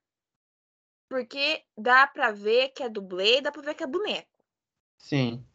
Porque 1.12 1.62
dá 1.78 2.08
pra 2.08 2.32
ver 2.32 2.70
que 2.70 2.82
é 2.82 2.88
dublê, 2.88 3.42
dá 3.42 3.52
pra 3.52 3.62
ver 3.62 3.74
que 3.74 3.84
é 3.84 3.86
boneco. 3.88 4.30
Sim. 4.98 5.46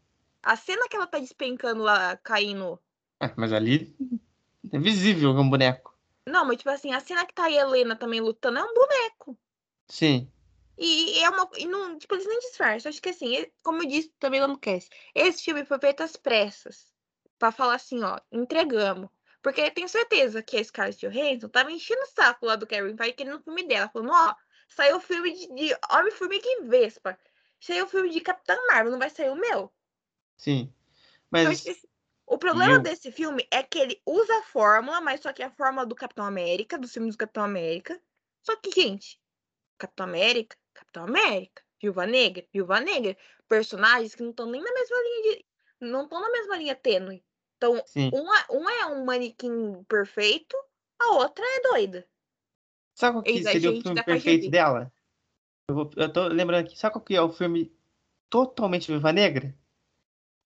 A 0.43 0.55
cena 0.55 0.87
que 0.87 0.95
ela 0.95 1.07
tá 1.07 1.19
despencando 1.19 1.83
lá, 1.83 2.15
caindo. 2.19 2.79
Ah, 3.19 3.33
mas 3.39 3.55
ali 3.55 3.97
é 4.71 4.79
visível 4.79 5.33
que 5.33 5.39
é 5.39 5.43
um 5.43 5.49
boneco. 5.49 5.99
Não, 6.27 6.45
mas 6.45 6.59
tipo 6.59 6.69
assim, 6.69 6.93
a 6.93 7.01
cena 7.01 7.25
que 7.25 7.33
tá 7.33 7.45
a 7.45 7.51
Helena 7.51 7.97
também 7.97 8.21
lutando 8.21 8.59
é 8.59 8.63
um 8.63 8.75
boneco. 8.75 9.39
Sim. 9.89 10.31
E, 10.77 11.21
e 11.21 11.25
é 11.25 11.31
uma. 11.31 11.49
E 11.57 11.65
não, 11.65 11.97
tipo, 11.97 12.15
eles 12.15 12.27
nem 12.27 12.39
disfarçam. 12.41 12.91
Acho 12.91 13.01
que 13.01 13.09
assim, 13.09 13.35
e- 13.35 13.51
como 13.63 13.83
eu 13.83 13.89
disse 13.89 14.13
também 14.19 14.43
lá 14.43 14.47
no 14.47 14.59
cast, 14.59 14.91
esse 15.15 15.43
filme 15.43 15.65
foi 15.65 15.79
feito 15.79 16.03
às 16.03 16.17
pressas. 16.17 16.93
Pra 17.39 17.51
falar 17.51 17.77
assim, 17.77 18.03
ó, 18.05 18.21
entregamos. 18.31 19.09
Porque 19.41 19.63
eu 19.63 19.71
tenho 19.73 19.89
certeza 19.89 20.43
que 20.43 20.59
a 20.59 20.63
Scarlett 20.63 21.09
Johansson 21.09 21.49
tava 21.49 21.73
enchendo 21.73 22.03
o 22.03 22.07
saco 22.15 22.45
lá 22.45 22.57
do 22.57 22.67
Kevin 22.67 22.95
Feige 22.95 23.15
querendo 23.15 23.39
o 23.39 23.43
filme 23.43 23.67
dela. 23.67 23.89
Falando, 23.89 24.11
ó, 24.13 24.35
saiu 24.69 24.97
o 24.97 25.01
filme 25.01 25.33
de, 25.33 25.47
de 25.55 25.77
Homem-Formiga 25.91 26.47
e 26.47 26.63
Vespa. 26.65 27.19
Saiu 27.61 27.85
o 27.87 27.89
filme 27.89 28.11
de 28.11 28.21
Capitã 28.21 28.57
Marvel, 28.69 28.93
não 28.93 28.99
vai 28.99 29.11
sair 29.11 29.31
o 29.31 29.35
meu? 29.37 29.73
Sim. 30.37 30.73
Mas 31.31 31.67
esse- 31.67 31.89
O 32.27 32.37
problema 32.39 32.75
eu- 32.75 32.83
desse 32.83 33.13
filme 33.13 33.47
é 33.53 33.63
que 33.63 33.79
ele 33.79 34.03
usa 34.05 34.37
a 34.39 34.43
fórmula, 34.43 35.01
mas 35.01 35.21
só 35.21 35.33
que 35.33 35.43
é 35.43 35.47
a 35.47 35.51
fórmula 35.51 35.87
do 35.87 35.95
Capitão 35.95 36.25
América, 36.25 36.77
dos 36.77 36.93
filmes 36.93 37.15
do 37.15 37.19
Capitão 37.19 37.45
América. 37.45 38.01
Só 38.43 38.57
que, 38.57 38.71
gente, 38.73 39.21
Capitão 39.79 40.05
América, 40.07 40.57
Capitão 40.75 41.05
América, 41.05 41.63
Viúva 41.81 42.05
Negra, 42.07 42.45
Viúva 42.53 42.81
Negra, 42.81 43.17
personagens 43.49 44.15
que 44.15 44.23
não 44.23 44.31
estão 44.31 44.47
nem 44.47 44.61
na 44.63 44.73
mesma 44.73 44.97
linha 44.97 45.23
de. 45.37 45.47
não 45.81 46.05
estão 46.05 46.21
na 46.21 46.31
mesma 46.31 46.57
linha 46.57 46.75
tênue. 46.75 47.25
Então, 47.57 47.83
uma, 48.13 48.45
um 48.51 48.69
é 48.69 48.87
um 48.87 49.05
manequim 49.05 49.85
perfeito, 49.85 50.57
a 50.99 51.13
outra 51.13 51.45
é 51.45 51.61
doida. 51.61 52.09
Sabe 52.97 53.13
qual 53.17 53.23
que 53.23 53.39
a 53.47 53.53
seria 53.53 53.71
o 53.71 53.83
filme 53.83 54.03
perfeito 54.03 54.41
KGB. 54.41 54.49
dela? 54.51 54.93
Eu, 55.69 55.75
vou- 55.75 55.91
eu 55.97 56.11
tô 56.13 56.27
lembrando 56.29 56.65
aqui. 56.65 56.79
Sabe 56.79 56.95
qual 56.95 57.05
que 57.05 57.15
é 57.15 57.21
o 57.21 57.31
filme 57.33 57.71
totalmente 58.31 58.91
Viúva 58.91 59.13
Negra? 59.13 59.55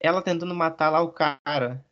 Ela 0.00 0.20
tentando 0.20 0.52
matar 0.54 0.90
lá 0.90 1.00
o 1.00 1.12
cara. 1.12 1.84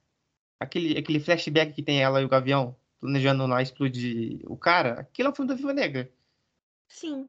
Aquele, 0.59 0.99
aquele 0.99 1.21
flashback 1.21 1.73
que 1.73 1.83
tem 1.83 2.03
ela 2.03 2.21
e 2.21 2.25
o 2.25 2.29
Gavião 2.29 2.77
planejando 2.99 3.47
lá 3.47 3.63
explodir 3.63 4.41
o 4.51 4.57
cara. 4.57 5.01
Aquilo 5.01 5.29
é 5.29 5.31
um 5.31 5.35
filme 5.35 5.49
da 5.49 5.55
Viúva 5.55 5.73
Negra. 5.73 6.11
Sim. 6.89 7.29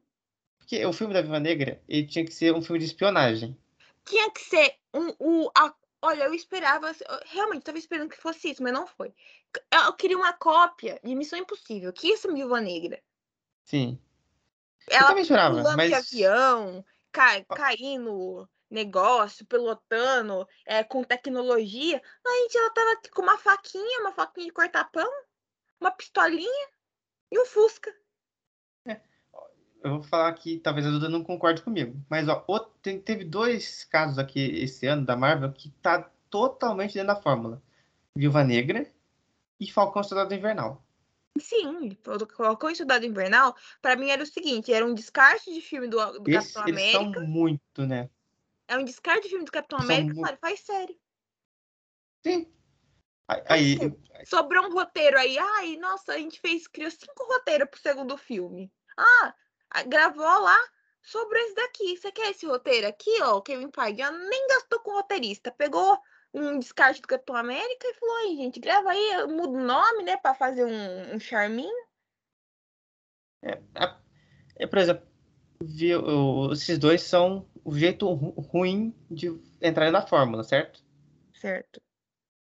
Porque 0.58 0.84
o 0.84 0.92
filme 0.92 1.14
da 1.14 1.22
Viúva 1.22 1.38
Negra, 1.38 1.80
ele 1.88 2.06
tinha 2.08 2.24
que 2.24 2.34
ser 2.34 2.52
um 2.52 2.60
filme 2.62 2.80
de 2.80 2.86
espionagem. 2.86 3.56
Tinha 4.04 4.28
que 4.32 4.40
ser 4.40 4.74
um. 4.92 5.14
o 5.20 5.50
a- 5.56 5.74
olha, 6.02 6.24
eu 6.24 6.34
esperava. 6.34 6.88
eu 6.88 7.20
realmente 7.26 7.60
estava 7.60 7.78
esperando 7.78 8.10
que 8.10 8.16
fosse 8.16 8.50
isso, 8.50 8.60
mas 8.62 8.72
não 8.72 8.88
foi. 8.88 9.12
Eu, 9.72 9.92
queria 9.92 10.16
uma 10.16 10.32
cópia 10.32 10.98
de 11.04 11.14
Missão 11.14 11.38
Impossível, 11.38 11.92
que 11.92 12.08
isso, 12.08 12.32
Viúva 12.32 12.60
Negra. 12.60 13.00
Sim. 13.64 13.98
Eu 14.88 14.96
Ela 14.96 15.08
também 15.08 15.22
esperava, 15.22 15.56
pulando 15.56 15.70
de 15.70 15.76
mas 15.76 15.92
avião, 15.92 16.84
ca- 17.12 17.44
caindo 17.44 18.48
negócio, 18.70 19.44
pilotando, 19.46 20.46
é, 20.64 20.84
com 20.84 21.02
tecnologia. 21.02 22.00
A 22.24 22.30
gente, 22.42 22.56
ela 22.56 22.70
tava 22.70 23.00
com 23.12 23.22
uma 23.22 23.38
faquinha, 23.38 24.00
uma 24.00 24.12
faquinha 24.12 24.46
de 24.46 24.52
cortar 24.52 24.84
pão, 24.90 25.10
uma 25.80 25.90
pistolinha 25.90 26.68
e 27.30 27.38
um 27.38 27.44
Fusca. 27.46 27.92
eu 29.82 29.92
vou 29.92 30.02
falar 30.02 30.28
aqui, 30.28 30.58
talvez 30.58 30.86
a 30.86 30.90
Duda 30.90 31.08
não 31.08 31.24
concorde 31.24 31.62
comigo. 31.62 31.98
Mas 32.08 32.28
ó, 32.28 32.44
o- 32.46 32.60
tem- 32.60 33.00
teve 33.00 33.24
dois 33.24 33.84
casos 33.84 34.18
aqui 34.18 34.38
esse 34.38 34.86
ano 34.86 35.06
da 35.06 35.16
Marvel 35.16 35.52
que 35.52 35.70
tá 35.82 36.10
totalmente 36.28 36.94
dentro 36.94 37.08
da 37.08 37.16
fórmula. 37.20 37.62
Viúva 38.14 38.44
Negra 38.44 38.86
e 39.58 39.70
Falcão 39.70 40.02
Soldado 40.02 40.34
Invernal. 40.34 40.84
Sim, 41.38 41.96
o 42.06 42.36
Falcão 42.36 42.70
e 42.70 42.76
Soldado 42.76 43.06
Invernal, 43.06 43.56
pra 43.80 43.96
mim 43.96 44.10
era 44.10 44.22
o 44.22 44.26
seguinte, 44.26 44.72
era 44.72 44.84
um 44.84 44.94
descarte 44.94 45.52
de 45.52 45.60
filme 45.60 45.88
do, 45.88 45.96
do 46.18 46.30
Esse, 46.30 46.54
Capitão 46.54 46.68
eles 46.68 46.82
América. 46.82 47.20
são 47.20 47.26
muito, 47.26 47.86
né? 47.86 48.10
É 48.68 48.76
um 48.76 48.84
descarte 48.84 49.22
de 49.22 49.28
filme 49.30 49.44
do 49.44 49.52
Capitão 49.52 49.78
América, 49.78 50.14
claro, 50.14 50.38
faz 50.40 50.60
sério. 50.60 50.96
Sim. 52.24 52.52
Aí, 53.28 53.42
aí, 53.48 53.78
sério. 53.78 54.00
Sobrou 54.24 54.66
um 54.66 54.72
roteiro 54.72 55.18
aí. 55.18 55.38
Ai, 55.38 55.76
nossa, 55.76 56.12
a 56.12 56.18
gente 56.18 56.40
fez, 56.40 56.66
criou 56.66 56.90
cinco 56.90 57.24
roteiros 57.24 57.68
pro 57.70 57.80
segundo 57.80 58.16
filme. 58.16 58.70
Ah, 58.96 59.34
gravou 59.86 60.24
lá 60.24 60.58
sobrou 61.02 61.40
esse 61.42 61.54
daqui. 61.54 61.96
Você 61.96 62.12
quer 62.12 62.30
esse 62.30 62.46
roteiro 62.46 62.86
aqui, 62.86 63.22
ó? 63.22 63.36
O 63.36 63.42
Kevin 63.42 63.70
Feige 63.74 63.98
já 63.98 64.10
nem 64.10 64.46
gastou 64.48 64.80
com 64.80 64.92
roteirista. 64.92 65.50
Pegou 65.50 65.98
um 66.32 66.58
descarte 66.58 67.00
do 67.00 67.08
Capitão 67.08 67.36
América 67.36 67.86
e 67.86 67.94
falou 67.94 68.16
aí, 68.16 68.36
gente, 68.36 68.60
grava 68.60 68.90
aí, 68.90 69.26
muda 69.26 69.58
o 69.58 69.64
nome, 69.64 70.02
né, 70.04 70.16
pra 70.16 70.34
fazer 70.34 70.64
um, 70.64 71.14
um 71.14 71.20
charminho. 71.20 71.86
É, 73.42 73.58
é, 74.56 74.66
por 74.66 74.78
exemplo, 74.78 75.06
viu, 75.62 76.52
esses 76.52 76.78
dois 76.78 77.02
são 77.02 77.48
o 77.64 77.76
jeito 77.76 78.12
ruim 78.12 78.94
de 79.10 79.28
entrar 79.60 79.90
na 79.90 80.06
fórmula, 80.06 80.44
certo? 80.44 80.82
Certo. 81.34 81.80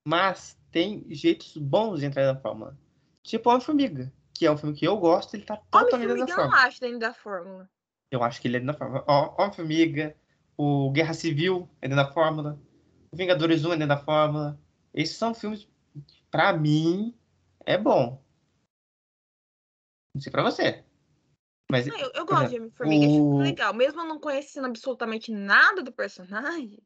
Mas 0.05 0.57
tem 0.71 1.05
jeitos 1.09 1.55
bons 1.57 1.99
de 1.99 2.05
entrar 2.05 2.31
na 2.33 2.39
fórmula. 2.39 2.77
Tipo 3.23 3.49
Homem-Formiga, 3.49 4.11
que 4.33 4.45
é 4.45 4.51
um 4.51 4.57
filme 4.57 4.75
que 4.75 4.85
eu 4.85 4.97
gosto, 4.97 5.35
ele 5.35 5.45
tá 5.45 5.57
totalmente 5.57 6.07
dentro 6.07 6.25
da 6.25 6.27
fórmula. 6.27 6.47
eu 6.47 6.51
não 6.51 6.67
acho 6.67 6.81
dentro 6.81 6.99
da 6.99 7.13
fórmula. 7.13 7.69
Eu 8.11 8.23
acho 8.23 8.41
que 8.41 8.47
ele 8.47 8.57
é 8.57 8.59
dentro 8.59 8.73
da 8.73 8.79
fórmula. 8.79 9.05
Homem-Formiga, 9.37 10.15
o 10.57 10.91
Guerra 10.91 11.13
Civil 11.13 11.69
é 11.81 11.87
dentro 11.87 12.03
da 12.03 12.11
fórmula, 12.11 12.59
Vingadores 13.11 13.65
1 13.65 13.73
é 13.73 13.77
dentro 13.77 13.95
da 13.95 14.03
fórmula. 14.03 14.59
Esses 14.93 15.17
são 15.17 15.33
filmes, 15.33 15.67
pra 16.29 16.53
mim, 16.53 17.17
é 17.65 17.77
bom. 17.77 18.23
Não 20.15 20.21
sei 20.21 20.31
pra 20.31 20.43
você. 20.43 20.83
Mas, 21.71 21.85
não, 21.85 21.97
eu, 21.97 22.11
eu 22.15 22.25
gosto 22.25 22.49
de 22.49 22.57
Homem-Formiga, 22.57 23.05
o... 23.05 23.39
acho 23.39 23.43
legal. 23.43 23.73
Mesmo 23.73 24.03
não 24.03 24.19
conhecendo 24.19 24.67
absolutamente 24.67 25.31
nada 25.31 25.83
do 25.83 25.91
personagem, 25.91 26.79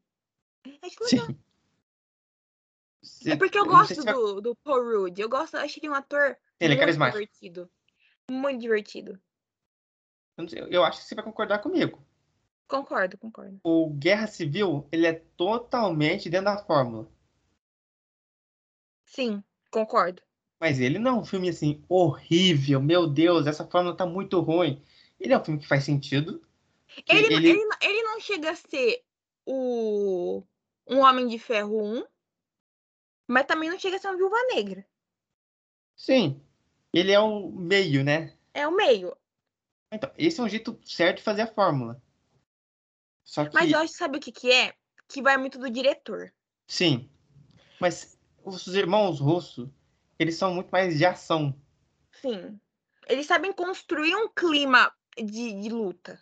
acho 0.81 1.03
legal. 1.03 1.27
Sim. 1.27 3.31
É 3.31 3.35
porque 3.35 3.59
eu 3.59 3.65
gosto 3.65 3.95
do, 3.95 4.03
vai... 4.03 4.41
do 4.41 4.55
Paul 4.63 4.83
Rudd. 4.83 5.19
Eu 5.19 5.29
gosto, 5.29 5.55
acho 5.55 5.79
ele 5.79 5.89
um 5.89 5.93
ator 5.93 6.37
ele 6.59 6.73
é 6.73 6.77
carismático. 6.77 7.19
divertido. 7.19 7.69
Muito 8.29 8.61
divertido. 8.61 9.19
Eu 10.69 10.83
acho 10.83 11.01
que 11.01 11.05
você 11.05 11.15
vai 11.15 11.23
concordar 11.23 11.59
comigo. 11.59 12.03
Concordo, 12.67 13.17
concordo. 13.17 13.59
O 13.63 13.89
Guerra 13.89 14.27
Civil, 14.27 14.87
ele 14.91 15.05
é 15.05 15.13
totalmente 15.37 16.29
dentro 16.29 16.45
da 16.45 16.57
fórmula. 16.57 17.07
Sim, 19.05 19.43
concordo. 19.69 20.21
Mas 20.59 20.79
ele 20.79 20.97
não 20.97 21.17
é 21.17 21.19
um 21.19 21.25
filme 21.25 21.49
assim 21.49 21.83
horrível, 21.89 22.81
meu 22.81 23.07
Deus, 23.07 23.45
essa 23.45 23.65
fórmula 23.65 23.95
tá 23.95 24.05
muito 24.05 24.39
ruim. 24.39 24.81
Ele 25.19 25.33
é 25.33 25.37
um 25.37 25.43
filme 25.43 25.59
que 25.59 25.67
faz 25.67 25.83
sentido. 25.83 26.41
Ele, 27.07 27.33
ele... 27.33 27.49
Ele, 27.49 27.69
ele 27.81 28.03
não 28.03 28.19
chega 28.19 28.51
a 28.51 28.55
ser 28.55 29.03
o 29.45 30.43
um 30.87 30.99
Homem 30.99 31.27
de 31.27 31.39
Ferro 31.39 31.81
1, 31.99 32.05
mas 33.27 33.45
também 33.45 33.69
não 33.69 33.79
chega 33.79 33.97
a 33.97 33.99
ser 33.99 34.07
uma 34.07 34.17
Viúva 34.17 34.37
Negra. 34.53 34.85
Sim. 35.95 36.41
Ele 36.93 37.11
é 37.11 37.19
o 37.19 37.49
meio, 37.49 38.03
né? 38.03 38.33
É 38.53 38.67
o 38.67 38.75
meio. 38.75 39.15
Então, 39.91 40.11
esse 40.17 40.39
é 40.39 40.43
um 40.43 40.49
jeito 40.49 40.79
certo 40.83 41.17
de 41.17 41.23
fazer 41.23 41.43
a 41.43 41.53
fórmula. 41.53 42.01
Só 43.23 43.45
que... 43.45 43.53
Mas 43.53 43.71
eu 43.71 43.79
acho, 43.79 43.93
sabe 43.93 44.17
o 44.17 44.21
que, 44.21 44.31
que 44.31 44.51
é? 44.51 44.73
Que 45.07 45.21
vai 45.21 45.37
muito 45.37 45.57
do 45.57 45.69
diretor. 45.69 46.33
Sim. 46.67 47.09
Mas 47.79 48.17
os 48.43 48.67
irmãos 48.67 49.19
russos, 49.19 49.69
eles 50.19 50.35
são 50.35 50.53
muito 50.53 50.69
mais 50.69 50.97
de 50.97 51.05
ação. 51.05 51.55
Sim. 52.21 52.59
Eles 53.07 53.25
sabem 53.25 53.51
construir 53.51 54.15
um 54.15 54.29
clima 54.29 54.91
de, 55.17 55.61
de 55.61 55.69
luta. 55.69 56.19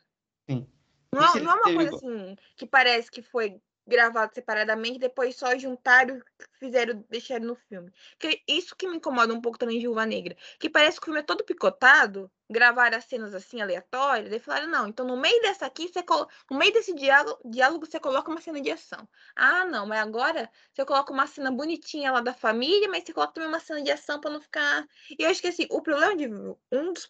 Sim. 0.50 0.68
Não, 1.14 1.36
é, 1.36 1.40
não 1.42 1.52
é 1.52 1.56
uma 1.56 1.74
coisa 1.76 1.96
assim 1.96 2.36
que 2.56 2.66
parece 2.66 3.12
que 3.12 3.22
foi 3.22 3.62
gravado 3.92 4.34
separadamente, 4.34 5.00
depois 5.00 5.36
só 5.36 5.58
juntaram, 5.58 6.20
fizeram, 6.60 7.06
deixaram 7.10 7.46
no 7.46 7.56
filme. 7.56 7.92
Que 8.18 8.42
isso 8.48 8.76
que 8.76 8.88
me 8.88 8.96
incomoda 8.96 9.34
um 9.34 9.42
pouco 9.42 9.58
também 9.58 9.78
de 9.78 9.84
Viúva 9.84 10.06
Negra, 10.06 10.36
que 10.60 10.70
parece 10.70 10.98
que 10.98 11.04
o 11.04 11.06
filme 11.06 11.20
é 11.20 11.24
todo 11.24 11.44
picotado, 11.44 12.32
gravaram 12.50 12.98
as 12.98 13.06
cenas 13.06 13.34
assim 13.34 13.62
aleatórias, 13.62 14.30
daí 14.30 14.40
falaram, 14.40 14.68
não, 14.68 14.88
então 14.88 15.06
no 15.06 15.18
meio 15.18 15.42
dessa 15.42 15.66
aqui, 15.66 15.88
você 15.88 16.02
colo... 16.02 16.28
no 16.50 16.58
meio 16.58 16.72
desse 16.74 16.94
diálogo, 16.94 17.40
diálogo, 17.46 17.86
você 17.86 18.00
coloca 18.00 18.32
uma 18.32 18.42
cena 18.42 18.62
de 18.62 18.72
ação. 18.72 19.08
Ah, 19.36 19.66
não, 19.66 19.86
mas 19.86 20.00
agora 20.00 20.50
você 20.74 20.86
coloca 20.86 21.12
uma 21.14 21.28
cena 21.28 21.52
bonitinha 21.52 22.12
lá 22.12 22.22
da 22.22 22.34
família, 22.34 22.90
mas 22.90 23.04
você 23.04 23.14
coloca 23.14 23.34
também 23.34 23.50
uma 23.50 23.60
cena 23.60 23.82
de 23.82 23.92
ação 23.92 24.20
para 24.20 24.32
não 24.32 24.42
ficar. 24.42 24.86
E 25.18 25.24
eu 25.24 25.30
acho 25.30 25.42
que 25.42 25.48
assim, 25.48 25.68
o 25.70 25.82
problema 25.82 26.16
de 26.16 26.28
um 26.28 26.94
dos 26.94 27.08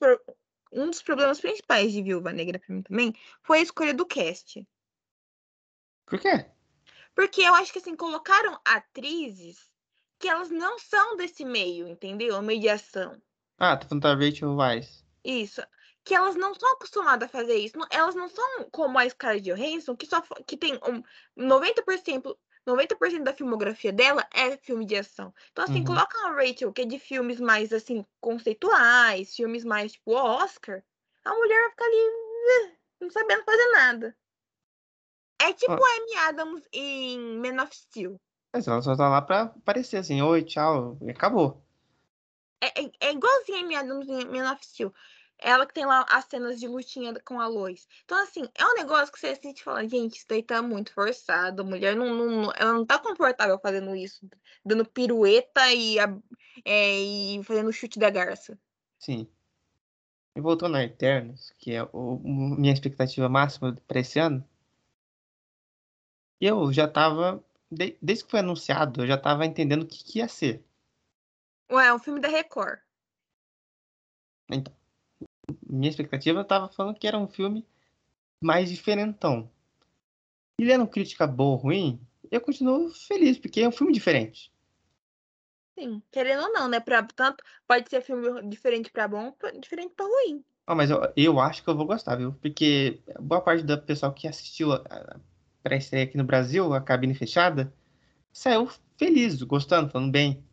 um 0.72 0.90
dos 0.90 1.02
problemas 1.02 1.40
principais 1.40 1.92
de 1.92 2.02
Viúva 2.02 2.32
Negra 2.32 2.58
para 2.58 2.74
mim 2.74 2.82
também 2.82 3.14
foi 3.44 3.60
a 3.60 3.62
escolha 3.62 3.94
do 3.94 4.06
cast. 4.06 4.66
Por 6.06 6.20
quê? 6.20 6.46
Porque 7.16 7.42
eu 7.42 7.54
acho 7.56 7.72
que 7.72 7.80
assim, 7.80 7.96
colocaram 7.96 8.60
atrizes 8.66 9.70
que 10.20 10.30
elas 10.30 10.50
não 10.50 10.78
são 10.78 11.18
desse 11.18 11.44
meio, 11.44 11.88
entendeu? 11.88 12.36
A 12.36 12.42
mediação. 12.42 13.20
Ah, 13.58 13.76
tá 13.76 13.88
falando 13.88 14.04
da 14.04 14.14
Rachel 14.14 14.56
Weisz. 14.56 15.04
Isso. 15.24 15.62
Que 16.04 16.16
elas 16.16 16.36
não 16.36 16.54
são 16.56 16.72
acostumadas 16.74 17.28
a 17.28 17.32
fazer 17.32 17.56
isso. 17.56 17.78
Elas 17.90 18.16
não 18.16 18.30
são 18.30 18.70
como 18.72 18.98
a 18.98 19.10
Scarlett 19.10 19.52
Johansson, 19.52 19.96
que 19.96 20.06
só 20.06 20.22
que 20.48 20.58
tem 20.58 20.76
um 20.76 21.04
90%, 21.38 22.38
90% 22.68 23.24
da 23.24 23.34
filmografia 23.34 23.92
dela 23.92 24.28
é 24.34 24.58
filme 24.58 24.86
de 24.86 24.96
ação. 24.96 25.34
Então, 25.52 25.64
assim, 25.64 25.80
uhum. 25.80 25.86
coloca 25.86 26.18
a 26.26 26.34
Rachel, 26.34 26.72
que 26.72 26.82
é 26.82 26.86
de 26.86 27.00
filmes 27.00 27.40
mais, 27.40 27.74
assim, 27.74 28.06
conceituais, 28.20 29.36
filmes 29.36 29.64
mais, 29.64 29.94
tipo, 29.94 30.14
Oscar, 30.14 30.84
a 31.24 31.34
mulher 31.34 31.60
vai 31.62 31.70
ficar 31.72 31.86
ali, 31.86 32.78
não 33.00 33.10
sabendo 33.10 33.44
fazer 33.44 33.72
nada. 33.72 34.18
É 35.42 35.54
tipo 35.54 35.74
a 35.74 35.76
Amy 35.76 36.16
Adams 36.28 36.64
em 36.72 37.20
Man 37.38 37.64
of 37.64 37.76
Steel. 37.76 38.20
Mas 38.54 38.68
ela 38.68 38.82
só 38.82 38.96
tá 38.96 39.10
lá 39.10 39.22
pra 39.22 39.42
aparecer 39.42 39.98
assim, 39.98 40.22
oi, 40.22 40.44
tchau, 40.44 40.98
e 41.02 41.10
acabou. 41.10 41.64
É, 42.62 42.82
é, 42.82 42.92
é 43.00 43.12
igualzinho 43.12 43.58
a 43.58 43.62
Amy 43.62 43.76
Adams 43.76 44.08
em 44.08 44.26
Man 44.26 44.52
of 44.52 44.64
Steel. 44.64 44.94
Ela 45.40 45.66
que 45.66 45.74
tem 45.74 45.86
lá 45.86 46.06
as 46.08 46.26
cenas 46.26 46.60
de 46.60 46.68
lutinha 46.68 47.20
com 47.26 47.42
a 47.42 47.48
Lois. 47.48 47.88
Então, 48.06 48.22
assim, 48.22 48.48
é 48.54 48.64
um 48.64 48.76
negócio 48.76 49.12
que 49.12 49.20
você 49.20 49.30
assiste 49.30 49.62
e 49.62 49.64
fala, 49.64 49.88
gente, 49.88 50.18
isso 50.18 50.26
daí 50.30 50.44
tá 50.44 50.62
muito 50.62 50.94
forçado. 50.94 51.64
A 51.64 51.66
mulher 51.66 51.96
não, 51.96 52.14
não, 52.14 52.52
ela 52.56 52.74
não 52.74 52.86
tá 52.86 53.00
confortável 53.00 53.58
fazendo 53.60 53.96
isso. 53.96 54.30
Dando 54.64 54.86
pirueta 54.86 55.74
e, 55.74 55.98
é, 56.64 57.00
e 57.00 57.44
fazendo 57.44 57.74
chute 57.74 57.98
da 57.98 58.12
garça. 58.12 58.56
Sim. 59.00 59.28
E 60.36 60.42
voltando 60.42 60.78
a 60.78 60.84
Eternos, 60.84 61.52
que 61.58 61.74
é 61.74 61.84
o, 61.92 62.20
minha 62.24 62.72
expectativa 62.72 63.28
máxima 63.28 63.76
para 63.88 64.00
esse 64.00 64.20
ano, 64.20 64.48
eu 66.42 66.74
já 66.74 66.88
tava, 66.88 67.44
desde 67.70 68.26
que 68.26 68.32
foi 68.32 68.40
anunciado, 68.40 69.04
eu 69.04 69.08
já 69.08 69.18
tava 69.18 69.46
entendendo 69.46 69.84
o 69.84 69.88
que, 69.88 70.04
que 70.04 70.20
ia 70.20 70.28
ser. 70.28 70.64
Ué, 71.72 71.88
é 71.88 71.94
um 71.94 72.00
filme 72.00 72.20
da 72.20 72.28
Record. 72.28 72.80
Então, 74.52 74.74
minha 75.70 75.90
expectativa 75.90 76.44
tava 76.44 76.68
falando 76.68 76.98
que 76.98 77.08
era 77.08 77.18
um 77.18 77.28
filme 77.28 77.66
mais 78.42 78.70
diferentão. 78.70 79.50
E 80.60 80.66
lendo 80.66 80.88
crítica 80.88 81.26
boa 81.26 81.52
ou 81.52 81.56
ruim, 81.58 82.02
eu 82.30 82.42
continuo 82.42 82.94
feliz, 82.94 83.38
porque 83.38 83.62
é 83.62 83.68
um 83.68 83.72
filme 83.72 83.94
diferente. 83.94 84.52
Sim, 85.78 86.02
querendo 86.12 86.44
ou 86.44 86.52
não, 86.52 86.68
né? 86.68 86.80
Pra, 86.80 87.02
tanto 87.04 87.44
pode 87.68 87.90
ser 87.90 88.02
filme 88.02 88.42
diferente 88.50 88.92
para 88.92 89.08
bom, 89.08 89.34
diferente 89.60 89.94
para 89.96 90.06
ruim. 90.06 90.44
Ah, 90.68 90.76
mas 90.76 90.90
eu, 90.90 91.02
eu 91.16 91.40
acho 91.40 91.64
que 91.64 91.70
eu 91.70 91.76
vou 91.76 91.86
gostar, 91.86 92.16
viu? 92.16 92.34
Porque 92.34 93.02
boa 93.20 93.42
parte 93.42 93.64
do 93.64 93.82
pessoal 93.82 94.14
que 94.14 94.28
assistiu 94.28 94.74
a, 94.74 95.20
pré-estreia 95.64 96.06
aqui 96.06 96.18
no 96.18 96.24
Brasil, 96.24 96.74
a 96.74 96.82
cabine 96.82 97.14
fechada, 97.14 97.74
saiu 98.32 98.70
feliz, 98.98 99.42
gostando, 99.44 99.90
falando 99.90 100.12
bem. 100.12 100.44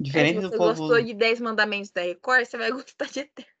Diferente 0.00 0.38
é, 0.38 0.40
se 0.40 0.46
você 0.46 0.52
do 0.52 0.58
povo... 0.58 0.80
gostou 0.80 1.02
de 1.02 1.14
10 1.14 1.40
mandamentos 1.40 1.90
da 1.90 2.02
Record, 2.02 2.44
você 2.44 2.58
vai 2.58 2.70
gostar 2.72 3.06
de 3.06 3.20
Eternos. 3.20 3.52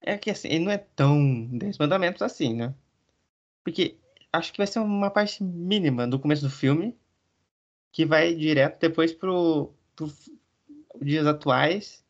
É 0.00 0.18
que 0.18 0.30
assim, 0.30 0.48
ele 0.48 0.64
não 0.64 0.72
é 0.72 0.78
tão 0.78 1.46
10 1.46 1.78
mandamentos 1.78 2.22
assim, 2.22 2.54
né? 2.54 2.74
Porque 3.64 3.96
acho 4.32 4.52
que 4.52 4.58
vai 4.58 4.66
ser 4.66 4.80
uma 4.80 5.10
parte 5.10 5.42
mínima 5.42 6.06
do 6.06 6.18
começo 6.18 6.42
do 6.42 6.50
filme, 6.50 6.96
que 7.90 8.04
vai 8.04 8.34
direto 8.34 8.80
depois 8.80 9.12
pro, 9.12 9.72
pro 9.96 10.12
dias 11.00 11.26
atuais, 11.26 12.04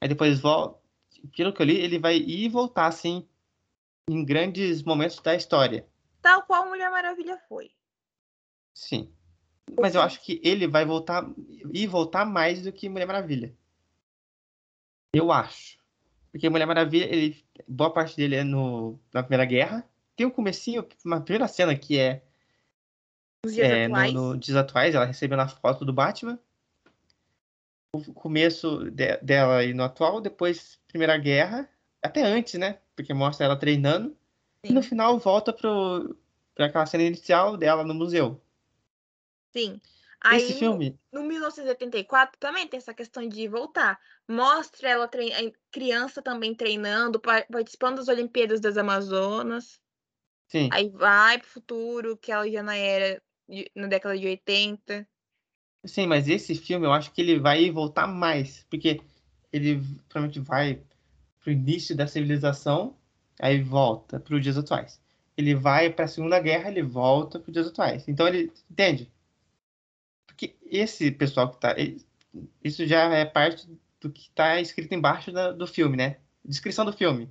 aí 0.00 0.08
depois 0.08 0.40
volta. 0.40 0.80
Pelo 1.36 1.52
que 1.52 1.62
eu 1.62 1.66
li, 1.66 1.76
ele 1.76 1.98
vai 1.98 2.16
ir 2.16 2.44
e 2.44 2.48
voltar, 2.48 2.86
assim, 2.86 3.26
em 4.08 4.24
grandes 4.24 4.82
momentos 4.82 5.20
da 5.20 5.34
história 5.34 5.86
tal 6.22 6.44
qual 6.44 6.66
Mulher 6.66 6.90
Maravilha 6.90 7.36
foi. 7.48 7.70
Sim. 8.72 9.12
Mas 9.78 9.94
eu 9.94 10.00
acho 10.00 10.22
que 10.22 10.40
ele 10.42 10.66
vai 10.66 10.84
voltar 10.84 11.28
e 11.72 11.86
voltar 11.86 12.24
mais 12.24 12.62
do 12.62 12.72
que 12.72 12.88
Mulher 12.88 13.06
Maravilha. 13.06 13.54
Eu 15.12 15.30
acho. 15.30 15.78
Porque 16.30 16.48
Mulher 16.48 16.66
Maravilha, 16.66 17.04
ele, 17.04 17.44
boa 17.68 17.92
parte 17.92 18.16
dele 18.16 18.36
é 18.36 18.44
no, 18.44 18.98
na 19.12 19.22
Primeira 19.22 19.44
Guerra. 19.44 19.86
Tem 20.16 20.26
o 20.26 20.30
um 20.30 20.32
comecinho, 20.32 20.86
uma 21.04 21.20
primeira 21.20 21.48
cena 21.48 21.76
que 21.76 21.98
é, 21.98 22.22
Os 23.44 23.54
dias 23.54 23.68
é 23.68 23.84
atuais. 23.84 24.12
No, 24.12 24.32
no 24.32 24.38
Dias 24.38 24.56
Atuais, 24.56 24.94
ela 24.94 25.04
recebendo 25.04 25.40
a 25.40 25.48
foto 25.48 25.84
do 25.84 25.92
Batman. 25.92 26.38
O 27.94 28.14
começo 28.14 28.90
de, 28.90 29.18
dela 29.18 29.58
aí 29.58 29.74
no 29.74 29.82
atual, 29.82 30.20
depois 30.20 30.80
Primeira 30.88 31.16
Guerra, 31.18 31.68
até 32.02 32.22
antes, 32.22 32.54
né? 32.54 32.78
Porque 32.96 33.12
mostra 33.12 33.44
ela 33.44 33.56
treinando. 33.56 34.16
E 34.64 34.72
no 34.72 34.82
final 34.82 35.18
volta 35.18 35.52
pro, 35.52 36.16
pra 36.54 36.66
aquela 36.66 36.86
cena 36.86 37.02
inicial 37.04 37.56
dela 37.56 37.84
no 37.84 37.94
museu. 37.94 38.40
Sim. 39.52 39.80
Aí, 40.20 40.40
Esse 40.40 40.54
filme. 40.54 40.96
No, 41.12 41.22
no 41.22 41.28
1984 41.28 42.38
também 42.38 42.68
tem 42.68 42.78
essa 42.78 42.94
questão 42.94 43.28
de 43.28 43.48
voltar. 43.48 43.98
Mostra 44.28 44.88
ela 44.88 45.08
trein... 45.08 45.52
criança 45.70 46.22
também 46.22 46.54
treinando, 46.54 47.20
participando 47.20 47.96
das 47.96 48.08
Olimpíadas 48.08 48.60
das 48.60 48.76
Amazonas. 48.76 49.80
Sim. 50.46 50.68
Aí 50.72 50.90
vai 50.90 51.38
pro 51.38 51.48
futuro, 51.48 52.16
que 52.16 52.30
ela 52.30 52.48
já 52.48 52.62
na 52.62 52.76
era 52.76 53.20
na 53.74 53.88
década 53.88 54.16
de 54.16 54.26
80. 54.26 55.06
Sim, 55.84 56.06
mas 56.06 56.28
esse 56.28 56.54
filme 56.54 56.86
eu 56.86 56.92
acho 56.92 57.10
que 57.12 57.20
ele 57.20 57.40
vai 57.40 57.68
voltar 57.70 58.06
mais, 58.06 58.64
porque 58.70 59.00
ele 59.52 59.82
provavelmente 60.08 60.38
vai 60.38 60.80
pro 61.40 61.50
início 61.50 61.96
da 61.96 62.06
civilização, 62.06 62.96
aí 63.42 63.60
volta 63.60 64.20
para 64.20 64.36
os 64.36 64.42
dias 64.42 64.56
atuais. 64.56 65.00
Ele 65.36 65.54
vai 65.54 65.90
para 65.90 66.04
a 66.04 66.08
Segunda 66.08 66.38
Guerra, 66.38 66.70
ele 66.70 66.82
volta 66.82 67.40
para 67.40 67.48
os 67.48 67.52
dias 67.52 67.66
atuais. 67.66 68.06
Então 68.06 68.28
ele 68.28 68.52
entende? 68.70 69.10
Porque 70.26 70.54
esse 70.70 71.10
pessoal 71.10 71.50
que 71.50 71.58
tá, 71.58 71.74
isso 72.62 72.86
já 72.86 73.12
é 73.12 73.24
parte 73.24 73.68
do 74.00 74.10
que 74.10 74.22
está 74.22 74.60
escrito 74.60 74.94
embaixo 74.94 75.32
da, 75.32 75.50
do 75.50 75.66
filme, 75.66 75.96
né? 75.96 76.18
Descrição 76.44 76.84
do 76.84 76.92
filme. 76.92 77.30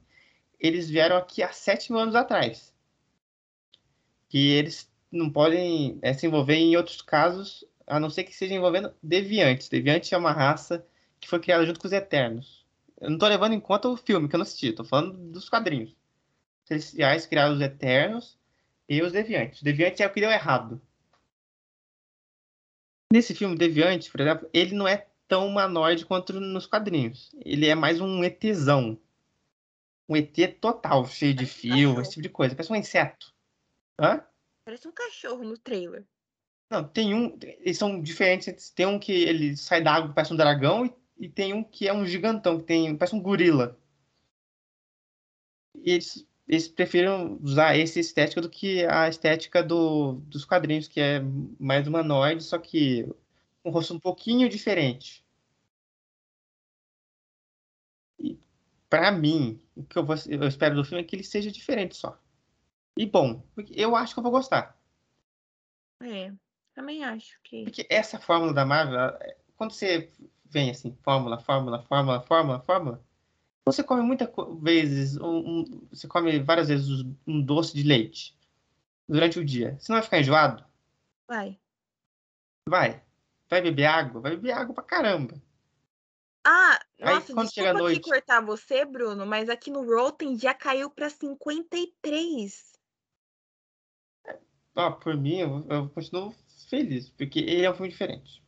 Eles 0.59 0.89
vieram 0.89 1.15
aqui 1.15 1.41
há 1.41 1.51
sete 1.53 1.91
mil 1.91 2.01
anos 2.01 2.15
atrás. 2.15 2.73
Que 4.27 4.51
eles 4.51 4.91
não 5.11 5.29
podem 5.29 5.97
é, 6.01 6.13
se 6.13 6.25
envolver 6.25 6.55
em 6.55 6.75
outros 6.75 7.01
casos 7.01 7.65
a 7.87 7.99
não 7.99 8.09
ser 8.09 8.25
que 8.25 8.35
seja 8.35 8.53
envolvendo 8.53 8.93
deviantes. 9.01 9.69
Deviante 9.69 10.13
é 10.13 10.17
uma 10.17 10.31
raça 10.31 10.85
que 11.19 11.27
foi 11.27 11.39
criada 11.39 11.65
junto 11.65 11.79
com 11.79 11.87
os 11.87 11.93
Eternos. 11.93 12.65
Eu 12.99 13.09
não 13.09 13.15
estou 13.15 13.29
levando 13.29 13.53
em 13.53 13.59
conta 13.59 13.89
o 13.89 13.97
filme 13.97 14.27
que 14.27 14.35
eu 14.35 14.37
não 14.37 14.43
assisti, 14.43 14.67
estou 14.67 14.85
falando 14.85 15.17
dos 15.31 15.49
quadrinhos. 15.49 15.95
Celestiais 16.71 17.25
criaram 17.25 17.53
os 17.53 17.59
Eternos 17.59 18.39
e 18.87 19.01
os 19.01 19.11
Deviantes. 19.11 19.59
O 19.59 19.63
Deviante 19.63 20.01
é 20.01 20.07
o 20.07 20.13
que 20.13 20.21
deu 20.21 20.31
errado. 20.31 20.81
Nesse 23.11 23.35
filme, 23.35 23.57
Deviante, 23.57 24.09
por 24.09 24.21
exemplo, 24.21 24.49
ele 24.53 24.73
não 24.73 24.87
é 24.87 25.05
tão 25.27 25.47
humanoide 25.47 26.05
quanto 26.05 26.39
nos 26.39 26.65
quadrinhos. 26.65 27.29
Ele 27.43 27.67
é 27.67 27.75
mais 27.75 27.99
um 27.99 28.23
ETzão. 28.23 28.97
Um 30.07 30.15
ET 30.15 30.33
total, 30.61 31.05
cheio 31.07 31.33
de 31.33 31.45
fio, 31.45 31.99
esse 31.99 32.11
tipo 32.11 32.21
de 32.21 32.29
coisa. 32.29 32.55
Parece 32.55 32.71
um 32.71 32.75
inseto. 32.77 33.33
Hã? 33.99 34.23
Parece 34.63 34.87
um 34.87 34.93
cachorro 34.93 35.43
no 35.43 35.57
trailer. 35.57 36.05
Não, 36.69 36.87
tem 36.87 37.13
um. 37.13 37.37
Eles 37.41 37.77
são 37.77 38.01
diferentes. 38.01 38.69
Tem 38.69 38.85
um 38.85 38.97
que 38.97 39.11
ele 39.11 39.57
sai 39.57 39.81
da 39.81 39.93
água 39.93 40.13
parece 40.13 40.33
um 40.33 40.37
dragão 40.37 40.85
e, 40.85 40.93
e 41.25 41.29
tem 41.29 41.53
um 41.53 41.63
que 41.63 41.87
é 41.87 41.93
um 41.93 42.05
gigantão, 42.05 42.59
que 42.59 42.63
tem, 42.63 42.95
parece 42.95 43.15
um 43.15 43.21
gorila. 43.21 43.77
E 45.75 45.91
eles, 45.91 46.25
eles 46.51 46.67
preferem 46.67 47.39
usar 47.41 47.79
essa 47.79 47.97
estética 47.97 48.41
do 48.41 48.49
que 48.49 48.85
a 48.85 49.07
estética 49.07 49.63
do, 49.63 50.15
dos 50.27 50.43
quadrinhos, 50.43 50.85
que 50.85 50.99
é 50.99 51.21
mais 51.57 51.87
humanoide, 51.87 52.43
só 52.43 52.59
que 52.59 53.07
um 53.63 53.71
rosto 53.71 53.93
um 53.93 53.99
pouquinho 53.99 54.49
diferente. 54.49 55.25
E 58.19 58.37
para 58.89 59.13
mim, 59.13 59.61
o 59.73 59.85
que 59.85 59.97
eu, 59.97 60.05
vou, 60.05 60.17
eu 60.27 60.45
espero 60.45 60.75
do 60.75 60.83
filme 60.83 61.01
é 61.01 61.07
que 61.07 61.15
ele 61.15 61.23
seja 61.23 61.49
diferente 61.49 61.95
só. 61.95 62.19
E 62.97 63.05
bom, 63.05 63.41
eu 63.69 63.95
acho 63.95 64.13
que 64.13 64.19
eu 64.19 64.23
vou 64.23 64.33
gostar. 64.33 64.77
É. 66.01 66.33
Também 66.75 67.05
acho 67.05 67.39
que. 67.43 67.63
Porque 67.63 67.87
essa 67.89 68.19
fórmula 68.19 68.53
da 68.53 68.65
Marvel, 68.65 69.17
quando 69.55 69.71
você 69.71 70.11
vem 70.43 70.69
assim, 70.69 70.97
fórmula, 71.01 71.39
fórmula, 71.39 71.81
fórmula, 71.83 72.21
fórmula, 72.21 72.59
fórmula, 72.59 73.05
você 73.65 73.83
come 73.83 74.01
muitas 74.01 74.29
vezes, 74.61 75.17
um, 75.17 75.37
um, 75.37 75.87
você 75.91 76.07
come 76.07 76.39
várias 76.39 76.67
vezes 76.67 77.05
um 77.27 77.41
doce 77.41 77.73
de 77.73 77.83
leite 77.83 78.37
durante 79.07 79.39
o 79.39 79.45
dia. 79.45 79.77
Você 79.79 79.91
não 79.91 79.97
vai 79.97 80.03
ficar 80.03 80.19
enjoado? 80.19 80.65
Vai. 81.27 81.59
Vai. 82.67 83.03
Vai 83.49 83.61
beber 83.61 83.85
água? 83.85 84.21
Vai 84.21 84.31
beber 84.31 84.51
água 84.53 84.73
pra 84.73 84.83
caramba. 84.83 85.41
Ah, 86.43 86.79
Aí, 86.99 87.13
nossa, 87.13 87.33
quando 87.33 87.53
chega 87.53 87.69
a 87.69 87.73
noite... 87.73 88.01
cortar 88.01 88.41
você, 88.41 88.83
Bruno, 88.83 89.25
mas 89.25 89.47
aqui 89.47 89.69
no 89.69 89.85
Rotten 89.85 90.37
já 90.39 90.53
caiu 90.53 90.89
pra 90.89 91.09
53. 91.09 92.71
Ah, 94.75 94.91
por 94.91 95.15
mim, 95.15 95.37
eu, 95.37 95.67
eu 95.69 95.89
continuo 95.89 96.33
feliz, 96.67 97.09
porque 97.09 97.39
ele 97.39 97.65
é 97.65 97.69
um 97.69 97.75
filme 97.75 97.89
diferente. 97.89 98.41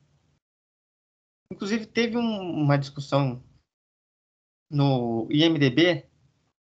Inclusive, 1.51 1.85
teve 1.85 2.17
um, 2.17 2.63
uma 2.63 2.77
discussão 2.77 3.43
no 4.73 5.27
IMDB 5.29 6.05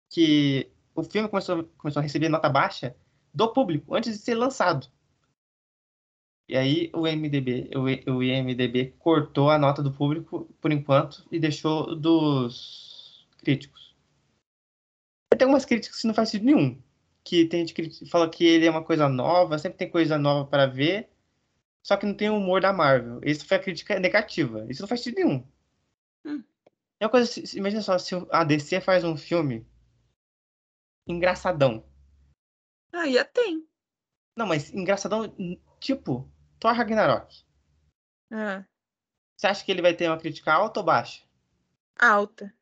que 0.09 0.71
o 0.95 1.03
filme 1.03 1.29
começou, 1.29 1.63
começou 1.77 1.99
a 1.99 2.03
receber 2.03 2.29
nota 2.29 2.49
baixa 2.49 2.95
do 3.33 3.53
público 3.53 3.95
antes 3.95 4.13
de 4.13 4.19
ser 4.19 4.35
lançado. 4.35 4.87
E 6.47 6.57
aí 6.57 6.89
o 6.93 7.07
IMDB, 7.07 7.69
o, 7.75 8.15
o 8.15 8.23
IMDB 8.23 8.95
cortou 8.97 9.51
a 9.51 9.59
nota 9.59 9.83
do 9.83 9.91
público 9.91 10.49
por 10.59 10.71
enquanto 10.71 11.25
e 11.31 11.39
deixou 11.39 11.95
dos 11.95 13.27
críticos. 13.37 13.95
Tem 15.37 15.45
algumas 15.45 15.65
críticas 15.65 16.01
que 16.01 16.07
não 16.07 16.13
faz 16.13 16.29
sentido 16.29 16.47
nenhum. 16.47 16.81
Que 17.23 17.45
tem 17.45 17.59
gente 17.59 17.73
que 17.73 18.05
fala 18.07 18.29
que 18.29 18.43
ele 18.43 18.65
é 18.65 18.71
uma 18.71 18.83
coisa 18.83 19.07
nova, 19.07 19.59
sempre 19.59 19.77
tem 19.77 19.89
coisa 19.89 20.17
nova 20.17 20.49
para 20.49 20.65
ver 20.65 21.09
só 21.83 21.97
que 21.97 22.05
não 22.05 22.13
tem 22.13 22.29
o 22.29 22.37
humor 22.37 22.61
da 22.61 22.73
Marvel. 22.73 23.19
Isso 23.23 23.45
foi 23.45 23.57
a 23.57 23.59
crítica 23.59 23.99
negativa. 23.99 24.65
Isso 24.69 24.81
não 24.81 24.87
faz 24.87 25.01
sentido 25.01 25.25
nenhum. 25.25 25.43
É 26.99 27.05
uma 27.05 27.11
coisa, 27.11 27.31
imagina 27.55 27.81
só, 27.81 27.97
se 27.97 28.15
a 28.31 28.43
DC 28.43 28.81
faz 28.81 29.03
um 29.03 29.15
filme 29.15 29.65
engraçadão. 31.07 31.85
Ah, 32.91 33.09
já 33.09 33.23
tem. 33.23 33.65
Não, 34.35 34.45
mas 34.45 34.73
engraçadão, 34.73 35.33
tipo, 35.79 36.29
Thor 36.59 36.73
Ragnarok. 36.73 37.43
Ah. 38.31 38.65
Você 39.37 39.47
acha 39.47 39.63
que 39.63 39.71
ele 39.71 39.81
vai 39.81 39.93
ter 39.93 40.09
uma 40.09 40.17
crítica 40.17 40.51
alta 40.53 40.81
ou 40.81 40.85
baixa? 40.85 41.23
Alta. 41.97 42.53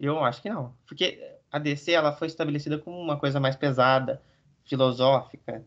Eu 0.00 0.22
acho 0.24 0.40
que 0.40 0.48
não. 0.48 0.76
Porque 0.86 1.38
a 1.50 1.58
DC 1.58 1.92
ela 1.92 2.16
foi 2.16 2.26
estabelecida 2.26 2.78
como 2.78 2.98
uma 2.98 3.18
coisa 3.18 3.38
mais 3.38 3.56
pesada, 3.56 4.22
filosófica, 4.64 5.66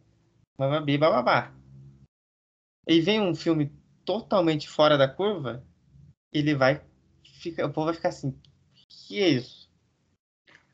bababá, 0.58 0.98
bababá 0.98 1.58
e 2.88 3.02
vem 3.02 3.20
um 3.20 3.36
filme 3.36 3.72
totalmente 4.06 4.70
fora 4.70 4.98
da 4.98 5.08
curva, 5.08 5.64
ele 6.32 6.56
vai 6.56 6.82
ficar, 7.38 7.66
o 7.66 7.72
povo 7.72 7.86
vai 7.86 7.94
ficar 7.94 8.10
assim, 8.10 8.40
que 8.74 9.22
é 9.22 9.30
isso? 9.30 9.68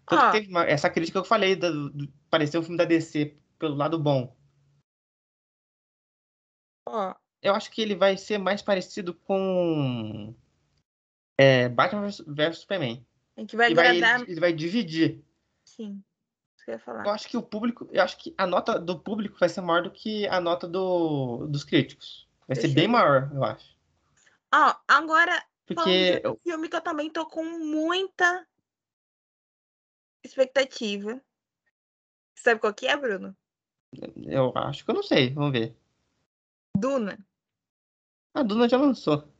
Ah. 0.07 0.31
teve 0.31 0.49
uma, 0.49 0.65
essa 0.65 0.89
crítica 0.89 1.19
que 1.19 1.25
eu 1.25 1.27
falei, 1.27 1.55
do, 1.55 1.89
do, 1.89 2.07
parecer 2.29 2.57
um 2.57 2.61
filme 2.61 2.77
da 2.77 2.85
DC 2.85 3.37
pelo 3.57 3.75
lado 3.75 3.97
bom. 3.97 4.35
Ah. 6.87 7.17
Eu 7.41 7.53
acho 7.55 7.71
que 7.71 7.81
ele 7.81 7.95
vai 7.95 8.17
ser 8.17 8.37
mais 8.37 8.61
parecido 8.61 9.13
com 9.13 10.33
é, 11.37 11.67
Batman 11.69 12.07
vs 12.07 12.57
Superman. 12.57 13.05
É 13.35 13.45
que 13.45 13.57
vai 13.57 13.71
ele, 13.71 13.79
agradar... 13.79 14.01
vai, 14.01 14.21
ele, 14.21 14.31
ele 14.31 14.39
vai 14.39 14.53
dividir. 14.53 15.23
Sim 15.65 16.03
eu. 16.67 16.79
Eu 17.05 17.11
acho 17.11 17.27
que 17.27 17.37
o 17.37 17.43
público, 17.43 17.87
eu 17.91 18.01
acho 18.01 18.17
que 18.17 18.33
a 18.37 18.47
nota 18.47 18.79
do 18.79 18.97
público 18.97 19.37
vai 19.39 19.49
ser 19.49 19.61
maior 19.61 19.83
do 19.83 19.91
que 19.91 20.27
a 20.27 20.39
nota 20.39 20.67
do, 20.67 21.45
dos 21.47 21.63
críticos. 21.63 22.27
Vai 22.47 22.55
Deixa 22.55 22.69
ser 22.69 22.73
bem 22.73 22.87
maior, 22.87 23.29
eu 23.33 23.43
acho. 23.43 23.75
Ó, 24.53 24.75
agora 24.87 25.43
porque 25.65 26.21
um 26.25 26.35
filme 26.43 26.69
que 26.69 26.75
eu 26.75 26.81
também 26.81 27.09
tô 27.09 27.25
com 27.25 27.43
muita 27.43 28.47
expectativa. 30.23 31.21
Sabe 32.37 32.59
qual 32.59 32.73
que 32.73 32.87
é, 32.87 32.97
Bruno? 32.97 33.35
Eu 34.25 34.51
acho 34.55 34.83
que 34.83 34.91
eu 34.91 34.95
não 34.95 35.03
sei, 35.03 35.33
vamos 35.33 35.51
ver. 35.51 35.75
Duna. 36.75 37.17
A 38.33 38.41
Duna 38.41 38.67
já 38.67 38.77
lançou. 38.77 39.31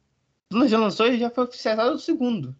Duna 0.49 0.67
já 0.67 0.77
lançou 0.77 1.07
e 1.07 1.17
já 1.17 1.29
foi 1.29 1.45
oficializado 1.45 1.95
o 1.95 1.99
segundo. 1.99 2.55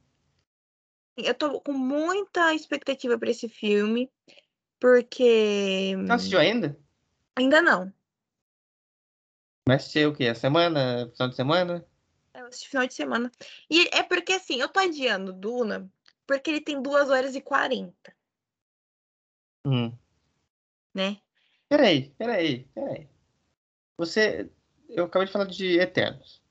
Eu 1.16 1.36
tô 1.36 1.62
com 1.62 1.74
muita 1.74 2.54
expectativa 2.54 3.18
para 3.20 3.30
esse 3.30 3.48
filme. 3.48 4.12
Porque. 4.80 5.96
Não 5.96 6.16
assistiu 6.16 6.40
ainda? 6.40 6.78
Ainda 7.38 7.62
não. 7.62 7.94
Mas 9.68 9.84
assistiu 9.84 10.10
o 10.10 10.16
quê? 10.16 10.28
A 10.28 10.36
semana? 10.36 11.10
Final 11.14 11.30
de 11.30 11.36
semana? 11.36 11.88
É, 12.34 12.42
assisti 12.42 12.70
final 12.70 12.88
de 12.88 12.94
semana. 12.94 13.32
E 13.70 13.88
é 13.94 14.02
porque 14.04 14.34
assim, 14.34 14.60
eu 14.60 14.68
tô 14.68 14.80
adiando 14.80 15.32
Duna 15.32 15.90
porque 16.26 16.50
ele 16.50 16.62
tem 16.62 16.82
2 16.82 17.10
horas 17.10 17.36
e 17.36 17.42
40. 17.42 17.94
Hum. 19.66 19.92
Né? 20.94 21.18
Peraí, 21.70 22.10
peraí, 22.18 22.66
peraí. 22.74 23.08
Você. 23.98 24.50
Eu 24.90 25.06
acabei 25.06 25.26
de 25.28 25.34
falar 25.34 25.46
de 25.46 25.80
Eternos, 25.80 26.42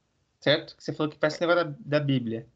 certo? 0.41 0.77
Que 0.77 0.83
você 0.83 0.93
falou 0.93 1.11
que 1.11 1.19
parece 1.19 1.41
negócio 1.41 1.65
da, 1.65 1.77
da 1.79 2.01
Bíblia. 2.01 2.47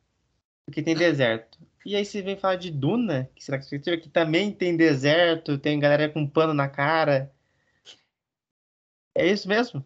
Porque 0.64 0.82
tem 0.82 0.96
deserto. 0.96 1.58
E 1.84 1.94
aí 1.94 2.04
você 2.04 2.20
vem 2.22 2.36
falar 2.36 2.56
de 2.56 2.72
Duna, 2.72 3.30
que 3.34 3.44
será 3.44 3.58
que 3.60 3.78
que 3.78 4.08
também 4.08 4.52
tem 4.52 4.76
deserto, 4.76 5.58
tem 5.58 5.78
galera 5.78 6.08
com 6.12 6.28
pano 6.28 6.52
na 6.52 6.68
cara. 6.68 7.32
É 9.14 9.26
isso 9.26 9.48
mesmo? 9.48 9.84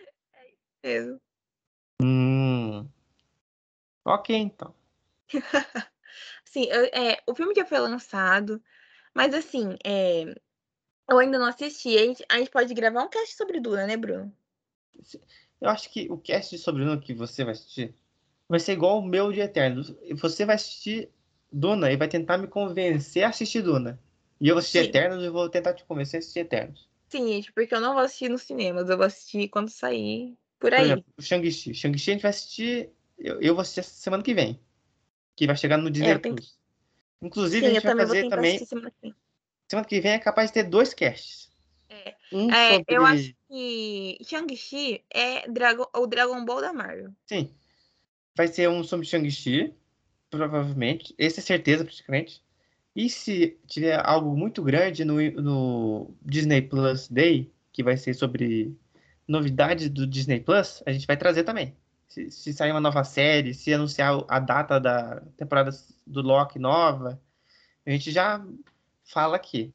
É 0.00 0.48
isso 0.48 0.70
mesmo. 0.82 1.20
Hum. 2.02 2.41
Ok, 4.04 4.34
então. 4.36 4.74
Sim, 6.44 6.64
eu, 6.64 6.84
é, 6.86 7.22
o 7.26 7.34
filme 7.34 7.54
já 7.54 7.64
foi 7.64 7.78
lançado, 7.78 8.62
mas 9.14 9.34
assim, 9.34 9.76
é, 9.84 10.24
eu 11.08 11.18
ainda 11.18 11.38
não 11.38 11.46
assisti. 11.46 11.96
A 11.96 12.04
gente, 12.04 12.24
a 12.28 12.38
gente 12.38 12.50
pode 12.50 12.74
gravar 12.74 13.02
um 13.04 13.08
cast 13.08 13.36
sobre 13.36 13.60
Duna, 13.60 13.86
né, 13.86 13.96
Bruno? 13.96 14.34
Eu 15.60 15.70
acho 15.70 15.90
que 15.90 16.10
o 16.10 16.18
cast 16.18 16.56
sobre 16.58 16.84
Duna 16.84 17.00
que 17.00 17.14
você 17.14 17.44
vai 17.44 17.52
assistir 17.52 17.94
vai 18.48 18.60
ser 18.60 18.72
igual 18.72 18.98
o 18.98 19.06
meu 19.06 19.32
de 19.32 19.40
Eternos. 19.40 19.94
Você 20.20 20.44
vai 20.44 20.56
assistir 20.56 21.08
Duna 21.50 21.90
e 21.90 21.96
vai 21.96 22.08
tentar 22.08 22.38
me 22.38 22.46
convencer 22.46 23.24
a 23.24 23.28
assistir 23.28 23.62
Duna. 23.62 23.98
E 24.40 24.48
eu 24.48 24.54
vou 24.54 24.58
assistir 24.58 24.82
Sim. 24.82 24.88
Eternos 24.88 25.24
e 25.24 25.30
vou 25.30 25.48
tentar 25.48 25.72
te 25.74 25.84
convencer 25.84 26.18
a 26.18 26.20
assistir 26.20 26.40
Eternos. 26.40 26.88
Sim, 27.08 27.28
gente, 27.28 27.52
porque 27.52 27.74
eu 27.74 27.80
não 27.80 27.94
vou 27.94 28.02
assistir 28.02 28.28
nos 28.28 28.42
cinemas, 28.42 28.88
eu 28.88 28.96
vou 28.96 29.06
assistir 29.06 29.48
quando 29.48 29.68
sair 29.68 30.36
por 30.58 30.70
Por 30.70 30.78
aí. 30.78 30.84
exemplo, 30.84 31.04
o 31.16 31.22
Shang-Chi. 31.22 31.74
Shang-Chi 31.74 32.10
a 32.10 32.14
gente 32.14 32.22
vai 32.22 32.30
assistir. 32.30 32.90
Eu, 33.22 33.40
eu 33.40 33.54
vou 33.54 33.62
assistir 33.62 33.80
essa 33.80 33.94
semana 33.94 34.22
que 34.22 34.34
vem. 34.34 34.58
Que 35.36 35.46
vai 35.46 35.56
chegar 35.56 35.76
no 35.78 35.90
Disney 35.90 36.10
É, 36.10 36.18
tenho- 36.18 36.34
Plus. 36.36 36.58
Inclusive, 37.22 37.60
Sim, 37.66 37.70
a 37.70 37.74
gente 37.74 37.82
vai 37.84 37.96
fazer 37.96 38.28
também. 38.28 38.58
semana 38.64 38.90
que 38.90 38.96
vem. 39.02 39.14
Semana 39.70 39.88
que 39.88 40.00
vem 40.00 40.12
é 40.12 40.18
capaz 40.18 40.50
de 40.50 40.54
ter 40.54 40.64
dois 40.64 40.92
casts. 40.92 41.50
É. 41.88 42.14
Um 42.32 42.50
É, 42.50 42.72
sobre. 42.74 42.94
eu 42.94 43.06
acho 43.06 43.34
que 43.48 44.18
Shang-Chi 44.24 45.04
é 45.12 45.48
Dragon, 45.48 45.86
o 45.94 46.06
Dragon 46.06 46.44
Ball 46.44 46.60
da 46.60 46.72
Marvel. 46.72 47.12
Sim. 47.26 47.54
Vai 48.36 48.48
ser 48.48 48.68
um 48.68 48.82
sobre 48.82 49.06
Shang-Chi, 49.06 49.72
provavelmente. 50.30 51.14
Esse 51.18 51.40
é 51.40 51.42
certeza, 51.42 51.84
praticamente. 51.84 52.42
E 52.96 53.08
se 53.08 53.56
tiver 53.66 54.00
algo 54.04 54.36
muito 54.36 54.62
grande 54.62 55.04
no, 55.04 55.20
no 55.40 56.14
Disney 56.22 56.62
Plus 56.62 57.08
Day, 57.08 57.50
que 57.72 57.82
vai 57.82 57.96
ser 57.96 58.14
sobre 58.14 58.74
novidades 59.28 59.88
do 59.88 60.06
Disney 60.06 60.40
Plus, 60.40 60.82
a 60.84 60.92
gente 60.92 61.06
vai 61.06 61.16
trazer 61.16 61.44
também. 61.44 61.74
Se, 62.12 62.30
se 62.30 62.52
sair 62.52 62.72
uma 62.72 62.80
nova 62.80 63.02
série, 63.04 63.54
se 63.54 63.72
anunciar 63.72 64.22
a 64.28 64.38
data 64.38 64.78
da 64.78 65.20
temporada 65.34 65.70
do 66.06 66.20
Loki 66.20 66.58
nova, 66.58 67.18
a 67.86 67.90
gente 67.90 68.10
já 68.10 68.44
fala 69.02 69.36
aqui. 69.36 69.74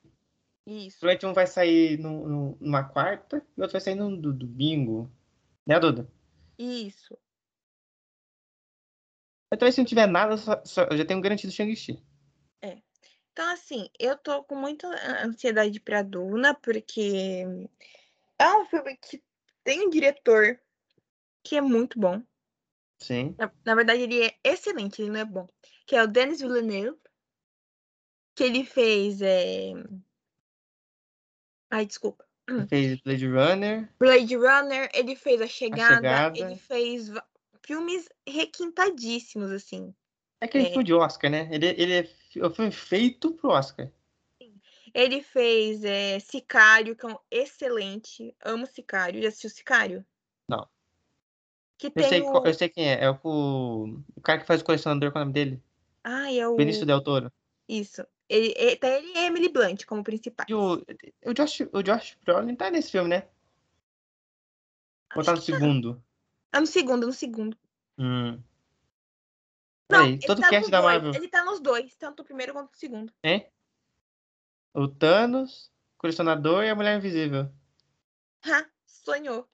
Isso. 0.64 1.00
Provavelmente 1.00 1.26
um 1.26 1.34
vai 1.34 1.48
sair 1.48 1.98
no, 1.98 2.28
no- 2.28 2.58
numa 2.62 2.84
quarta 2.84 3.38
e 3.38 3.60
o 3.60 3.64
outro 3.64 3.72
vai 3.72 3.82
sair 3.82 3.96
no 3.96 4.16
do- 4.16 4.32
domingo. 4.34 5.12
Né, 5.66 5.80
Duda? 5.80 6.08
Isso. 6.60 7.18
Então, 9.52 9.72
se 9.72 9.80
não 9.80 9.86
tiver 9.86 10.06
nada, 10.06 10.38
só- 10.38 10.62
só- 10.64 10.84
eu 10.84 10.98
já 10.98 11.06
tenho 11.06 11.22
garantido 11.22 11.52
Shang-Chi. 11.52 12.00
Então, 13.32 13.52
assim, 13.52 13.90
eu 14.00 14.16
tô 14.18 14.44
com 14.44 14.56
muita 14.56 14.88
ansiedade 15.24 15.80
pra 15.80 16.04
Duna, 16.04 16.54
porque 16.54 17.44
é 18.38 18.54
um 18.58 18.66
filme 18.66 18.96
que 18.98 19.24
tem 19.64 19.88
um 19.88 19.90
diretor 19.90 20.60
que 21.48 21.56
é 21.56 21.62
muito 21.62 21.98
bom. 22.00 22.22
Sim. 23.00 23.36
Na, 23.38 23.52
na 23.66 23.76
verdade, 23.76 24.02
ele 24.02 24.22
é 24.22 24.36
excelente, 24.44 25.02
ele 25.02 25.12
não 25.12 25.20
é 25.20 25.26
bom. 25.26 25.48
Que 25.86 25.96
é 25.96 26.04
o 26.04 26.08
Denis 26.08 26.42
Villeneuve. 26.42 27.00
Que 28.36 28.44
ele 28.44 28.66
fez. 28.66 29.22
É... 29.22 29.72
Ai, 31.72 31.86
desculpa. 31.86 32.26
Ele 32.50 32.68
Fez 32.68 33.02
Blade 33.02 33.28
Runner. 33.28 33.94
Blade 34.00 34.36
Runner, 34.36 34.90
ele 34.94 35.16
fez 35.16 35.42
A 35.42 35.48
Chegada, 35.48 35.96
Chegada. 35.96 36.40
ele 36.40 36.56
fez 36.58 37.12
filmes 37.66 38.08
requintadíssimos, 38.28 39.52
assim. 39.52 39.94
É 40.42 40.46
aquele 40.46 40.66
É. 40.66 40.70
filme 40.70 40.84
de 40.84 40.94
Oscar, 40.94 41.30
né? 41.30 41.50
Ele, 41.52 41.68
ele 41.68 41.94
é 41.94 42.46
um 42.48 42.54
filme 42.54 42.72
feito 42.72 43.34
pro 43.34 43.50
Oscar. 43.50 43.92
Ele 44.94 45.22
fez 45.22 45.84
é, 45.84 46.20
Sicário, 46.20 46.96
que 46.96 47.06
é 47.06 47.10
um 47.10 47.18
excelente. 47.30 48.36
Amo 48.44 48.66
Sicário. 48.66 49.22
Já 49.22 49.28
assistiu 49.30 49.50
Sicário? 49.50 50.06
Que 51.78 51.92
Eu 51.96 52.04
sei, 52.04 52.22
o. 52.22 52.46
eu 52.46 52.54
sei 52.54 52.70
quem 52.70 52.90
é. 52.90 53.04
É 53.04 53.12
o, 53.12 54.02
o 54.16 54.22
cara 54.22 54.40
que 54.40 54.48
faz 54.48 54.62
o 54.62 54.66
colecionador, 54.66 55.12
é 55.14 55.16
o 55.16 55.20
nome 55.20 55.34
dele? 55.34 55.62
Ai, 56.04 56.40
é 56.40 56.48
o. 56.48 56.56
Benício 56.56 56.86
Del 56.86 57.04
Toro. 57.04 57.32
Isso. 57.68 58.06
Ele, 58.30 58.54
ele, 58.58 58.76
tá 58.76 58.90
ele 58.90 59.08
e 59.08 59.18
Emily 59.20 59.50
Blunt 59.50 59.86
como 59.86 60.04
principais. 60.04 60.50
E 60.50 60.54
o, 60.54 60.84
o, 61.26 61.34
Josh, 61.34 61.62
o 61.72 61.82
Josh 61.82 62.18
Brolin 62.26 62.56
tá 62.56 62.70
nesse 62.70 62.92
filme, 62.92 63.10
né? 63.10 63.28
Ou 65.16 65.24
tá 65.24 65.32
no 65.32 65.38
Acho 65.38 65.46
que 65.46 65.52
tá. 65.52 65.60
segundo? 65.60 66.04
É 66.52 66.60
no 66.60 66.68
segundo, 66.68 67.08
no 67.08 67.14
segundo. 67.14 67.58
Hum. 67.98 68.42
Não, 69.90 70.06
ele 70.06 70.20
todo 70.20 70.42
tá 70.42 70.50
cast 70.50 70.70
da 70.70 70.82
dois. 70.82 70.94
Marvel. 70.94 71.14
Ele 71.14 71.28
tá 71.30 71.46
nos 71.46 71.60
dois, 71.62 71.96
tanto 71.96 72.22
o 72.22 72.26
primeiro 72.26 72.52
quanto 72.52 72.74
o 72.74 72.78
segundo. 72.78 73.14
Hein? 73.24 73.48
O 74.74 74.88
Thanos, 74.88 75.72
o 75.96 76.00
colecionador 76.00 76.64
e 76.64 76.70
a 76.70 76.76
Mulher 76.76 76.98
Invisível. 76.98 77.50
Ha, 78.46 78.66
sonhou. 78.86 79.48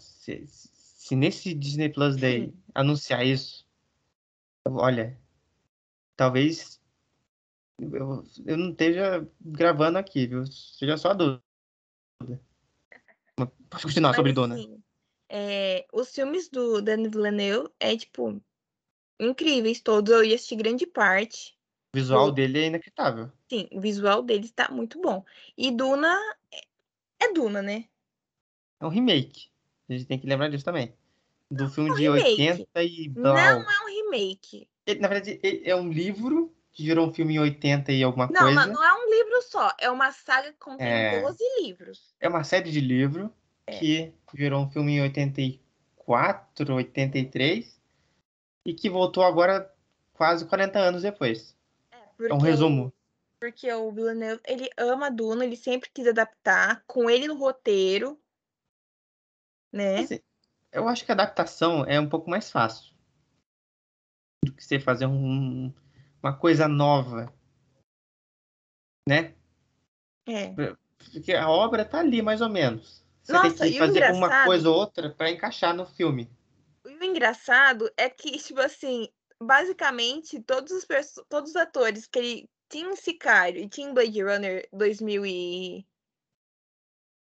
Se, 0.00 0.46
se 0.46 1.16
nesse 1.16 1.52
Disney 1.54 1.88
Plus 1.88 2.16
Day 2.16 2.54
anunciar 2.74 3.26
isso, 3.26 3.66
olha, 4.66 5.18
talvez 6.16 6.80
eu, 7.80 8.24
eu 8.46 8.56
não 8.56 8.70
esteja 8.70 9.28
gravando 9.40 9.98
aqui, 9.98 10.26
viu? 10.26 10.46
Seja 10.46 10.96
só 10.96 11.10
a 11.10 11.14
dúvida. 11.14 11.42
Pode 13.36 13.82
continuar 13.82 14.10
Mas, 14.10 14.16
sobre 14.16 14.32
Dona. 14.32 14.54
assim, 14.54 14.82
é, 15.28 15.86
os 15.92 16.14
filmes 16.14 16.48
do 16.48 16.80
Denis 16.80 17.10
Villeneuve 17.10 17.68
é, 17.80 17.96
tipo, 17.96 18.40
incríveis 19.18 19.80
todos. 19.80 20.12
Eu 20.12 20.24
ia 20.24 20.36
assistir 20.36 20.56
grande 20.56 20.86
parte. 20.86 21.58
O 21.94 21.98
visual 21.98 22.28
o- 22.28 22.32
dele 22.32 22.58
é 22.60 22.66
inacreditável. 22.66 23.30
Sim, 23.50 23.68
o 23.72 23.80
visual 23.80 24.22
deles 24.22 24.52
tá 24.52 24.70
muito 24.70 25.00
bom. 25.00 25.24
E 25.56 25.70
Duna 25.70 26.16
é- 26.52 27.24
é 27.26 27.32
Duna, 27.32 27.60
né? 27.60 27.88
É 28.80 28.86
um 28.86 28.88
remake. 28.88 29.50
A 29.88 29.92
gente 29.92 30.06
tem 30.06 30.18
que 30.18 30.26
lembrar 30.26 30.48
disso 30.48 30.64
também. 30.64 30.94
Do 31.50 31.68
filme 31.68 31.90
é 31.90 31.92
um 31.92 31.96
de 31.96 32.02
remake. 32.02 32.30
80 32.40 32.82
e 32.82 33.08
Não 33.14 33.22
blau. 33.22 33.36
é 33.36 33.54
um 33.56 33.86
remake. 33.86 34.68
Ele, 34.86 35.00
na 35.00 35.08
verdade, 35.08 35.40
é 35.64 35.76
um 35.76 35.90
livro 35.90 36.54
que 36.72 36.84
virou 36.84 37.06
um 37.08 37.12
filme 37.12 37.34
em 37.34 37.38
80 37.38 37.92
e 37.92 38.02
alguma 38.02 38.26
Não, 38.26 38.40
coisa. 38.42 38.66
não, 38.66 38.74
não 38.74 38.84
é 38.84 38.92
um 38.94 39.10
livro 39.10 39.42
só. 39.42 39.72
É 39.78 39.90
uma 39.90 40.10
saga 40.10 40.52
que 40.52 40.58
contém 40.58 40.86
É. 40.86 41.20
12 41.20 41.38
livros. 41.62 42.14
É 42.20 42.28
uma 42.28 42.42
série 42.44 42.70
de 42.70 42.80
livro 42.80 43.32
É. 43.66 43.78
que 43.78 44.12
virou 44.32 44.62
um 44.62 44.70
filme 44.70 44.92
em 44.96 45.02
84, 45.02 46.74
83 46.74 47.80
e 48.64 48.74
que 48.74 48.88
voltou 48.90 49.22
agora 49.22 49.70
quase 50.14 50.46
40 50.46 50.78
anos 50.78 51.02
depois. 51.02 51.54
Porque 52.16 52.32
É 52.32 52.34
um 52.34 52.38
resumo. 52.38 52.92
porque 53.40 53.70
o 53.72 53.92
Villeneuve, 53.92 54.40
ele 54.46 54.68
ama 54.78 55.10
Duna, 55.10 55.44
ele 55.44 55.56
sempre 55.56 55.90
quis 55.92 56.06
adaptar 56.06 56.82
com 56.86 57.10
ele 57.10 57.28
no 57.28 57.36
roteiro, 57.36 58.18
né? 59.74 59.98
Assim, 59.98 60.20
eu 60.72 60.88
acho 60.88 61.04
que 61.04 61.10
a 61.10 61.14
adaptação 61.14 61.84
é 61.84 61.98
um 61.98 62.08
pouco 62.08 62.30
mais 62.30 62.50
fácil 62.50 62.94
do 64.44 64.52
que 64.52 64.62
você 64.62 64.78
fazer 64.78 65.06
um- 65.06 65.72
uma 66.22 66.36
coisa 66.36 66.68
nova, 66.68 67.34
né? 69.08 69.34
É. 70.26 70.54
Porque 71.12 71.34
a 71.34 71.50
obra 71.50 71.84
tá 71.84 71.98
ali 71.98 72.22
mais 72.22 72.40
ou 72.40 72.48
menos. 72.48 73.04
Você 73.22 73.32
Nossa, 73.32 73.58
tem 73.58 73.72
que 73.72 73.78
fazer 73.78 74.10
uma 74.12 74.44
coisa 74.44 74.68
ou 74.68 74.76
outra 74.76 75.10
para 75.10 75.30
encaixar 75.30 75.74
no 75.74 75.86
filme. 75.86 76.30
O 76.84 77.04
engraçado 77.04 77.90
é 77.96 78.08
que, 78.08 78.38
tipo 78.38 78.60
assim, 78.60 79.08
basicamente, 79.42 80.42
todos 80.42 80.72
os, 80.72 80.86
todos 81.28 81.50
os 81.50 81.56
atores 81.56 82.06
que 82.06 82.18
ele 82.18 82.50
tinha 82.68 82.90
em 82.90 82.96
Sicário 82.96 83.62
e 83.62 83.68
tinha 83.68 83.88
em 83.88 83.94
Blade 83.94 84.22
Runner 84.22 84.68
2000 84.72 85.26
e... 85.26 85.86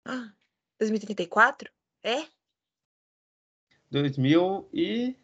Ah, 0.06 0.32
2034? 0.78 1.72
É? 2.04 2.28
2000 3.90 4.68
e 4.72 5.16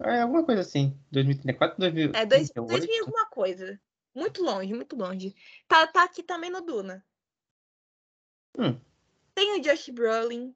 é 0.00 0.20
alguma 0.22 0.44
coisa 0.44 0.62
assim, 0.62 0.98
2034, 1.10 1.84
É, 1.84 2.26
dois, 2.26 2.50
2038. 2.50 2.68
2000 2.68 2.94
e 2.94 2.98
alguma 3.00 3.26
coisa. 3.26 3.80
Muito 4.14 4.42
longe, 4.42 4.74
muito 4.74 4.96
longe. 4.96 5.34
Tá, 5.68 5.86
tá 5.86 6.02
aqui 6.02 6.22
também 6.22 6.50
no 6.50 6.60
Duna. 6.60 7.04
Hum. 8.58 8.80
Tem 9.34 9.58
o 9.58 9.62
Josh 9.62 9.90
Brolin. 9.90 10.54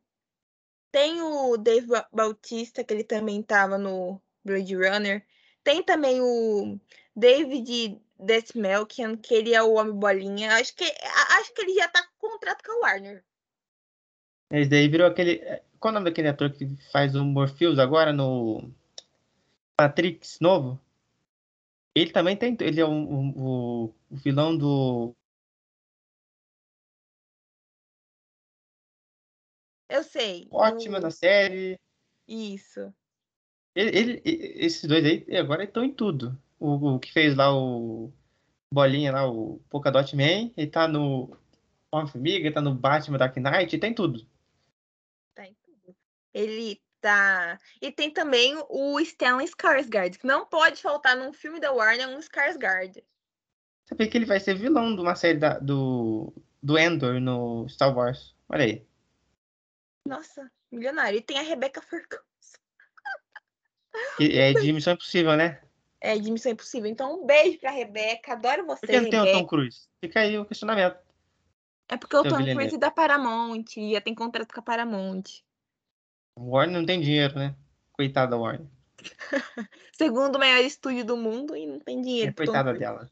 Tem 0.91 1.23
o 1.23 1.57
Dave 1.57 1.87
Ba- 1.87 2.09
Bautista, 2.13 2.83
que 2.83 2.93
ele 2.93 3.05
também 3.05 3.43
tava 3.43 3.79
no 3.79 4.21
Blade 4.45 4.75
Runner. 4.75 5.25
Tem 5.63 5.83
também 5.83 6.21
o 6.21 6.79
David 7.15 8.01
Desmelkian, 8.19 9.17
que 9.17 9.33
ele 9.35 9.55
é 9.55 9.63
o 9.63 9.75
Homem 9.75 9.95
Bolinha. 9.95 10.55
Acho 10.57 10.75
que, 10.75 10.85
acho 10.85 11.55
que 11.55 11.63
ele 11.63 11.75
já 11.75 11.89
tá 11.89 12.05
com 12.19 12.31
contrato 12.31 12.63
com 12.65 12.73
a 12.73 12.89
Warner. 12.89 13.25
Esse 14.53 14.69
daí 14.69 14.87
virou 14.89 15.07
aquele. 15.07 15.39
Qual 15.81 15.91
é 15.93 15.97
o 15.97 15.99
nome 15.99 16.11
daquele 16.11 16.29
ator 16.29 16.51
que 16.53 16.77
faz 16.93 17.15
o 17.17 17.25
Morpheus 17.25 17.79
agora 17.79 18.13
no 18.13 18.71
Matrix 19.81 20.39
novo? 20.41 20.79
Ele 21.95 22.11
também 22.13 22.37
tem. 22.37 22.57
Ele 22.61 22.81
é 22.81 22.85
o, 22.85 22.91
o, 22.91 23.85
o- 23.87 23.95
vilão 24.11 24.57
do. 24.57 25.15
Eu 29.89 30.03
sei. 30.03 30.49
Ótima 30.51 31.01
na 31.01 31.11
série. 31.11 31.79
Isso. 32.29 32.93
Ele, 33.75 33.99
ele- 33.99 34.23
esses 34.25 34.85
dois 34.89 35.05
aí 35.05 35.37
agora 35.37 35.65
estão 35.65 35.83
em 35.85 35.93
tudo. 35.93 36.39
O, 36.61 36.95
o 36.95 36.99
que 37.01 37.13
fez 37.13 37.35
lá 37.35 37.55
o 37.55 38.13
Bolinha 38.73 39.13
lá, 39.13 39.29
o 39.31 39.61
Polkadot 39.71 40.15
Man, 40.17 40.51
ele 40.57 40.67
tá 40.67 40.87
no 40.89 41.37
Homem-Formiga, 41.91 42.53
tá 42.53 42.61
no 42.61 42.75
Batman 42.75 43.19
Dark 43.19 43.37
Knight, 43.37 43.79
tem 43.79 43.95
tudo. 43.95 44.27
Ele 46.33 46.81
tá. 47.01 47.59
E 47.81 47.91
tem 47.91 48.11
também 48.11 48.55
o 48.69 48.99
Stellan 49.01 49.45
Skarsgård, 49.45 50.19
que 50.19 50.27
não 50.27 50.47
pode 50.47 50.81
faltar 50.81 51.17
num 51.17 51.33
filme 51.33 51.61
da 51.61 51.73
Warner 51.73 52.09
um 52.09 52.19
Skarsgård. 52.21 53.03
Sabia 53.85 54.09
que 54.09 54.17
ele 54.17 54.25
vai 54.25 54.39
ser 54.41 54.55
vilão 54.55 54.95
de 54.95 55.01
uma 55.03 55.15
série 55.17 55.39
da- 55.39 55.59
do, 55.59 56.33
do 56.63 56.79
Endor 56.79 57.21
no 57.21 57.69
Star 57.69 57.95
Wars. 57.95 58.35
Olha 58.49 58.65
aí. 58.65 58.87
Nossa, 60.07 60.51
milionário. 60.71 61.19
E 61.19 61.23
tem 61.23 61.39
a 61.39 61.43
Rebeca 61.43 61.83
Ferguson. 61.83 62.23
É 64.19 64.53
de 64.55 64.73
Missão 64.73 64.95
Impossível, 64.95 65.37
né? 65.37 65.61
É, 66.01 66.19
de 66.19 66.31
Missão 66.31 66.53
Impossível. 66.53 66.89
Então, 66.91 67.21
um 67.23 67.27
beijo 67.27 67.59
pra 67.59 67.71
Rebeca. 67.71 68.33
Adoro 68.33 68.65
você, 68.65 68.81
Por 68.81 68.89
que 68.89 69.01
não 69.01 69.11
tem 69.11 69.21
o 69.21 69.25
Rebeca. 69.25 69.39
Tom 69.41 69.47
Cruise? 69.47 69.89
Fica 70.01 70.21
aí 70.21 70.39
o 70.39 70.47
questionamento. 70.47 70.97
É 71.89 71.97
porque 71.97 72.17
o 72.17 72.23
Tom. 72.23 72.37
Cruise 72.37 72.75
é 72.75 72.79
da 72.79 72.91
Paramount. 72.91 73.65
Já 73.93 74.01
tem 74.01 74.15
contrato 74.15 74.53
com 74.53 74.61
a 74.61 74.63
Paramount. 74.63 75.25
O 76.35 76.51
Warner 76.51 76.79
não 76.79 76.87
tem 76.87 77.01
dinheiro, 77.01 77.35
né? 77.35 77.55
Coitada 77.93 78.33
da 78.33 78.37
Warner. 78.37 78.67
Segundo 79.93 80.39
maior 80.39 80.65
estúdio 80.65 81.05
do 81.05 81.17
mundo 81.17 81.57
e 81.57 81.67
não 81.67 81.79
tem 81.81 82.01
dinheiro. 82.01 82.31
É, 82.31 82.33
coitada 82.33 82.73
dela. 82.73 83.11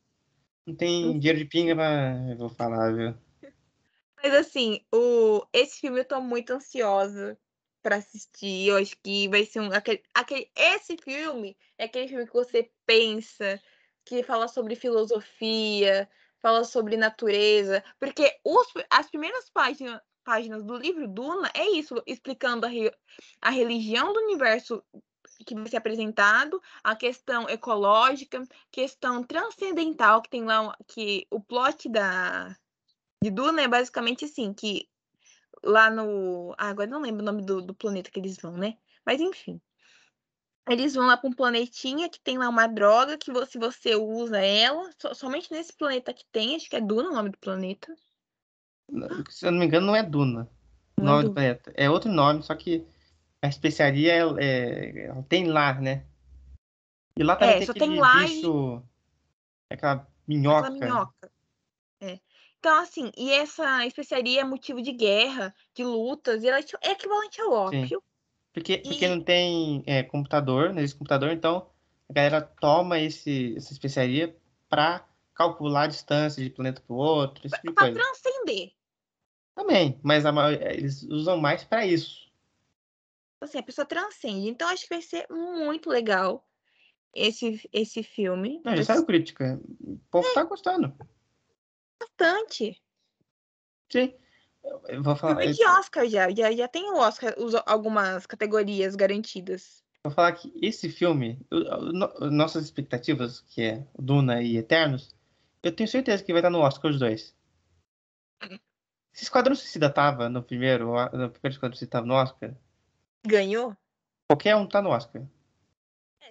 Não 0.66 0.74
tem 0.74 1.18
dinheiro 1.18 1.38
de 1.38 1.44
pinga 1.44 1.74
pra. 1.74 2.14
Eu 2.30 2.36
vou 2.36 2.48
falar, 2.48 2.92
viu? 2.94 3.14
Mas 4.22 4.34
assim, 4.34 4.84
o... 4.92 5.44
esse 5.52 5.80
filme 5.80 6.00
eu 6.00 6.04
tô 6.04 6.20
muito 6.20 6.52
ansiosa 6.52 7.38
pra 7.82 7.96
assistir. 7.96 8.68
Eu 8.68 8.76
acho 8.76 8.96
que 9.02 9.28
vai 9.28 9.44
ser 9.44 9.60
um. 9.60 9.72
Aquele... 9.72 10.02
Aquele... 10.14 10.50
Esse 10.54 10.96
filme 10.96 11.56
é 11.78 11.84
aquele 11.84 12.08
filme 12.08 12.26
que 12.26 12.32
você 12.32 12.70
pensa, 12.86 13.60
que 14.04 14.22
fala 14.22 14.46
sobre 14.46 14.74
filosofia, 14.76 16.08
fala 16.38 16.64
sobre 16.64 16.96
natureza. 16.96 17.82
Porque 17.98 18.30
os... 18.44 18.66
as 18.90 19.10
primeiras 19.10 19.48
páginas, 19.50 20.00
páginas 20.20 20.64
do 20.64 20.76
livro 20.76 21.08
Duna 21.08 21.50
é 21.54 21.68
isso, 21.70 22.02
explicando 22.06 22.66
a, 22.66 22.68
re- 22.68 22.94
a 23.40 23.50
religião 23.50 24.12
do 24.12 24.20
universo 24.20 24.82
que 25.46 25.54
vai 25.54 25.68
ser 25.68 25.76
apresentado, 25.78 26.60
a 26.84 26.94
questão 26.96 27.48
ecológica, 27.48 28.42
questão 28.70 29.22
transcendental, 29.24 30.22
que 30.22 30.30
tem 30.30 30.44
lá 30.44 30.74
que 30.88 31.26
o 31.30 31.40
plot 31.40 31.88
da 31.88 32.56
de 33.22 33.30
Duna 33.30 33.62
é 33.62 33.68
basicamente 33.68 34.24
assim, 34.26 34.52
que 34.54 34.88
lá 35.64 35.90
no. 35.90 36.54
Ah, 36.58 36.68
agora 36.70 36.88
não 36.90 37.00
lembro 37.00 37.22
o 37.22 37.26
nome 37.26 37.42
do, 37.44 37.62
do 37.62 37.74
planeta 37.74 38.10
que 38.10 38.18
eles 38.20 38.36
vão, 38.38 38.56
né? 38.56 38.78
Mas 39.06 39.20
enfim. 39.20 39.60
Eles 40.66 40.94
vão 40.94 41.06
lá 41.06 41.18
para 41.18 41.28
um 41.28 41.34
planetinha 41.34 42.08
que 42.08 42.18
tem 42.18 42.38
lá 42.38 42.48
uma 42.48 42.66
droga 42.66 43.18
que 43.18 43.30
se 43.46 43.58
você 43.58 43.94
usa 43.94 44.38
ela, 44.38 44.90
so- 44.98 45.14
somente 45.14 45.50
nesse 45.52 45.72
planeta 45.74 46.14
que 46.14 46.24
tem, 46.32 46.56
acho 46.56 46.68
que 46.70 46.76
é 46.76 46.80
Duna 46.80 47.10
o 47.10 47.14
nome 47.14 47.28
do 47.30 47.38
planeta. 47.38 47.94
Se 49.30 49.46
eu 49.46 49.52
não 49.52 49.58
me 49.58 49.66
engano, 49.66 49.86
não 49.86 49.96
é 49.96 50.02
Duna. 50.02 50.48
O 50.96 51.02
Não 51.02 51.08
é 51.08 51.10
nome 51.12 51.22
do 51.22 51.28
Duna. 51.28 51.34
planeta. 51.34 51.72
É 51.76 51.88
outro 51.90 52.10
nome, 52.10 52.42
só 52.42 52.54
que 52.54 52.86
a 53.42 53.48
especiaria 53.48 54.12
é, 54.38 55.06
ela 55.06 55.22
tem 55.22 55.46
lá, 55.46 55.74
né? 55.74 56.04
E 57.16 57.22
lá 57.22 57.36
também 57.36 57.54
É, 57.54 57.58
tem 57.58 57.66
só 57.66 57.72
tem 57.72 57.98
lá 57.98 58.22
e- 58.22 58.26
bicho. 58.26 58.82
Aquela 59.70 59.92
Aquela 59.94 60.06
minhoca. 60.26 60.70
minhoca. 60.70 61.32
É. 62.00 62.18
Então, 62.58 62.78
assim, 62.80 63.10
e 63.16 63.32
essa 63.32 63.86
especiaria 63.86 64.42
é 64.42 64.44
motivo 64.44 64.82
de 64.82 64.92
guerra, 64.92 65.54
de 65.74 65.82
lutas, 65.82 66.42
e 66.42 66.48
ela 66.48 66.58
é 66.58 66.90
equivalente 66.90 67.40
ao 67.40 67.52
ópio. 67.52 68.02
Porque, 68.52 68.78
porque 68.78 69.04
E- 69.04 69.08
não 69.08 69.22
tem 69.22 69.82
é, 69.86 70.02
computador, 70.02 70.70
não 70.70 70.78
existe 70.80 70.98
computador, 70.98 71.30
então 71.30 71.70
a 72.08 72.12
galera 72.12 72.42
toma 72.42 72.98
esse, 72.98 73.54
essa 73.56 73.72
especiaria 73.72 74.36
para 74.68 75.06
calcular 75.34 75.84
a 75.84 75.86
distância 75.86 76.42
de 76.42 76.50
planeta 76.50 76.82
para 76.86 76.92
o 76.94 76.98
outro, 76.98 77.46
esse 77.46 77.56
tipo 77.56 77.68
de 77.68 77.74
Pra 77.74 77.92
transcender. 77.92 78.72
Também, 79.54 79.98
mas 80.02 80.24
a 80.24 80.32
maior- 80.32 80.60
eles 80.60 81.02
usam 81.02 81.36
mais 81.38 81.64
para 81.64 81.86
isso. 81.86 82.30
Assim, 83.40 83.58
a 83.58 83.62
pessoa 83.62 83.86
transcende. 83.86 84.48
Então, 84.48 84.68
acho 84.68 84.82
que 84.84 84.94
vai 84.94 85.02
ser 85.02 85.26
muito 85.30 85.88
legal 85.88 86.46
esse, 87.14 87.68
esse 87.72 88.02
filme. 88.02 88.60
Não, 88.64 88.76
já 88.76 88.84
saiu 88.84 89.06
crítica. 89.06 89.60
O 89.80 89.98
povo 90.10 90.32
tá 90.34 90.44
gostando. 90.44 90.94
bastante. 91.98 92.80
Sim. 93.90 94.14
Eu, 94.62 94.82
eu 94.88 95.02
vou 95.02 95.16
falar, 95.16 95.36
Filme 95.40 95.54
de 95.54 95.64
Oscar 95.66 96.06
já. 96.06 96.30
Já, 96.30 96.52
já 96.52 96.68
tem 96.68 96.90
o 96.90 96.96
Oscar, 96.98 97.34
os- 97.38 97.54
algumas 97.66 98.26
categorias 98.26 98.94
garantidas. 98.94 99.82
vou 100.04 100.12
falar 100.12 100.32
que 100.32 100.52
esse 100.62 100.88
filme, 100.90 101.38
nossas 102.30 102.64
expectativas, 102.64 103.40
que 103.40 103.62
é 103.62 103.86
Duna 103.98 104.42
e 104.42 104.56
Eternos, 104.58 105.14
eu 105.62 105.74
tenho 105.74 105.88
certeza 105.88 106.22
que 106.22 106.32
vai 106.32 106.40
estar 106.40 106.50
no 106.50 106.60
Oscar 106.60 106.90
os 106.90 106.98
dois. 106.98 107.34
Se 109.12 109.24
Esquadrão 109.24 109.54
Suicida 109.54 109.90
tava 109.92 110.28
no 110.28 110.42
primeiro, 110.42 110.92
no 111.12 111.30
primeiro 111.30 111.48
Esquadrão 111.54 111.72
Suicida 111.76 111.90
tava 111.90 112.06
no 112.06 112.14
Oscar, 112.14 112.54
Ganhou? 113.26 113.76
qualquer 114.28 114.56
um 114.56 114.66
tá 114.66 114.80
no 114.80 114.90
Oscar. 114.90 115.22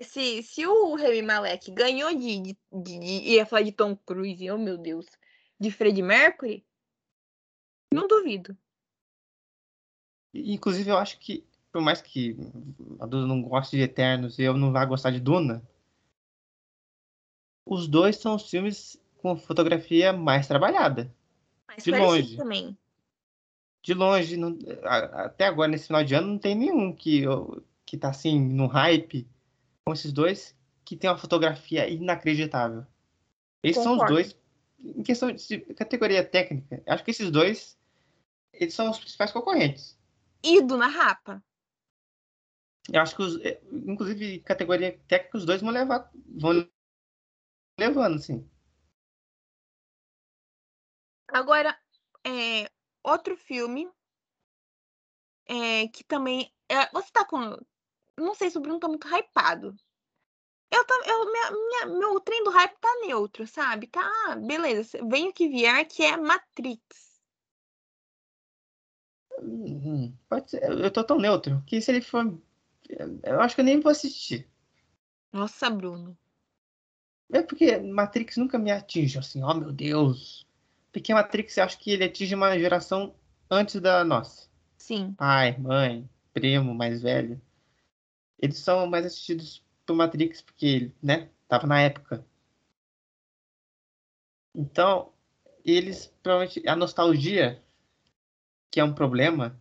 Se, 0.02 0.42
se 0.44 0.66
o 0.66 0.96
Remy 0.96 1.22
Malek 1.24 1.72
ganhou 1.72 2.10
de, 2.16 2.40
de, 2.40 2.58
de, 2.72 3.00
de- 3.00 3.30
Ia 3.34 3.46
falar 3.46 3.64
de 3.64 3.72
Tom 3.74 3.96
Cruise, 3.96 4.50
oh 4.50 4.58
meu 4.58 4.78
Deus. 4.78 5.06
De 5.60 5.70
Freddie 5.70 6.02
Mercury, 6.02 6.66
não 7.94 8.08
duvido. 8.08 8.58
Inclusive, 10.34 10.90
eu 10.90 10.98
acho 10.98 11.20
que, 11.20 11.46
por 11.72 11.82
mais 11.82 12.02
que 12.02 12.38
a 13.00 13.06
Duda 13.06 13.28
não 13.28 13.42
goste 13.42 13.76
de 13.76 13.84
Eternos 13.84 14.40
e 14.40 14.44
eu 14.44 14.54
não 14.56 14.72
vá 14.72 14.86
gostar 14.86 15.12
de 15.12 15.20
Duna, 15.20 15.62
os 17.66 17.88
dois 17.90 18.16
são 18.16 18.36
os 18.36 18.50
filmes 18.50 18.98
com 19.18 19.36
fotografia 19.36 20.14
mais 20.14 20.48
trabalhada. 20.48 21.14
De 21.84 21.92
longe. 21.92 22.38
também. 22.38 22.78
De 23.82 23.94
longe, 23.94 24.38
não- 24.38 24.58
até 24.84 25.46
agora, 25.46 25.70
nesse 25.72 25.88
final 25.88 26.04
de 26.04 26.14
ano, 26.14 26.28
não 26.28 26.38
tem 26.38 26.56
nenhum 26.56 26.94
que, 26.94 27.24
que 27.86 27.98
tá 27.98 28.10
assim, 28.10 28.40
no 28.40 28.68
hype, 28.68 29.28
com 29.86 29.94
esses 29.94 30.12
dois, 30.12 30.56
que 30.84 30.98
tem 30.98 31.10
uma 31.10 31.18
fotografia 31.18 31.88
inacreditável. 31.90 32.86
Esses 33.64 33.82
são 33.84 33.94
os 33.94 34.00
Concordo. 34.00 34.14
dois, 34.16 34.38
em 34.80 35.04
questão 35.04 35.32
de 35.32 35.60
categoria 35.74 36.24
técnica, 36.24 36.82
acho 36.88 37.04
que 37.04 37.12
esses 37.12 37.30
dois, 37.32 37.78
eles 38.54 38.74
são 38.74 38.90
os 38.90 39.00
principais 39.00 39.32
concorrentes. 39.32 39.98
E 40.44 40.62
Duna 40.62 40.88
Rapa. 40.88 41.44
Eu 42.92 43.02
acho 43.02 43.16
que, 43.16 43.22
os, 43.22 43.40
eh, 43.42 43.62
inclusive, 43.72 44.40
categoria 44.40 45.00
técnica, 45.08 45.38
os 45.38 45.46
dois 45.46 45.62
vão 45.62 45.70
levar, 45.70 46.10
vão 46.38 46.68
levando, 47.80 48.16
assim. 48.16 48.48
Agora, 51.34 51.78
é, 52.26 52.70
outro 53.04 53.36
filme 53.38 53.90
é, 55.48 55.88
que 55.90 56.04
também. 56.04 56.52
é, 56.70 56.90
você 56.92 57.12
tá 57.12 57.26
com. 57.26 57.58
Não 58.18 58.36
sei 58.36 58.50
se 58.50 58.58
o 58.58 58.62
Bruno 58.62 58.80
tá 58.80 58.88
muito 58.88 59.08
hypado. 59.08 59.76
Eu, 60.72 60.86
tam- 60.86 61.04
eu, 61.06 61.32
minha, 61.32 61.52
minha- 61.52 62.00
meu 62.00 62.20
trem 62.22 62.44
do 62.44 62.52
hype 62.52 62.78
tá 62.80 62.90
neutro, 63.06 63.48
sabe? 63.48 63.88
Tá, 63.88 64.02
ah, 64.28 64.36
beleza. 64.36 65.00
Vem 65.08 65.30
o 65.30 65.34
que 65.34 65.48
vier, 65.50 65.86
que 65.88 66.04
é 66.04 66.18
Matrix. 66.18 67.20
Uhum. 69.42 70.16
Pode 70.30 70.52
ser, 70.52 70.64
eu 70.64 70.92
tô 70.92 71.04
tão 71.04 71.18
neutro 71.18 71.64
que 71.66 71.82
se 71.82 71.92
ele 71.92 72.02
for. 72.02 72.38
Eu 73.24 73.42
acho 73.42 73.56
que 73.56 73.62
eu 73.62 73.66
nem 73.66 73.80
vou 73.80 73.92
assistir. 73.92 74.48
Nossa, 75.34 75.72
Bruno. 75.72 76.16
É 77.34 77.42
porque 77.42 77.78
Matrix 77.80 78.38
nunca 78.38 78.60
me 78.60 78.72
atinge 78.72 79.18
assim, 79.18 79.44
oh 79.44 79.54
meu 79.56 79.72
Deus. 79.72 80.48
Porque 80.92 81.14
Matrix 81.14 81.58
eu 81.58 81.64
acho 81.64 81.80
que 81.80 81.92
ele 81.92 82.04
atinge 82.04 82.34
uma 82.36 82.58
geração 82.58 83.14
antes 83.50 83.80
da 83.80 84.04
nossa. 84.04 84.50
Sim. 84.78 85.14
Pai, 85.14 85.58
mãe, 85.58 86.10
primo, 86.34 86.74
mais 86.74 87.02
velho. 87.02 87.40
Eles 88.40 88.58
são 88.58 88.88
mais 88.88 89.06
assistidos 89.06 89.64
por 89.86 89.96
Matrix 89.96 90.42
porque, 90.42 90.92
né, 91.02 91.30
tava 91.48 91.68
na 91.68 91.82
época. 91.82 92.26
Então, 94.56 95.12
eles 95.64 96.14
provavelmente 96.24 96.68
a 96.68 96.76
nostalgia, 96.76 97.62
que 98.72 98.80
é 98.80 98.84
um 98.84 98.94
problema 98.94 99.60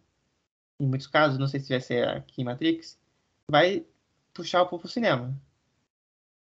em 0.80 0.86
muitos 0.86 1.06
casos, 1.06 1.38
não 1.38 1.48
sei 1.48 1.60
se 1.60 1.70
vai 1.70 1.80
ser 1.80 2.08
aqui 2.08 2.40
em 2.40 2.44
Matrix, 2.44 2.98
vai 3.50 3.84
puxar 4.32 4.62
o 4.62 4.66
povo 4.66 4.82
pro 4.82 4.90
cinema. 4.90 5.34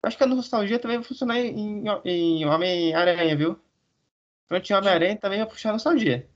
Acho 0.02 0.16
que 0.16 0.24
a 0.24 0.26
nostalgia 0.26 0.78
também 0.78 0.96
vai 0.98 1.06
funcionar 1.06 1.38
em, 1.38 1.84
em 2.04 2.44
Homem-Aranha, 2.46 3.36
viu? 3.36 3.60
Pronto, 4.52 4.70
em 4.70 4.74
Homem-Aranha 4.74 5.16
também 5.16 5.38
vai 5.38 5.48
puxar 5.48 5.72
nostalgia. 5.72 6.28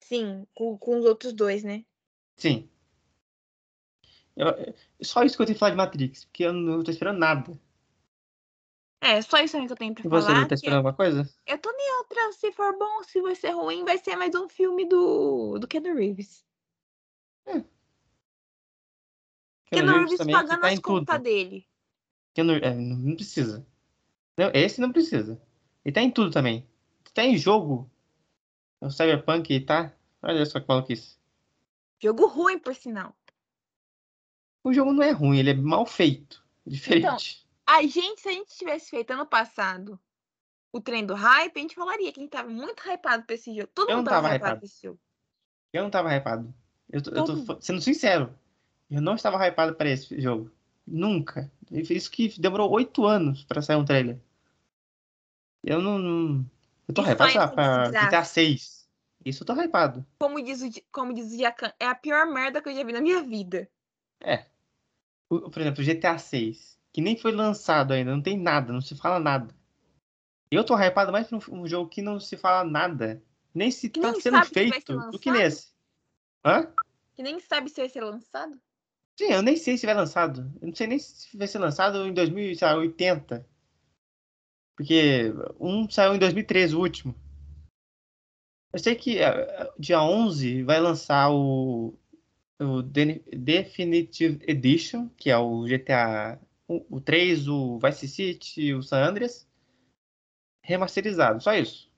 Sim, 0.00 0.46
com, 0.54 0.78
com 0.78 0.98
os 0.98 1.04
outros 1.04 1.34
dois, 1.34 1.62
né? 1.62 1.84
Sim. 2.38 2.70
Eu- 4.34 4.74
só 5.02 5.22
isso 5.22 5.36
que 5.36 5.42
eu 5.42 5.46
tenho 5.46 5.54
que 5.54 5.60
falar 5.60 5.72
de 5.72 5.76
Matrix, 5.76 6.24
porque 6.24 6.44
eu 6.44 6.54
não 6.54 6.82
tô 6.82 6.90
esperando 6.90 7.18
nada. 7.18 7.60
É, 9.02 9.20
só 9.20 9.36
isso 9.40 9.58
aí 9.58 9.66
que 9.66 9.72
eu 9.72 9.76
tenho 9.76 9.94
pra 9.94 10.06
E 10.06 10.08
você, 10.08 10.28
falar. 10.28 10.40
não 10.40 10.48
tá 10.48 10.54
esperando 10.54 10.76
alguma 10.78 10.94
coisa? 10.94 11.28
Eu 11.46 11.58
tô 11.58 11.70
neutra. 11.70 12.32
Se 12.32 12.50
for 12.52 12.78
bom, 12.78 13.02
se 13.02 13.20
vai 13.20 13.34
ser 13.34 13.50
ruim, 13.50 13.84
vai 13.84 13.98
ser 13.98 14.16
mais 14.16 14.34
um 14.34 14.48
filme 14.48 14.88
do, 14.88 15.58
do 15.58 15.68
Keanu 15.68 15.94
Reeves. 15.94 16.46
Keanu 17.44 17.68
Keanu 19.66 19.92
Reeves 19.92 20.18
pagando 20.18 20.60
tá 20.62 20.68
as 20.68 20.78
contas 20.78 21.20
dele. 21.20 21.68
Keanu, 22.32 22.54
é, 22.54 22.74
não 22.74 22.96
não 22.96 23.16
precisa. 23.16 23.66
Não, 24.34 24.50
esse 24.54 24.80
não 24.80 24.90
precisa. 24.90 25.38
Ele 25.84 25.92
tá 25.92 26.00
em 26.00 26.10
tudo 26.10 26.30
também. 26.30 26.66
Tá 27.12 27.24
em 27.24 27.36
jogo. 27.36 27.90
O 28.80 28.90
Cyberpunk 28.90 29.60
tá. 29.60 29.92
Olha 30.22 30.44
só 30.46 30.60
que 30.60 30.68
maluquice. 30.68 31.16
Jogo 32.00 32.26
ruim, 32.26 32.58
por 32.58 32.74
sinal. 32.74 33.16
O 34.62 34.72
jogo 34.72 34.92
não 34.92 35.02
é 35.02 35.10
ruim, 35.10 35.38
ele 35.38 35.50
é 35.50 35.54
mal 35.54 35.86
feito. 35.86 36.44
Diferente. 36.66 37.46
A 37.66 37.82
gente, 37.82 38.20
se 38.20 38.28
a 38.28 38.32
gente 38.32 38.56
tivesse 38.56 38.90
feito 38.90 39.12
ano 39.12 39.26
passado 39.26 39.98
o 40.72 40.80
trem 40.80 41.04
do 41.04 41.14
hype, 41.14 41.56
a 41.56 41.60
gente 41.60 41.74
falaria 41.74 42.12
que 42.12 42.20
a 42.20 42.22
gente 42.22 42.30
tava 42.30 42.48
muito 42.48 42.82
hypado 42.88 43.24
pra 43.24 43.34
esse 43.34 43.54
jogo. 43.54 43.68
Todo 43.74 43.90
Eu 43.90 43.98
mundo 43.98 44.06
não 44.06 44.12
tava, 44.12 44.22
tava 44.22 44.36
hypado 44.36 44.48
hypado. 44.48 44.60
pra 44.60 44.66
esse 44.66 44.82
jogo. 44.82 45.00
Eu 45.72 45.82
não 45.82 45.90
tava 45.90 46.14
hypado. 46.14 46.54
Eu 46.90 47.02
tô, 47.02 47.10
eu 47.10 47.24
tô 47.24 47.60
sendo 47.60 47.80
sincero. 47.80 48.34
Eu 48.90 49.00
não 49.02 49.14
estava 49.14 49.46
hypado 49.46 49.74
para 49.74 49.90
esse 49.90 50.20
jogo. 50.20 50.50
Nunca. 50.86 51.50
Isso 51.70 52.10
que 52.10 52.40
demorou 52.40 52.70
oito 52.70 53.04
anos 53.04 53.44
para 53.44 53.60
sair 53.60 53.76
um 53.76 53.84
trailer. 53.84 54.18
Eu 55.62 55.82
não. 55.82 55.98
não... 55.98 56.50
Eu 56.88 56.94
tô 56.94 57.02
hypado 57.02 57.54
pra 57.54 57.90
GTA 57.90 58.24
6. 58.24 58.88
Isso 59.24 59.42
eu 59.42 59.46
tô 59.46 59.54
hypado. 59.60 60.06
Como 60.18 60.42
diz 60.42 60.62
o, 60.62 60.70
como 60.90 61.12
diz 61.12 61.32
o 61.32 61.38
Jacan, 61.38 61.72
é 61.78 61.86
a 61.86 61.94
pior 61.94 62.26
merda 62.26 62.62
que 62.62 62.68
eu 62.70 62.74
já 62.74 62.82
vi 62.82 62.92
na 62.92 63.00
minha 63.00 63.22
vida. 63.22 63.68
É. 64.22 64.46
Por 65.28 65.60
exemplo, 65.60 65.84
GTA 65.84 66.16
6, 66.16 66.78
que 66.92 67.02
nem 67.02 67.16
foi 67.16 67.32
lançado 67.32 67.92
ainda, 67.92 68.10
não 68.10 68.22
tem 68.22 68.38
nada, 68.38 68.72
não 68.72 68.80
se 68.80 68.96
fala 68.96 69.20
nada. 69.20 69.54
Eu 70.50 70.64
tô 70.64 70.74
hypado 70.74 71.12
mais 71.12 71.26
pra 71.26 71.38
um 71.50 71.66
jogo 71.66 71.90
que 71.90 72.00
não 72.00 72.18
se 72.18 72.36
fala 72.38 72.68
nada. 72.68 73.22
Nem 73.54 73.70
se 73.70 73.90
que 73.90 74.00
tá 74.00 74.12
nem 74.12 74.20
sendo 74.20 74.42
feito 74.46 74.98
do 75.10 75.18
que 75.18 75.30
nesse. 75.30 75.72
Hã? 76.42 76.72
Que 77.14 77.22
nem 77.22 77.38
sabe 77.40 77.68
se 77.68 77.80
vai 77.80 77.90
ser 77.90 78.02
lançado? 78.02 78.58
Sim, 79.18 79.32
eu 79.32 79.42
nem 79.42 79.56
sei 79.56 79.76
se 79.76 79.84
vai 79.84 79.94
lançado. 79.94 80.50
Eu 80.62 80.68
não 80.68 80.74
sei 80.74 80.86
nem 80.86 80.98
se 80.98 81.36
vai 81.36 81.46
ser 81.46 81.58
lançado 81.58 82.06
em 82.06 82.14
2080. 82.14 83.46
Porque 84.78 85.34
um 85.58 85.90
saiu 85.90 86.14
em 86.14 86.20
2013, 86.20 86.76
o 86.76 86.78
último. 86.78 87.12
Eu 88.72 88.78
sei 88.78 88.94
que 88.94 89.16
uh, 89.16 89.72
dia 89.76 90.00
11 90.00 90.62
vai 90.62 90.78
lançar 90.78 91.32
o, 91.32 91.98
o 92.60 92.80
Definitive 92.82 94.38
Edition, 94.46 95.08
que 95.16 95.30
é 95.30 95.36
o 95.36 95.64
GTA 95.64 96.40
o, 96.68 96.98
o 96.98 97.00
3, 97.00 97.48
o 97.48 97.80
Vice 97.80 98.06
City, 98.06 98.72
o 98.72 98.80
San 98.80 99.02
Andreas, 99.02 99.48
remasterizado. 100.62 101.42
Só 101.42 101.52
isso. 101.54 101.90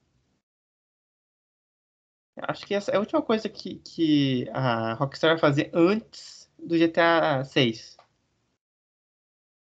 Acho 2.36 2.66
que 2.66 2.72
essa 2.72 2.92
é 2.92 2.96
a 2.96 3.00
última 3.00 3.20
coisa 3.20 3.46
que, 3.46 3.74
que 3.80 4.48
a 4.54 4.94
Rockstar 4.94 5.32
vai 5.32 5.38
fazer 5.38 5.70
antes 5.74 6.50
do 6.58 6.78
GTA 6.78 7.44
6. 7.44 7.98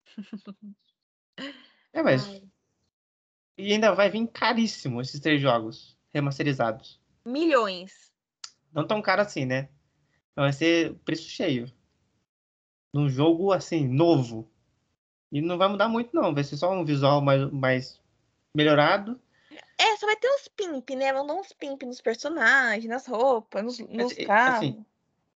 é, 1.94 2.02
mas. 2.02 2.26
Ai. 2.26 2.45
E 3.59 3.72
ainda 3.72 3.94
vai 3.94 4.11
vir 4.11 4.26
caríssimo 4.28 5.00
esses 5.00 5.20
três 5.20 5.40
jogos 5.40 5.96
remasterizados. 6.12 7.00
Milhões. 7.24 8.12
Não 8.72 8.86
tão 8.86 9.00
caro 9.00 9.22
assim, 9.22 9.44
né? 9.46 9.68
Vai 10.34 10.52
ser 10.52 10.94
preço 11.04 11.28
cheio. 11.28 11.72
Num 12.92 13.09
jogo 13.09 13.52
assim, 13.52 13.88
novo. 13.88 14.50
E 15.32 15.40
não 15.40 15.57
vai 15.57 15.68
mudar 15.68 15.88
muito, 15.88 16.14
não. 16.14 16.34
Vai 16.34 16.44
ser 16.44 16.57
só 16.57 16.70
um 16.70 16.84
visual 16.84 17.20
mais, 17.20 17.50
mais 17.50 18.00
melhorado. 18.54 19.20
É, 19.78 19.96
só 19.96 20.07
vai 20.07 20.16
ter 20.16 20.28
uns 20.28 20.48
pimp, 20.48 20.90
né? 20.90 21.12
Vão 21.12 21.26
dar 21.26 21.34
uns 21.34 21.52
pimp 21.52 21.82
nos 21.82 22.00
personagens, 22.00 22.86
nas 22.86 23.07
roupas, 23.07 23.62
nos, 23.62 23.78
nos 23.78 24.12
assim, 24.12 24.24
carros. 24.24 24.59
Assim, 24.59 24.84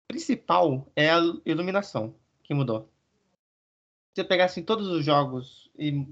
principal 0.08 0.86
é 0.94 1.10
a 1.10 1.20
iluminação 1.44 2.14
que 2.42 2.54
mudou. 2.54 2.90
Se 4.14 4.22
você 4.22 4.24
pegar 4.24 4.46
assim, 4.46 4.62
todos 4.62 4.88
os 4.88 5.04
jogos 5.04 5.70
e 5.78 6.06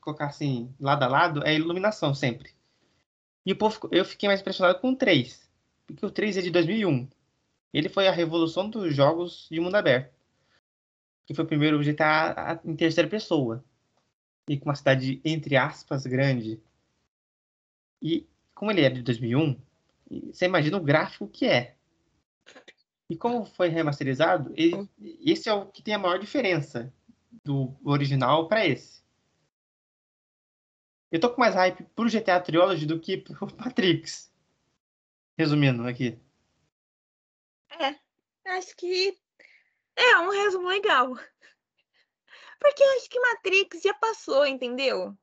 colocar 0.00 0.26
assim, 0.26 0.74
lado 0.80 1.02
a 1.02 1.08
lado, 1.08 1.46
é 1.46 1.54
iluminação 1.54 2.14
sempre. 2.14 2.50
E 3.44 3.52
o 3.52 3.56
povo, 3.56 3.88
eu 3.90 4.04
fiquei 4.04 4.28
mais 4.28 4.40
impressionado 4.40 4.78
com 4.80 4.90
o 4.90 4.96
3. 4.96 5.48
Porque 5.86 6.04
o 6.04 6.10
3 6.10 6.38
é 6.38 6.42
de 6.42 6.50
2001. 6.50 7.08
Ele 7.72 7.88
foi 7.88 8.08
a 8.08 8.12
revolução 8.12 8.68
dos 8.68 8.94
jogos 8.94 9.48
de 9.50 9.60
mundo 9.60 9.76
aberto. 9.76 10.14
Que 11.26 11.34
foi 11.34 11.44
o 11.44 11.48
primeiro 11.48 11.82
GTA 11.82 12.60
em 12.64 12.76
terceira 12.76 13.08
pessoa. 13.08 13.64
E 14.48 14.58
com 14.58 14.68
uma 14.68 14.74
cidade, 14.74 15.20
entre 15.24 15.56
aspas, 15.56 16.06
grande. 16.06 16.60
E 18.02 18.26
como 18.54 18.70
ele 18.70 18.82
é 18.82 18.90
de 18.90 19.02
2001, 19.02 19.56
você 20.32 20.46
imagina 20.46 20.76
o 20.76 20.82
gráfico 20.82 21.28
que 21.28 21.46
é. 21.46 21.76
E 23.08 23.16
como 23.16 23.44
foi 23.44 23.68
remasterizado, 23.68 24.52
ele, 24.56 24.88
esse 25.24 25.48
é 25.48 25.52
o 25.52 25.66
que 25.66 25.82
tem 25.82 25.94
a 25.94 25.98
maior 25.98 26.18
diferença 26.18 26.92
do 27.44 27.74
original 27.84 28.48
para 28.48 28.66
esse. 28.66 29.02
Eu 31.10 31.20
tô 31.20 31.30
com 31.30 31.40
mais 31.40 31.54
hype 31.54 31.84
pro 31.94 32.08
GTA 32.08 32.40
Trilogy 32.40 32.86
do 32.86 33.00
que 33.00 33.16
pro 33.16 33.48
Matrix. 33.58 34.30
Resumindo 35.36 35.86
aqui. 35.86 36.18
É, 37.70 37.96
acho 38.50 38.76
que 38.76 39.18
é 39.96 40.18
um 40.18 40.30
resumo 40.30 40.68
legal. 40.68 41.14
Porque 42.58 42.82
eu 42.82 42.96
acho 42.96 43.08
que 43.08 43.18
Matrix 43.20 43.80
já 43.82 43.94
passou, 43.94 44.46
entendeu? 44.46 45.16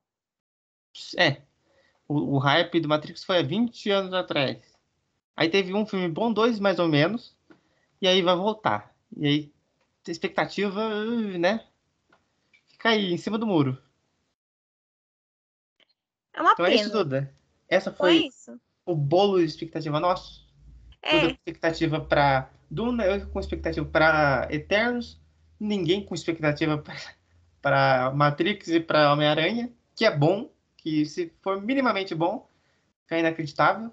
É. 1.18 1.42
O, 2.08 2.36
o 2.36 2.38
hype 2.40 2.80
do 2.80 2.90
Matrix 2.90 3.24
foi 3.24 3.40
há 3.40 3.44
20 3.44 3.90
anos 3.92 4.14
atrás. 4.14 4.58
Aí 5.36 5.50
teve 5.50 5.74
um 5.74 5.86
filme 5.86 6.10
bom, 6.10 6.34
dois 6.34 6.60
mais 6.60 6.80
ou 6.80 6.88
menos 6.88 7.38
e 8.02 8.08
aí 8.08 8.22
vai 8.22 8.36
voltar. 8.36 8.96
E 9.16 9.28
aí, 9.28 9.54
expectativa, 10.08 11.06
né? 11.38 11.66
Fica 12.68 12.90
aí, 12.90 13.14
em 13.14 13.18
cima 13.18 13.38
do 13.38 13.46
muro. 13.46 13.78
É 16.38 16.42
uma 16.42 16.54
então 16.54 16.66
pena. 16.66 16.78
é 16.78 16.82
isso, 16.82 16.92
Duda. 16.92 17.34
Essa 17.68 17.92
foi, 17.92 18.30
foi 18.32 18.56
o 18.86 18.96
bolo 18.96 19.40
de 19.40 19.46
expectativa 19.46 20.00
nosso. 20.00 20.48
É. 21.02 21.20
Duda 21.20 21.34
expectativa 21.34 22.00
pra 22.00 22.50
Duna, 22.70 23.06
eu 23.06 23.28
com 23.28 23.40
expectativa 23.40 23.86
pra 23.86 24.48
Eternos, 24.52 25.20
ninguém 25.60 26.06
com 26.06 26.14
expectativa 26.14 26.82
para 27.60 28.12
Matrix 28.12 28.68
e 28.68 28.80
para 28.80 29.12
Homem-Aranha, 29.12 29.74
que 29.96 30.06
é 30.06 30.16
bom, 30.16 30.52
que 30.78 31.06
se 31.08 31.34
for 31.42 31.60
minimamente 31.60 32.14
bom, 32.14 32.48
fica 33.02 33.18
inacreditável. 33.18 33.92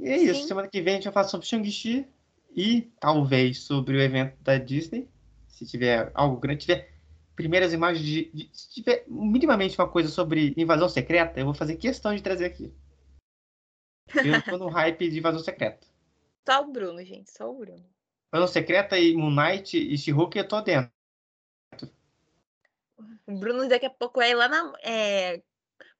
E 0.00 0.08
é 0.08 0.16
isso. 0.16 0.42
Sim. 0.42 0.48
Semana 0.48 0.68
que 0.68 0.80
vem 0.80 0.94
a 0.94 0.96
gente 0.96 1.04
vai 1.04 1.12
falar 1.12 1.28
sobre 1.28 1.46
Shang-Chi 1.46 2.08
e 2.56 2.90
talvez 2.98 3.60
sobre 3.60 3.98
o 3.98 4.00
evento 4.00 4.34
da 4.40 4.56
Disney. 4.56 5.06
Se 5.46 5.66
tiver 5.66 6.10
algo 6.14 6.38
grande, 6.38 6.62
tiver 6.62 6.97
primeiras 7.38 7.72
imagens 7.72 8.04
de, 8.04 8.24
de, 8.32 8.50
Se 8.52 8.68
tiver 8.68 9.04
minimamente 9.06 9.78
uma 9.78 9.88
coisa 9.88 10.08
sobre 10.08 10.52
invasão 10.56 10.88
secreta, 10.88 11.38
eu 11.38 11.44
vou 11.44 11.54
fazer 11.54 11.76
questão 11.76 12.12
de 12.12 12.20
trazer 12.20 12.46
aqui. 12.46 12.74
Eu 14.12 14.42
tô 14.42 14.58
no 14.58 14.66
hype 14.74 15.08
de 15.08 15.18
invasão 15.18 15.38
secreta. 15.38 15.86
Só 16.44 16.62
o 16.62 16.72
Bruno, 16.72 17.02
gente, 17.04 17.30
só 17.30 17.48
o 17.48 17.56
Bruno. 17.56 17.88
Invasão 18.34 18.48
secreta 18.52 18.98
e 18.98 19.16
Moon 19.16 19.30
Knight 19.30 19.78
e 19.78 19.96
She-Hulk 19.96 20.36
eu 20.36 20.48
tô 20.48 20.60
dentro. 20.60 20.90
O 23.24 23.38
Bruno 23.38 23.68
daqui 23.68 23.86
a 23.86 23.90
pouco 23.90 24.18
vai 24.18 24.34
lá 24.34 24.48
na. 24.48 24.72
É, 24.82 25.40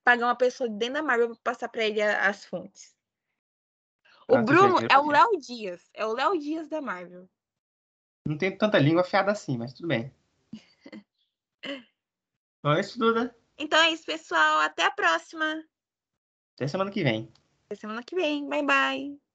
pagar 0.03 0.27
uma 0.27 0.35
pessoa 0.35 0.69
dentro 0.69 0.95
da 0.95 1.03
Marvel 1.05 1.29
pra 1.29 1.53
passar 1.53 1.69
pra 1.69 1.85
ele 1.85 2.03
as 2.03 2.45
fontes. 2.45 2.97
O 4.27 4.35
ah, 4.35 4.43
Bruno 4.43 4.79
é 4.91 4.99
o 4.99 5.09
Léo 5.09 5.39
Dias. 5.39 5.89
É 5.95 6.05
o 6.05 6.15
Léo 6.15 6.37
Dias 6.37 6.69
da 6.69 6.81
Marvel. 6.81 7.29
Não 8.27 8.37
tem 8.37 8.57
tanta 8.57 8.79
língua 8.79 9.03
afiada 9.03 9.31
assim, 9.31 9.57
mas 9.57 9.73
tudo 9.73 9.87
bem. 9.87 10.13
Então 12.59 12.73
é 12.73 12.81
isso, 12.81 12.99
Duda. 12.99 13.35
Então 13.59 13.79
é 13.81 13.91
isso, 13.91 14.05
pessoal. 14.05 14.61
Até 14.61 14.85
a 14.85 14.91
próxima. 14.91 15.65
Até 16.55 16.67
semana 16.67 16.91
que 16.91 17.03
vem. 17.03 17.33
Até 17.67 17.77
semana 17.77 18.03
que 18.03 18.15
vem. 18.15 18.49
Bye, 18.49 18.65
bye. 18.65 19.28